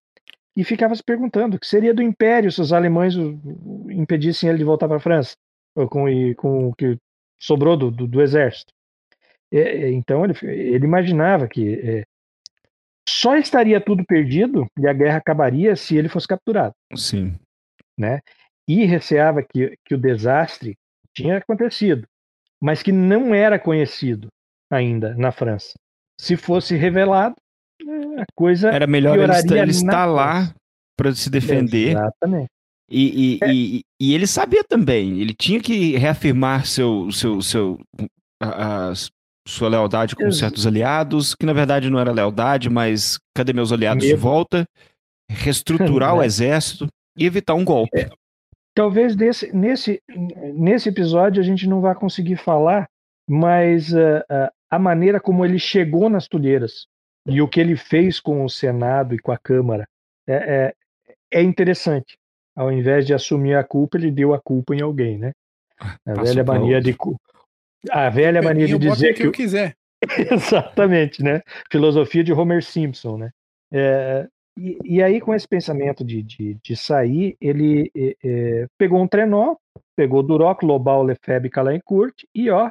[0.56, 3.14] E ficava se perguntando o que seria do Império se os alemães
[3.90, 5.36] impedissem ele de voltar para a França,
[5.76, 6.98] ou com, e com o que
[7.40, 8.74] sobrou do, do, do exército.
[9.52, 12.04] É, então ele, ele imaginava que é,
[13.08, 17.36] só estaria tudo perdido e a guerra acabaria se ele fosse capturado, Sim.
[17.98, 18.20] né?
[18.68, 20.78] E receava que, que o desastre
[21.16, 22.06] tinha acontecido,
[22.62, 24.28] mas que não era conhecido
[24.70, 25.74] ainda na França.
[26.20, 27.36] Se fosse revelado,
[27.82, 30.54] é, a coisa Era melhor ele, estar- ele estar lá
[30.98, 31.92] pra se defender.
[31.92, 32.50] Exatamente.
[32.92, 37.80] E, e, e, e ele sabia também, ele tinha que reafirmar seu, seu, seu,
[38.42, 38.94] a, a
[39.48, 43.72] sua lealdade com Ex- certos aliados, que na verdade não era lealdade, mas cadê meus
[43.72, 44.66] aliados de volta?
[45.32, 46.26] Reestruturar o Né?
[46.26, 46.88] exército
[47.18, 48.10] e evitar um golpe.
[48.76, 50.02] Talvez desse, nesse,
[50.54, 52.88] nesse episódio a gente não vá conseguir falar,
[53.30, 56.88] mas ah, a maneira como ele chegou nas Tulheiras
[57.26, 59.88] e o que ele fez com o Senado e com a Câmara
[60.28, 60.74] é, é,
[61.32, 62.18] é interessante.
[62.56, 65.32] Ao invés de assumir a culpa, ele deu a culpa em alguém, né?
[65.80, 66.96] A Passou velha mania de
[67.90, 69.76] a velha mania de dizer o que eu quiser.
[70.32, 71.42] Exatamente, né?
[71.72, 73.32] Filosofia de Homer Simpson, né?
[73.72, 74.28] É,
[74.58, 79.08] e, e aí, com esse pensamento de, de, de sair, ele é, é, pegou um
[79.08, 79.56] trenó,
[79.96, 82.70] pegou Duroc, Lobau, Lefebvre e Calancourt e, ó,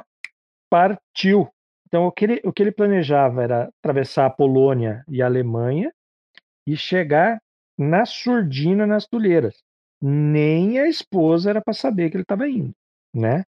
[0.69, 1.49] partiu.
[1.89, 5.91] Então, o que, ele, o que ele planejava era atravessar a Polônia e a Alemanha
[6.65, 7.41] e chegar
[7.77, 9.55] na surdina, nas Tulheiras.
[10.01, 12.71] nem a esposa era para saber que ele estava indo,
[13.13, 13.43] né?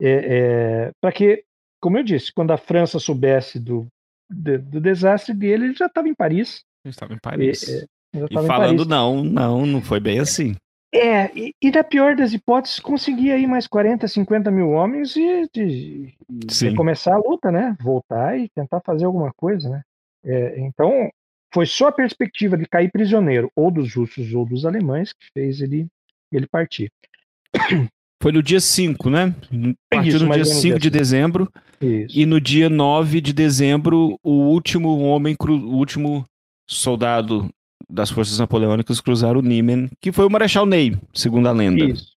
[0.00, 1.44] É, é, para que,
[1.80, 3.86] como eu disse, quando a França soubesse do,
[4.30, 6.62] do, do desastre dele, ele já estava em Paris.
[6.84, 7.62] Ele estava em Paris.
[7.62, 7.78] E,
[8.14, 8.86] é, E falando, Paris.
[8.86, 10.54] não, não, não foi bem assim.
[10.92, 15.48] É, e, e na pior das hipóteses, conseguir aí mais 40, 50 mil homens e,
[15.54, 16.74] e, e Sim.
[16.74, 17.76] começar a luta, né?
[17.80, 19.82] Voltar e tentar fazer alguma coisa, né?
[20.24, 21.10] É, então,
[21.52, 25.60] foi só a perspectiva de cair prisioneiro, ou dos russos ou dos alemães, que fez
[25.60, 25.86] ele,
[26.32, 26.90] ele partir.
[28.20, 29.34] Foi no dia 5, né?
[29.90, 30.98] Partiu Isso, no dia ou menos 5 de assim.
[30.98, 31.52] dezembro.
[31.80, 32.18] Isso.
[32.18, 36.24] E no dia 9 de dezembro, o último homem, cru- o último
[36.66, 37.48] soldado
[37.88, 41.84] das forças napoleônicas cruzaram o Niemen, que foi o Marechal Ney, segundo a lenda.
[41.84, 42.16] Isso.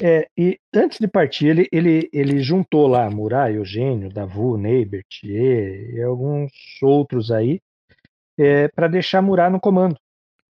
[0.00, 5.94] É, e antes de partir, ele, ele, ele juntou lá Murat, Eugênio, Davout, Ney, Berthier
[5.94, 6.52] e alguns
[6.82, 7.60] outros aí
[8.74, 9.96] para deixar Murat no comando.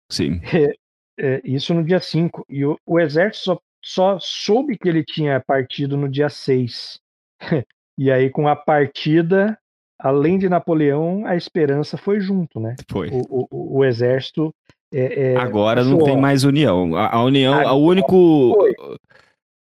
[0.08, 0.40] Sim.
[1.22, 2.46] É, isso no dia 5.
[2.48, 6.98] E o, o exército só, só soube que ele tinha partido no dia 6.
[7.98, 9.58] e aí, com a partida,
[10.00, 12.74] além de Napoleão, a esperança foi junto, né?
[12.90, 13.08] Foi.
[13.10, 14.52] O, o, o exército.
[14.92, 16.94] é, é, Agora não tem mais união.
[16.96, 18.74] A, a união, a Agora único, foi.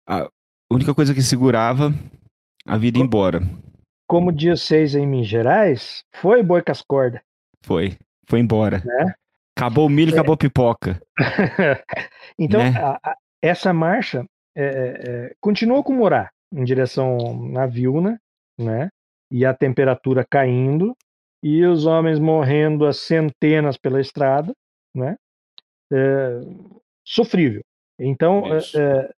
[0.09, 0.29] a
[0.71, 1.93] única coisa que segurava
[2.67, 3.41] a vida ir embora.
[4.07, 7.21] Como dia 6 em Minas Gerais, foi boi com as cordas.
[7.65, 7.97] Foi,
[8.29, 8.83] foi embora.
[8.85, 9.15] Né?
[9.57, 10.15] Acabou o milho, É.
[10.15, 11.01] acabou a pipoca.
[12.39, 12.75] então, Né?
[12.77, 14.25] a- a- essa marcha
[14.57, 17.17] é, é, continuou com Morá em direção
[17.57, 18.21] à Vilna,
[18.59, 18.89] né?
[19.31, 20.97] E a temperatura caindo,
[21.43, 24.55] e os homens morrendo a centenas pela estrada,
[24.95, 25.17] né?
[25.93, 26.41] É,
[27.05, 27.63] sofrível.
[27.99, 29.11] Então, é, é,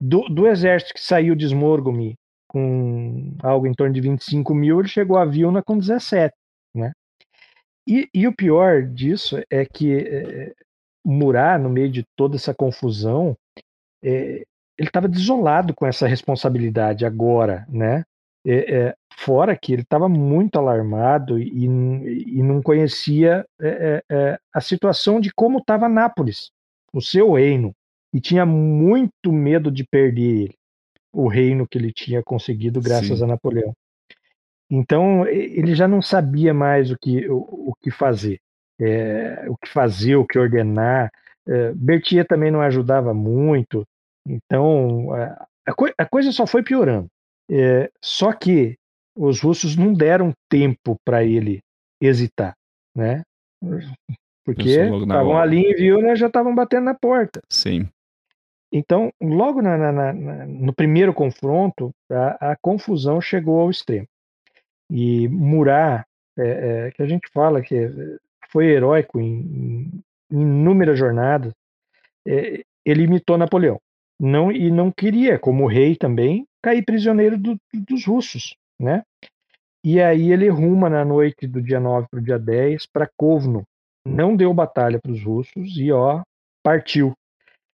[0.00, 2.14] do, do exército que saiu de Smorgome
[2.48, 6.34] com algo em torno de 25 mil, ele chegou a Vilna com 17,
[6.74, 6.92] né?
[7.86, 10.52] E, e o pior disso é que é,
[11.04, 13.36] Murat, no meio de toda essa confusão,
[14.02, 14.44] é,
[14.78, 18.04] ele estava desolado com essa responsabilidade agora, né?
[18.46, 24.38] É, é, fora que ele estava muito alarmado e, e não conhecia é, é, é,
[24.54, 26.50] a situação de como estava Nápoles,
[26.92, 27.74] o seu reino,
[28.14, 30.54] e tinha muito medo de perder ele,
[31.12, 33.24] o reino que ele tinha conseguido graças Sim.
[33.24, 33.74] a Napoleão.
[34.70, 38.40] Então ele já não sabia mais o que, o, o que fazer,
[38.80, 41.10] é, o que fazer, o que ordenar.
[41.74, 43.84] Berthier também não ajudava muito,
[44.24, 45.46] então a,
[45.98, 47.08] a coisa só foi piorando.
[47.50, 48.76] É, só que
[49.16, 51.60] os russos não deram tempo para ele
[52.00, 52.54] hesitar,
[52.94, 53.22] né?
[54.44, 54.62] Porque
[55.02, 57.40] estavam ali em Vilna já estavam batendo na porta.
[57.50, 57.88] Sim.
[58.72, 64.06] Então, logo na- na- na- no primeiro confronto, a, a confusão chegou ao extremo.
[64.90, 66.04] E Murat,
[66.38, 67.90] é, é, que a gente fala que
[68.50, 70.02] foi heróico em, em-
[70.32, 71.52] em inúmeras jornadas,
[72.26, 73.78] é, ele imitou Napoleão.
[74.20, 79.02] Não, e não queria, como rei também, cair prisioneiro do- dos russos, né?
[79.84, 83.64] E aí ele ruma na noite do dia 9 para o dia 10 para Kovno.
[84.06, 86.22] Não deu batalha para os russos e, ó,
[86.62, 87.14] partiu.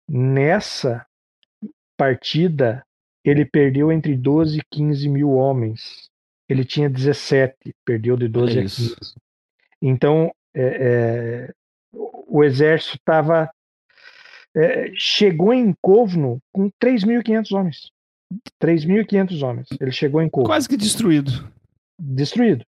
[0.08, 1.06] Nessa
[1.96, 2.82] partida,
[3.24, 6.08] ele perdeu entre 12 e 15 mil homens.
[6.48, 7.54] Ele tinha 17,
[7.84, 8.96] perdeu de 12 Olha a isso.
[8.96, 9.14] 15.
[9.82, 11.52] Então, é, é,
[11.92, 13.50] o exército estava.
[14.96, 17.90] chegou em Kovno com 3.500 homens.
[18.62, 19.68] 3.500 homens.
[19.80, 21.48] Ele chegou em Kovno Quase que destruído.
[21.98, 22.64] destruído.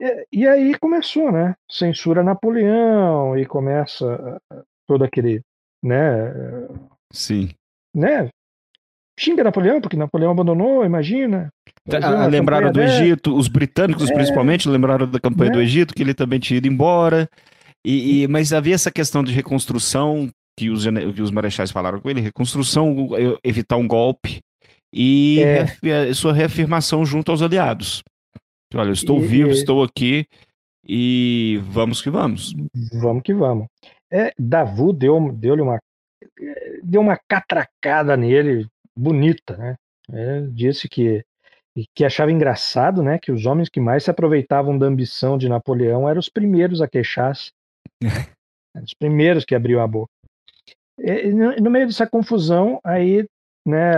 [0.00, 1.54] E, e aí começou, né?
[1.70, 5.40] Censura Napoleão e começa ah, todo aquele,
[5.82, 6.32] né?
[7.12, 7.50] Sim.
[7.94, 8.28] né?
[9.18, 11.50] Xinga Napoleão porque Napoleão abandonou, imagina.
[11.86, 12.80] Fazer Ah, lembraram do.
[12.80, 14.14] Egito, os britânicos É.
[14.14, 15.56] principalmente lembraram da campanha Né?
[15.56, 17.28] do Egito, que ele também tinha ido embora.
[17.84, 22.08] E, e- mas havia essa questão de reconstrução que os, que os marechais falaram com
[22.10, 24.40] ele, reconstrução, eh, evitar um golpe
[24.92, 25.40] e
[25.82, 26.12] É.
[26.14, 28.02] sua reafirmação junto aos aliados.
[28.74, 30.26] Olha, eu estou E- vivo, e- estou aqui
[30.86, 32.54] e vamos que vamos.
[33.00, 33.66] Vamos que vamos.
[34.12, 35.78] É, Davu deu, deu-lhe uma
[36.82, 39.74] deu uma catracada nele bonita, né?
[40.12, 41.22] É, disse que
[41.94, 46.08] que achava engraçado, né, que os homens que mais se aproveitavam da ambição de Napoleão
[46.08, 47.52] eram os primeiros a queixar-se,
[48.84, 50.10] os primeiros que abriam a boca.
[50.98, 53.24] E no, no meio dessa confusão, aí,
[53.66, 53.92] né,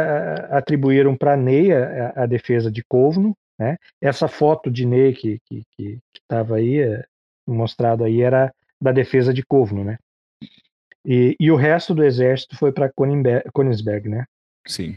[0.51, 3.77] atribuíram para Ney a, a- defesa de Kovno, né?
[4.01, 7.05] Essa foto de Ney que que que estava aí é,
[7.47, 9.99] mostrado aí era da defesa de Kovno, né?
[11.05, 12.91] E, e o resto do exército foi para
[13.55, 14.25] Königsberg, né?
[14.67, 14.97] Sim.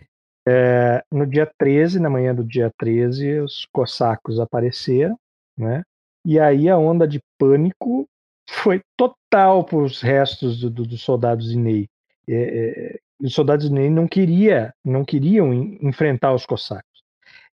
[1.12, 5.18] No dia 13, na manhã do dia 13, os cossacos apareceram,
[5.58, 5.84] né?
[6.24, 8.08] E aí a onda de pânico
[8.48, 11.88] foi total para os restos do- do- dos soldados de Ney.
[12.28, 17.04] É, é, os soldados Ney não queria, não queriam enfrentar os cossacos.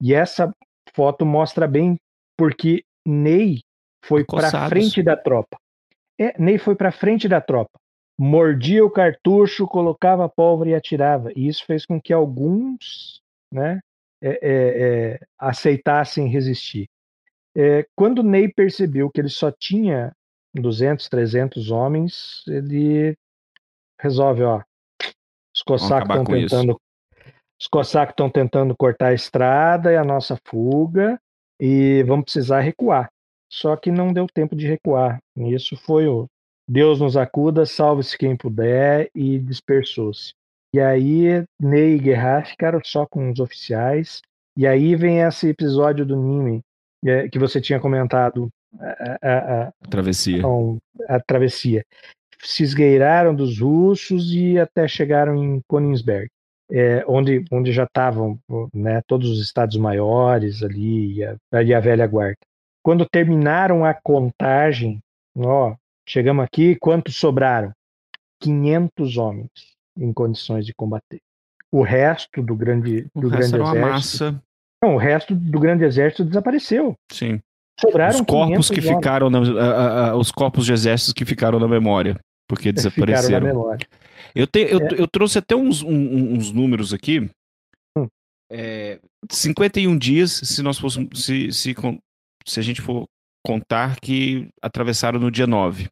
[0.00, 0.52] E essa
[0.94, 1.98] foto mostra bem
[2.36, 3.60] porque Ney
[4.04, 5.58] foi para frente da tropa.
[6.18, 7.78] É, Ney foi para frente da tropa.
[8.18, 11.30] Mordia o cartucho, colocava a pólvora e atirava.
[11.36, 13.20] E isso fez com que alguns
[13.52, 13.80] né,
[14.20, 16.88] é, é, é aceitassem resistir.
[17.56, 20.12] É, quando Ney percebeu que ele só tinha
[20.54, 23.16] 200, 300 homens, ele
[24.00, 24.62] resolve, ó,
[25.58, 26.80] os cossacos estão tentando isso.
[27.60, 31.18] os cossacos estão tentando cortar a estrada e a nossa fuga
[31.60, 33.10] e vamos precisar recuar.
[33.50, 35.18] Só que não deu tempo de recuar.
[35.36, 36.26] Isso foi o
[36.70, 40.34] Deus nos acuda, salve-se quem puder e dispersou-se.
[40.74, 44.20] E aí Ney e Guerra ficaram só com os oficiais.
[44.56, 46.60] E aí vem esse episódio do Nime
[47.04, 48.50] é, que você tinha comentado.
[48.78, 50.42] A, a, a, travessia.
[51.08, 51.82] A, a travessia.
[52.40, 56.28] Se esgueiraram dos russos e até chegaram em Königsberg,
[56.70, 58.38] é, onde, onde já estavam
[58.72, 62.38] né, todos os estados maiores ali e a, e a velha guarda.
[62.82, 65.00] Quando terminaram a contagem,
[65.36, 65.74] ó,
[66.08, 67.72] chegamos aqui, quantos sobraram?
[68.40, 69.50] 500 homens
[69.98, 71.20] em condições de combater.
[71.72, 73.80] O resto do grande, do o grande resto exército.
[73.80, 74.42] Massa
[74.82, 76.94] não, o resto do grande exército desapareceu.
[77.10, 77.40] Sim.
[77.80, 78.96] Sobraram os corpos que homens.
[78.96, 82.18] ficaram, na, a, a, os corpos de exércitos que ficaram na memória,
[82.48, 83.76] porque desapareceram.
[84.34, 85.00] Eu, te, eu, é.
[85.00, 87.30] eu trouxe até uns, um, uns números aqui.
[87.96, 88.08] Hum.
[88.50, 88.98] É,
[89.30, 91.74] 51 dias, se nós fôssemos, se, se,
[92.46, 93.06] se a gente for
[93.44, 95.88] contar que atravessaram no dia 9.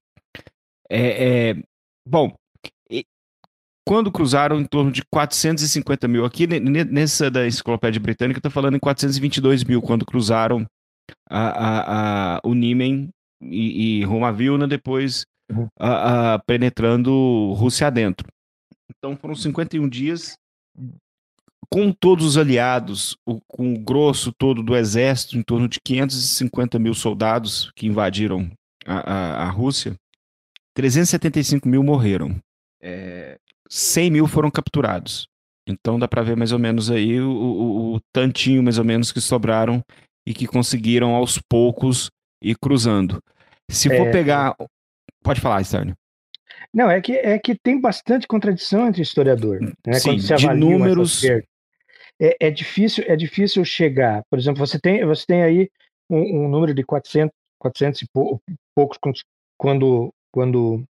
[0.90, 1.62] É, é,
[2.08, 2.34] bom,
[3.86, 6.24] quando cruzaram em torno de 450 mil.
[6.24, 10.66] Aqui nessa da enciclopédia britânica está falando em 422 mil quando cruzaram
[11.30, 13.10] a, a, a, o Niemen
[13.40, 15.68] e, e rumo a Vilna, depois uhum.
[15.78, 18.26] a, penetrando Rússia adentro.
[18.90, 20.36] Então foram 51 dias
[21.70, 26.78] com todos os aliados, o, com o grosso todo do exército, em torno de 550
[26.78, 28.50] mil soldados que invadiram
[28.86, 29.96] a, a, a Rússia,
[30.74, 32.36] 375 mil morreram.
[32.80, 35.26] É, 100 mil foram capturados.
[35.68, 39.10] Então dá para ver mais ou menos aí o, o, o, tantinho mais ou menos
[39.10, 39.82] que sobraram
[40.24, 42.10] e que conseguiram aos poucos
[42.40, 43.20] ir cruzando.
[43.68, 44.12] Se for é...
[44.12, 44.54] pegar.
[45.26, 45.92] Pode falar, Stern.
[46.72, 49.60] Não, é que, é que tem bastante contradição entre historiador.
[49.84, 49.94] Né?
[49.94, 51.24] Sim, de números.
[51.24, 54.22] É, é, difícil, é difícil chegar.
[54.30, 55.68] Por exemplo, você tem, você tem aí
[56.08, 58.06] um, um número de 400, 400 e
[58.72, 58.98] poucos
[59.58, 60.84] quando, quando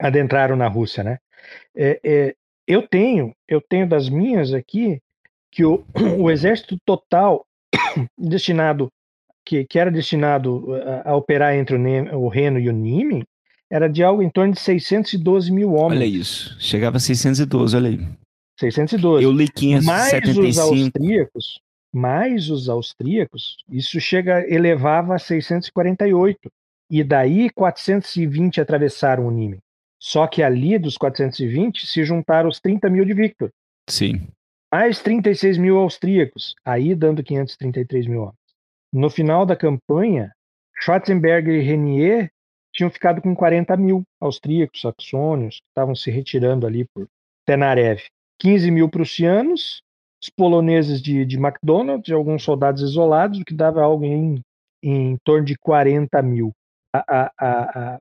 [0.00, 1.18] adentraram na Rússia, né?
[1.76, 2.34] É, é,
[2.66, 4.98] eu tenho, eu tenho das minhas aqui
[5.52, 5.84] que o,
[6.18, 7.44] o exército total
[8.16, 8.88] destinado
[9.44, 13.24] que, que era destinado a, a operar entre o, o, Reno e o Nîmes
[13.70, 15.98] era de algo em torno de 612 mil homens.
[15.98, 18.00] Olha isso, chegava a 612, olha aí.
[18.58, 19.24] 612.
[19.24, 19.84] Eu li 575.
[19.84, 21.60] Mais os austríacos,
[21.92, 26.50] mais os austríacos, isso chega, elevava a 648.
[26.90, 29.58] E daí 420 atravessaram o Nîmes.
[29.98, 33.50] Só que ali dos 420 se juntaram os 30 mil de Victor.
[33.88, 34.28] Sim.
[34.72, 38.36] Mais 36 mil austríacos, aí dando 533 mil homens.
[38.92, 40.30] No final da campanha,
[40.78, 42.30] Schwarzenberg e Renier
[42.74, 47.06] tinham ficado com 40 mil austríacos, saxônios, que estavam se retirando ali por
[47.46, 48.02] Tenarev.
[48.40, 49.80] 15 mil prussianos,
[50.22, 54.40] os poloneses de, de McDonald's e alguns soldados isolados, o que dava algo em,
[54.82, 56.52] em torno de 40 mil.
[56.92, 57.98] A, a, a,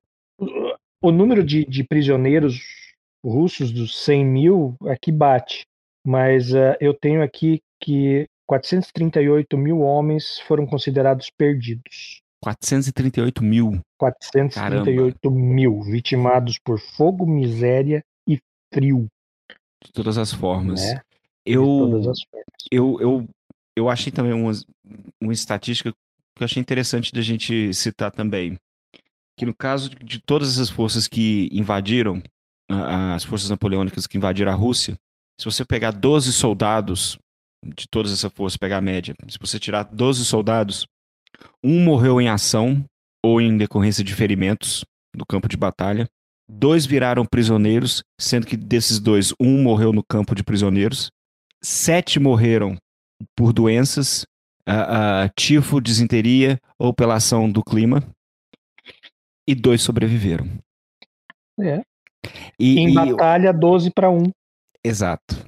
[1.01, 2.61] o número de, de prisioneiros
[3.23, 5.65] russos dos 100 mil aqui bate,
[6.05, 12.22] mas uh, eu tenho aqui que 438 mil homens foram considerados perdidos.
[12.43, 13.81] 438 mil?
[13.97, 15.39] 438 Caramba.
[15.39, 18.39] mil vitimados por fogo, miséria e
[18.73, 19.07] frio.
[19.83, 20.81] De todas as formas.
[20.81, 21.01] Né?
[21.45, 22.45] Eu, todas as formas.
[22.71, 23.29] eu, eu,
[23.75, 24.51] eu achei também uma,
[25.21, 28.57] uma estatística que eu achei interessante da gente citar também
[29.37, 32.21] que no caso de todas essas forças que invadiram,
[32.69, 34.95] as forças napoleônicas que invadiram a Rússia,
[35.39, 37.17] se você pegar 12 soldados
[37.75, 40.85] de todas essas forças, pegar a média, se você tirar 12 soldados,
[41.64, 42.84] um morreu em ação
[43.23, 44.84] ou em decorrência de ferimentos
[45.15, 46.07] no campo de batalha,
[46.49, 51.11] dois viraram prisioneiros, sendo que desses dois, um morreu no campo de prisioneiros,
[51.61, 52.77] sete morreram
[53.35, 54.23] por doenças,
[54.68, 58.03] uh, uh, tifo, disenteria ou pela ação do clima,
[59.47, 60.47] e dois sobreviveram.
[61.60, 61.81] É.
[62.60, 63.60] E, em e batalha, eu...
[63.60, 64.23] 12 para 1.
[64.84, 65.45] Exato.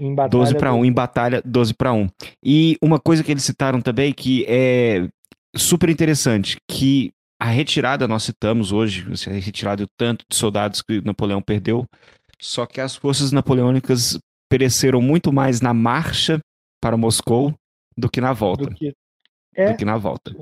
[0.00, 2.08] Em batalha, 12 para 1, em batalha, 12 para 1.
[2.42, 5.06] E uma coisa que eles citaram também que é
[5.54, 11.02] super interessante, que a retirada nós citamos hoje, a retirada do tanto de soldados que
[11.02, 11.86] Napoleão perdeu,
[12.40, 14.18] Só que as forças napoleônicas
[14.48, 16.40] pereceram muito mais na marcha
[16.80, 17.54] para Moscou
[17.96, 18.64] do que na volta.
[18.64, 18.94] Do que,
[19.54, 20.34] é, do que na volta.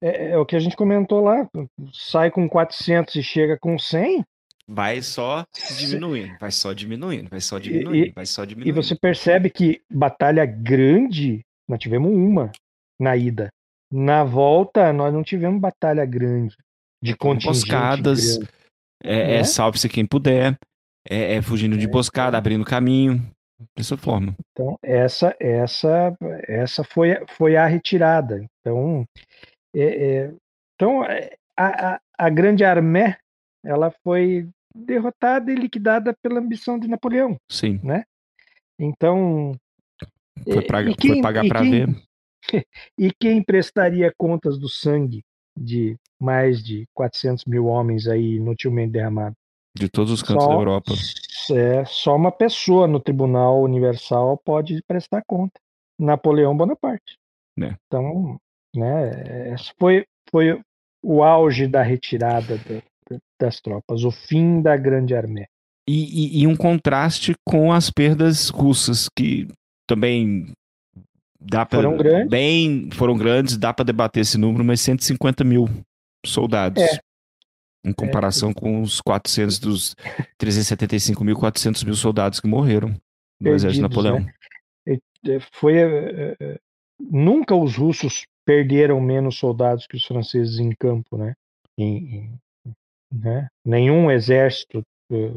[0.00, 1.46] É, é, o que a gente comentou lá.
[1.92, 4.24] Sai com 400 e chega com 100.
[4.68, 5.44] Vai só
[5.78, 8.68] diminuindo, vai só diminuindo, vai só diminuindo, E- vai só diminuindo.
[8.68, 12.50] E você percebe que batalha grande, nós tivemos uma
[12.98, 13.48] na ida.
[13.92, 16.56] Na volta, nós não tivemos batalha grande.
[17.00, 18.50] De contingente Emboscadas, grande.
[19.04, 19.44] É, é né?
[19.44, 20.58] salve-se quem puder,
[21.08, 23.22] é, é fugindo de É, emboscada, abrindo caminho,
[23.76, 24.34] dessa forma.
[24.50, 26.16] Então, essa essa
[26.48, 28.44] essa foi, foi a retirada.
[28.60, 29.04] Então,
[29.74, 30.34] é, é,
[30.74, 33.16] então é, a, a, a grande armé
[33.66, 37.36] ela foi derrotada e liquidada pela ambição de Napoleão.
[37.50, 37.80] Sim,
[38.78, 39.52] Então,
[40.44, 42.02] foi, pra, e foi quem- pagar pra quem- ver.
[42.98, 45.22] E quem prestaria contas do sangue
[45.58, 49.34] de mais de 400 mil homens aí inutilmente derramado?
[49.76, 50.92] De todos os cantos Só- da Europa.
[51.52, 55.58] É, só uma pessoa no Tribunal Universal pode prestar conta.
[55.98, 57.16] Napoleão Bonaparte.
[57.60, 57.74] É.
[57.86, 58.38] Então,
[58.74, 60.60] né, esse foi, foi
[61.02, 62.82] o auge da retirada da- da-
[63.40, 65.46] das tropas, o fim da Grande Armé.
[65.88, 69.46] E, e- e um contraste com as perdas russas, que
[69.88, 70.52] também
[71.40, 72.28] dá para Foram grandes.
[72.28, 75.68] bem foram grandes, dá para debater esse número, mas 150 mil
[76.24, 76.82] soldados.
[76.82, 76.98] É.
[77.84, 79.94] Em comparação com os 400 dos
[80.38, 82.92] 375 mil, 400 mil soldados que morreram
[83.40, 84.32] no exército de Perdidos, Napoleão.
[84.88, 86.58] É, Foi, é, é,
[86.98, 91.34] nunca os russos perderam menos soldados que os franceses em campo, né?
[91.78, 92.32] Em-
[93.22, 93.48] né?
[93.64, 94.82] Nenhum exército
[95.12, 95.32] é,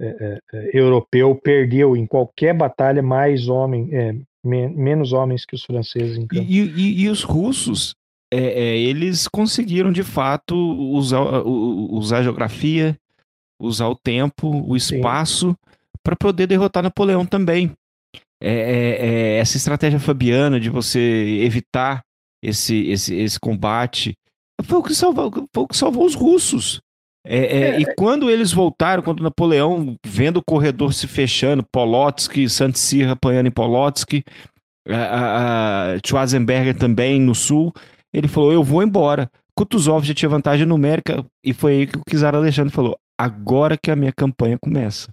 [0.00, 6.18] é, europeu perdeu em qualquer batalha mais homem, é, men- menos homens que os franceses
[6.18, 7.94] em E, e- e os russos,
[8.32, 12.96] é, é, eles conseguiram de fato usar, usar a geografia,
[13.60, 15.56] usar o tempo, o espaço,
[16.02, 17.72] para poder derrotar Napoleão também.
[18.42, 20.98] É, é, é, essa estratégia fabiana de você
[21.42, 22.02] evitar
[22.42, 24.12] esse, esse, esse combate
[24.64, 26.80] foi o que salvou, foi o que salvou os russos.
[27.26, 33.08] É, é, E quando eles voltaram, quando Napoleão, vendo o corredor se fechando, Polotsk, Santsir
[33.08, 34.22] apanhando em Polotsk,
[34.86, 37.72] a, a, a Schwarzenberger também no sul,
[38.12, 39.30] ele falou: Eu vou embora.
[39.56, 43.90] Kutuzov já tinha vantagem numérica, e foi aí que o Czar Alexandre falou: Agora que
[43.90, 45.08] a minha campanha começa.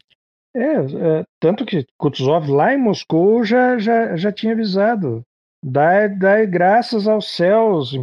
[0.53, 5.21] É, é, tanto que Kutuzov lá em Moscou já, já, já tinha avisado.
[5.63, 7.95] Dai, dai graças aos céus,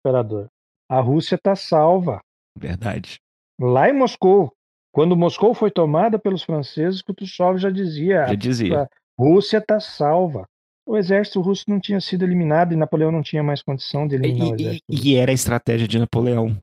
[0.00, 0.46] imperador.
[0.90, 2.20] A Rússia está salva.
[2.56, 3.18] Verdade.
[3.62, 4.52] Lá em Moscou,
[4.92, 8.88] quando Moscou foi tomada pelos franceses, Kutuzov já dizia: Já dizia.
[9.18, 10.46] Rússia está salva.
[10.84, 14.48] O exército russo não tinha sido eliminado e Napoleão não tinha mais condição de eliminar
[14.48, 14.84] o E, exército.
[14.90, 16.58] e- e era a estratégia de Napoleão.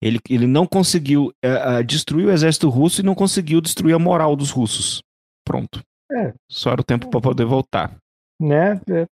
[0.00, 3.98] Ele, ele não conseguiu eh, ah, destruir o exército russo e não conseguiu destruir a
[3.98, 5.02] moral dos russos.
[5.44, 5.82] Pronto.
[6.12, 6.32] É.
[6.48, 7.96] Só era o tempo para poder voltar.
[8.40, 8.80] né?
[8.88, 9.06] É.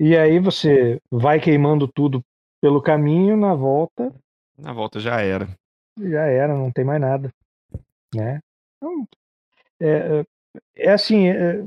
[0.00, 2.20] E aí você vai queimando tudo
[2.60, 4.12] pelo caminho, na volta
[4.58, 5.48] Na volta já era.
[5.98, 7.30] Já era, não tem mais nada,
[8.14, 8.40] né?
[8.76, 9.06] Então,
[9.80, 10.24] é, é-
[10.76, 11.64] é assim, é,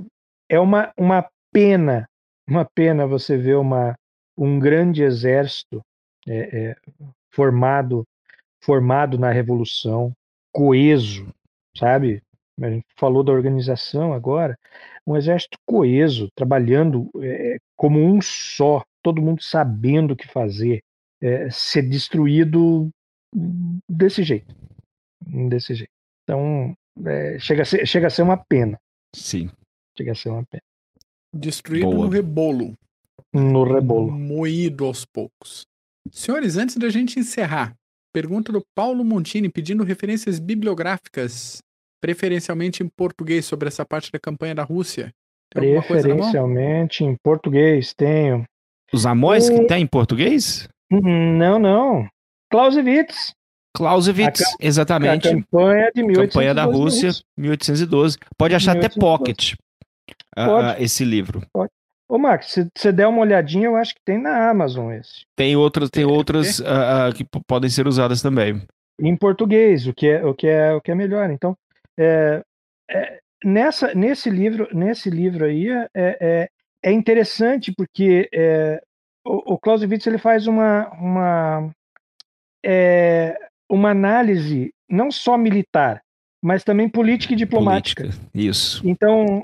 [0.50, 2.08] é uma, uma pena,
[2.48, 3.96] uma pena você ver uma,
[4.38, 5.82] um grande exército
[6.28, 6.76] é, é,
[7.32, 8.06] formado,
[8.64, 10.14] formado na revolução,
[10.52, 11.28] coeso,
[11.78, 12.22] sabe?
[12.62, 14.58] A gente falou da organização agora,
[15.06, 20.82] um exército coeso, trabalhando é, como um só, todo mundo sabendo o que fazer,
[21.22, 22.90] é, ser destruído
[23.90, 24.54] desse jeito,
[25.50, 25.92] desse jeito.
[26.24, 26.74] Então,
[27.06, 28.78] é, chega, a ser, chega a ser uma pena,
[29.16, 29.50] Sim.
[29.98, 30.62] chega a ser uma pena.
[31.34, 32.06] Destruído Boa.
[32.06, 32.74] no rebolo.
[33.34, 34.12] No rebolo.
[34.12, 35.66] Moído aos poucos.
[36.12, 37.74] Senhores, antes da gente encerrar,
[38.14, 41.58] pergunta do Paulo Montini pedindo referências bibliográficas,
[42.02, 45.12] preferencialmente em português, sobre essa parte da campanha da Rússia.
[45.54, 45.82] Tem?
[45.82, 48.46] Preferencialmente em português, tenho.
[48.94, 50.68] Os Amós que O- tem em português?
[50.92, 52.08] Não, não.
[52.56, 53.34] Clausewitz,
[53.76, 55.30] Clausewitz, A a exatamente.
[55.30, 58.18] campanha de 1812 Campanha da Rússia, 1812.
[58.38, 59.00] Pode achar até 1812.
[59.00, 59.54] pocket
[60.36, 60.68] ah, Pode.
[60.68, 61.42] ah, esse livro.
[62.08, 65.26] Ô, Max, se você der uma olhadinha, eu acho que tem na Amazon esse.
[65.36, 68.62] Tem outras, tem É, outras ah, ah, que podem ser usadas também.
[69.02, 71.30] Em português, o que é, o que é, o que é melhor.
[71.30, 71.58] Então,
[71.98, 72.42] é,
[72.90, 76.50] é, nessa, nesse livro, nesse livro aí é, é,
[76.84, 78.82] é interessante porque é,
[79.26, 81.72] o, o Clausewitz ele faz uma, uma,
[82.66, 83.38] é,
[83.70, 86.02] uma análise não só militar,
[86.44, 88.04] mas também política e diplomática.
[88.04, 88.28] Política.
[88.34, 88.82] Isso.
[88.88, 89.44] Então,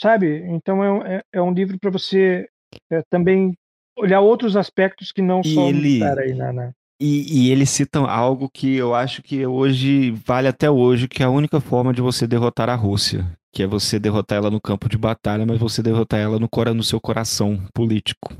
[0.00, 0.42] sabe?
[0.48, 2.48] Então é, um- é, é um livro para você
[2.90, 3.54] é, também
[3.98, 7.68] olhar outros aspectos que não E só ele- militar aí na, na- E, e, eles
[7.70, 11.92] citam algo que eu acho que hoje vale até hoje, que é a única forma
[11.92, 15.58] de você derrotar a Rússia, que é você derrotar ela no campo de batalha, mas
[15.58, 18.34] você derrotar ela no, no seu coração político.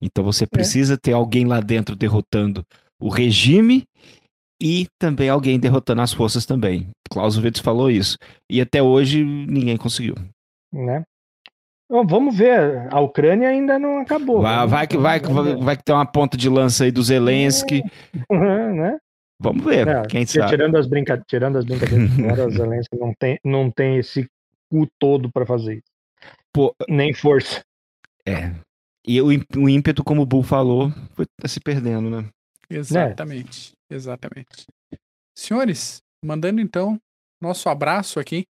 [0.00, 0.46] Então você é.
[0.46, 0.96] precisa é.
[0.96, 2.64] ter alguém lá dentro derrotando
[3.00, 3.84] o regime
[4.60, 6.88] e também alguém derrotando as forças também.
[7.10, 8.18] Clausewitz falou isso.
[8.48, 10.14] E até hoje ninguém conseguiu.
[10.72, 11.02] Né?
[11.90, 14.42] Bom, vamos ver, a Ucrânia ainda não acabou.
[14.42, 17.82] Vai, vai que vai, vai, vai que tem uma ponta de lança aí do Zelensky.
[18.30, 18.36] É,
[18.72, 18.98] né?
[19.42, 20.50] Vamos ver, é, quem sabe.
[20.50, 21.20] Tirando as, brinca...
[21.26, 24.28] tirando as brincadeiras fora, o Zelensky não tem, não tem esse
[24.70, 25.90] cu todo para fazer isso.
[26.52, 27.60] Pô, Nem força.
[28.24, 28.52] É.
[29.04, 32.28] E o, o ímpeto, como o Bull falou, foi tá se perdendo, né?
[32.70, 33.94] Exatamente, é.
[33.94, 34.66] exatamente.
[35.36, 36.98] Senhores, mandando então
[37.42, 38.44] nosso abraço aqui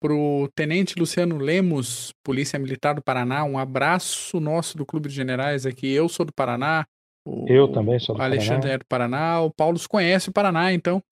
[0.00, 3.44] pro Tenente Luciano Lemos, Polícia Militar do Paraná.
[3.44, 5.90] Um abraço nosso do Clube de Generais aqui.
[5.90, 6.86] Eu sou do Paraná.
[7.26, 8.74] O, eu também sou do Alexandre Paraná.
[8.74, 9.40] é do Paraná.
[9.40, 11.02] O Paulo conhece o Paraná, então.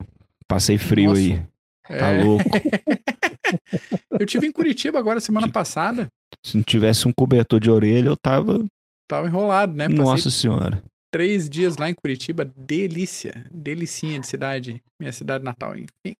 [0.46, 1.20] Passei frio Nossa.
[1.20, 1.42] aí.
[1.88, 2.22] Tá é...
[2.22, 2.44] louco.
[4.20, 6.08] eu tive em Curitiba agora semana passada.
[6.44, 8.64] Se não tivesse um cobertor de orelha, eu tava.
[9.08, 9.88] Tava enrolado, né?
[9.88, 10.82] Passei Nossa senhora.
[11.14, 13.46] Três dias lá em Curitiba, delícia.
[13.48, 14.82] Delicinha de cidade.
[14.98, 16.16] Minha cidade natal, enfim.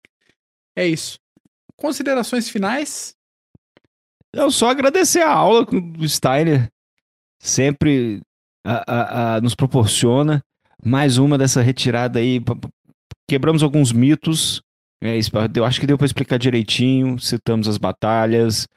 [0.76, 1.18] É isso.
[1.76, 3.12] Considerações finais?
[4.32, 6.70] Eu só agradecer a aula do Steiner.
[7.40, 8.20] Sempre
[8.64, 10.40] a, a, a, nos proporciona
[10.80, 12.40] mais uma dessa retirada aí.
[13.28, 14.62] Quebramos alguns mitos.
[15.02, 15.18] É,
[15.56, 17.18] eu acho que deu para explicar direitinho.
[17.18, 18.68] Citamos as batalhas,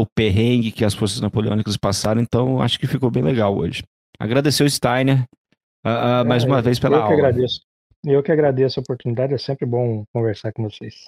[0.00, 2.22] o perrengue que as forças napoleônicas passaram.
[2.22, 3.84] Então, acho que ficou bem legal hoje.
[4.18, 5.28] Agradecer o Steiner
[6.26, 7.14] mais é, uma vez pela eu aula.
[7.14, 7.60] Que agradeço.
[8.04, 9.34] Eu que agradeço a oportunidade.
[9.34, 11.04] É sempre bom conversar com vocês.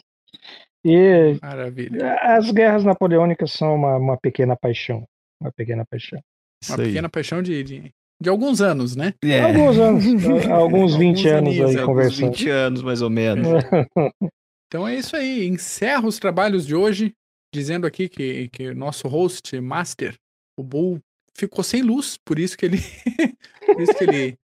[0.84, 2.14] E Maravilha.
[2.20, 5.06] as guerras napoleônicas são uma, uma pequena paixão.
[5.40, 6.20] Uma pequena paixão.
[6.68, 9.14] Uma pequena paixão de, de, de, alguns anos, né?
[9.24, 9.40] É.
[9.40, 10.04] Alguns anos.
[10.50, 12.30] alguns 20 anos aninhos, aí conversando.
[12.32, 13.46] 20 anos, mais ou menos.
[14.68, 15.46] então é isso aí.
[15.46, 17.12] Encerro os trabalhos de hoje,
[17.52, 20.14] dizendo aqui que, que o nosso host master,
[20.58, 21.00] o Bull,
[21.36, 22.78] ficou sem luz, por isso que ele.
[23.66, 24.38] por isso que ele.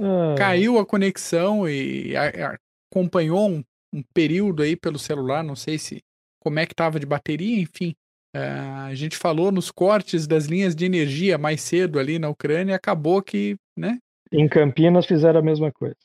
[0.00, 0.34] Ah.
[0.36, 2.58] Caiu a conexão e a, a,
[2.90, 3.62] acompanhou um
[3.92, 6.02] um período aí pelo celular, não sei se
[6.40, 7.94] como é que estava de bateria, enfim.
[8.36, 12.76] Uh, a gente falou nos cortes das linhas de energia mais cedo ali na Ucrânia,
[12.76, 13.98] acabou que, né?
[14.30, 15.96] Em Campinas fizeram a mesma coisa.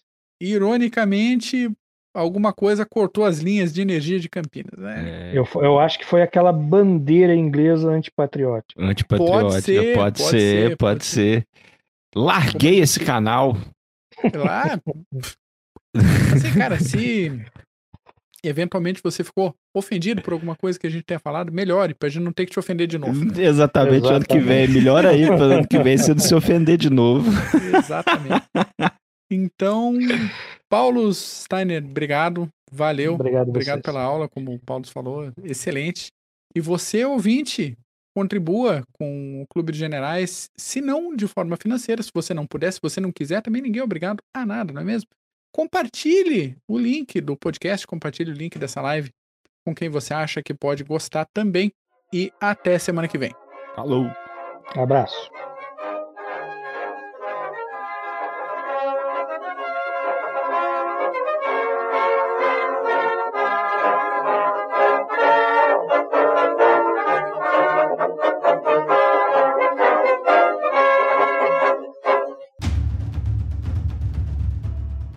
[0.42, 1.70] Ironicamente,
[2.14, 4.78] alguma coisa cortou as linhas de energia de Campinas.
[4.78, 5.32] Né?
[5.34, 5.38] É.
[5.38, 8.82] Eu, eu acho que foi aquela bandeira inglesa antipatriótica.
[8.82, 10.30] Antipatriótica, pode ser, pode, pode, ser,
[10.70, 11.42] ser, pode ser.
[11.42, 11.48] ser.
[12.16, 13.58] Larguei esse canal.
[14.34, 14.80] Lá.
[16.36, 17.32] assim, cara, se
[18.44, 22.24] eventualmente você ficou ofendido por alguma coisa que a gente tenha falado, melhore, pra gente
[22.24, 23.14] não ter que te ofender de novo.
[23.14, 23.44] Né?
[23.44, 24.68] Exatamente, Exatamente, ano que vem.
[24.68, 27.30] Melhor aí, para ano que vem você não se ofender de novo.
[27.78, 28.46] Exatamente.
[29.32, 29.98] Então,
[30.70, 32.48] Paulo Steiner, obrigado.
[32.72, 33.14] Valeu.
[33.14, 35.32] Obrigado, obrigado pela aula, como o Paulo falou.
[35.44, 36.12] Excelente.
[36.56, 37.78] E você, ouvinte,
[38.16, 42.72] contribua com o Clube de Generais, se não de forma financeira, se você não puder,
[42.72, 45.10] se você não quiser, também ninguém é obrigado a nada, não é mesmo?
[45.54, 49.12] compartilhe o link do podcast, compartilhe o link dessa live
[49.66, 51.72] com quem você acha que pode gostar também.
[52.12, 53.34] E até semana que vem.
[53.76, 54.08] Falou.
[54.76, 55.32] Abraço.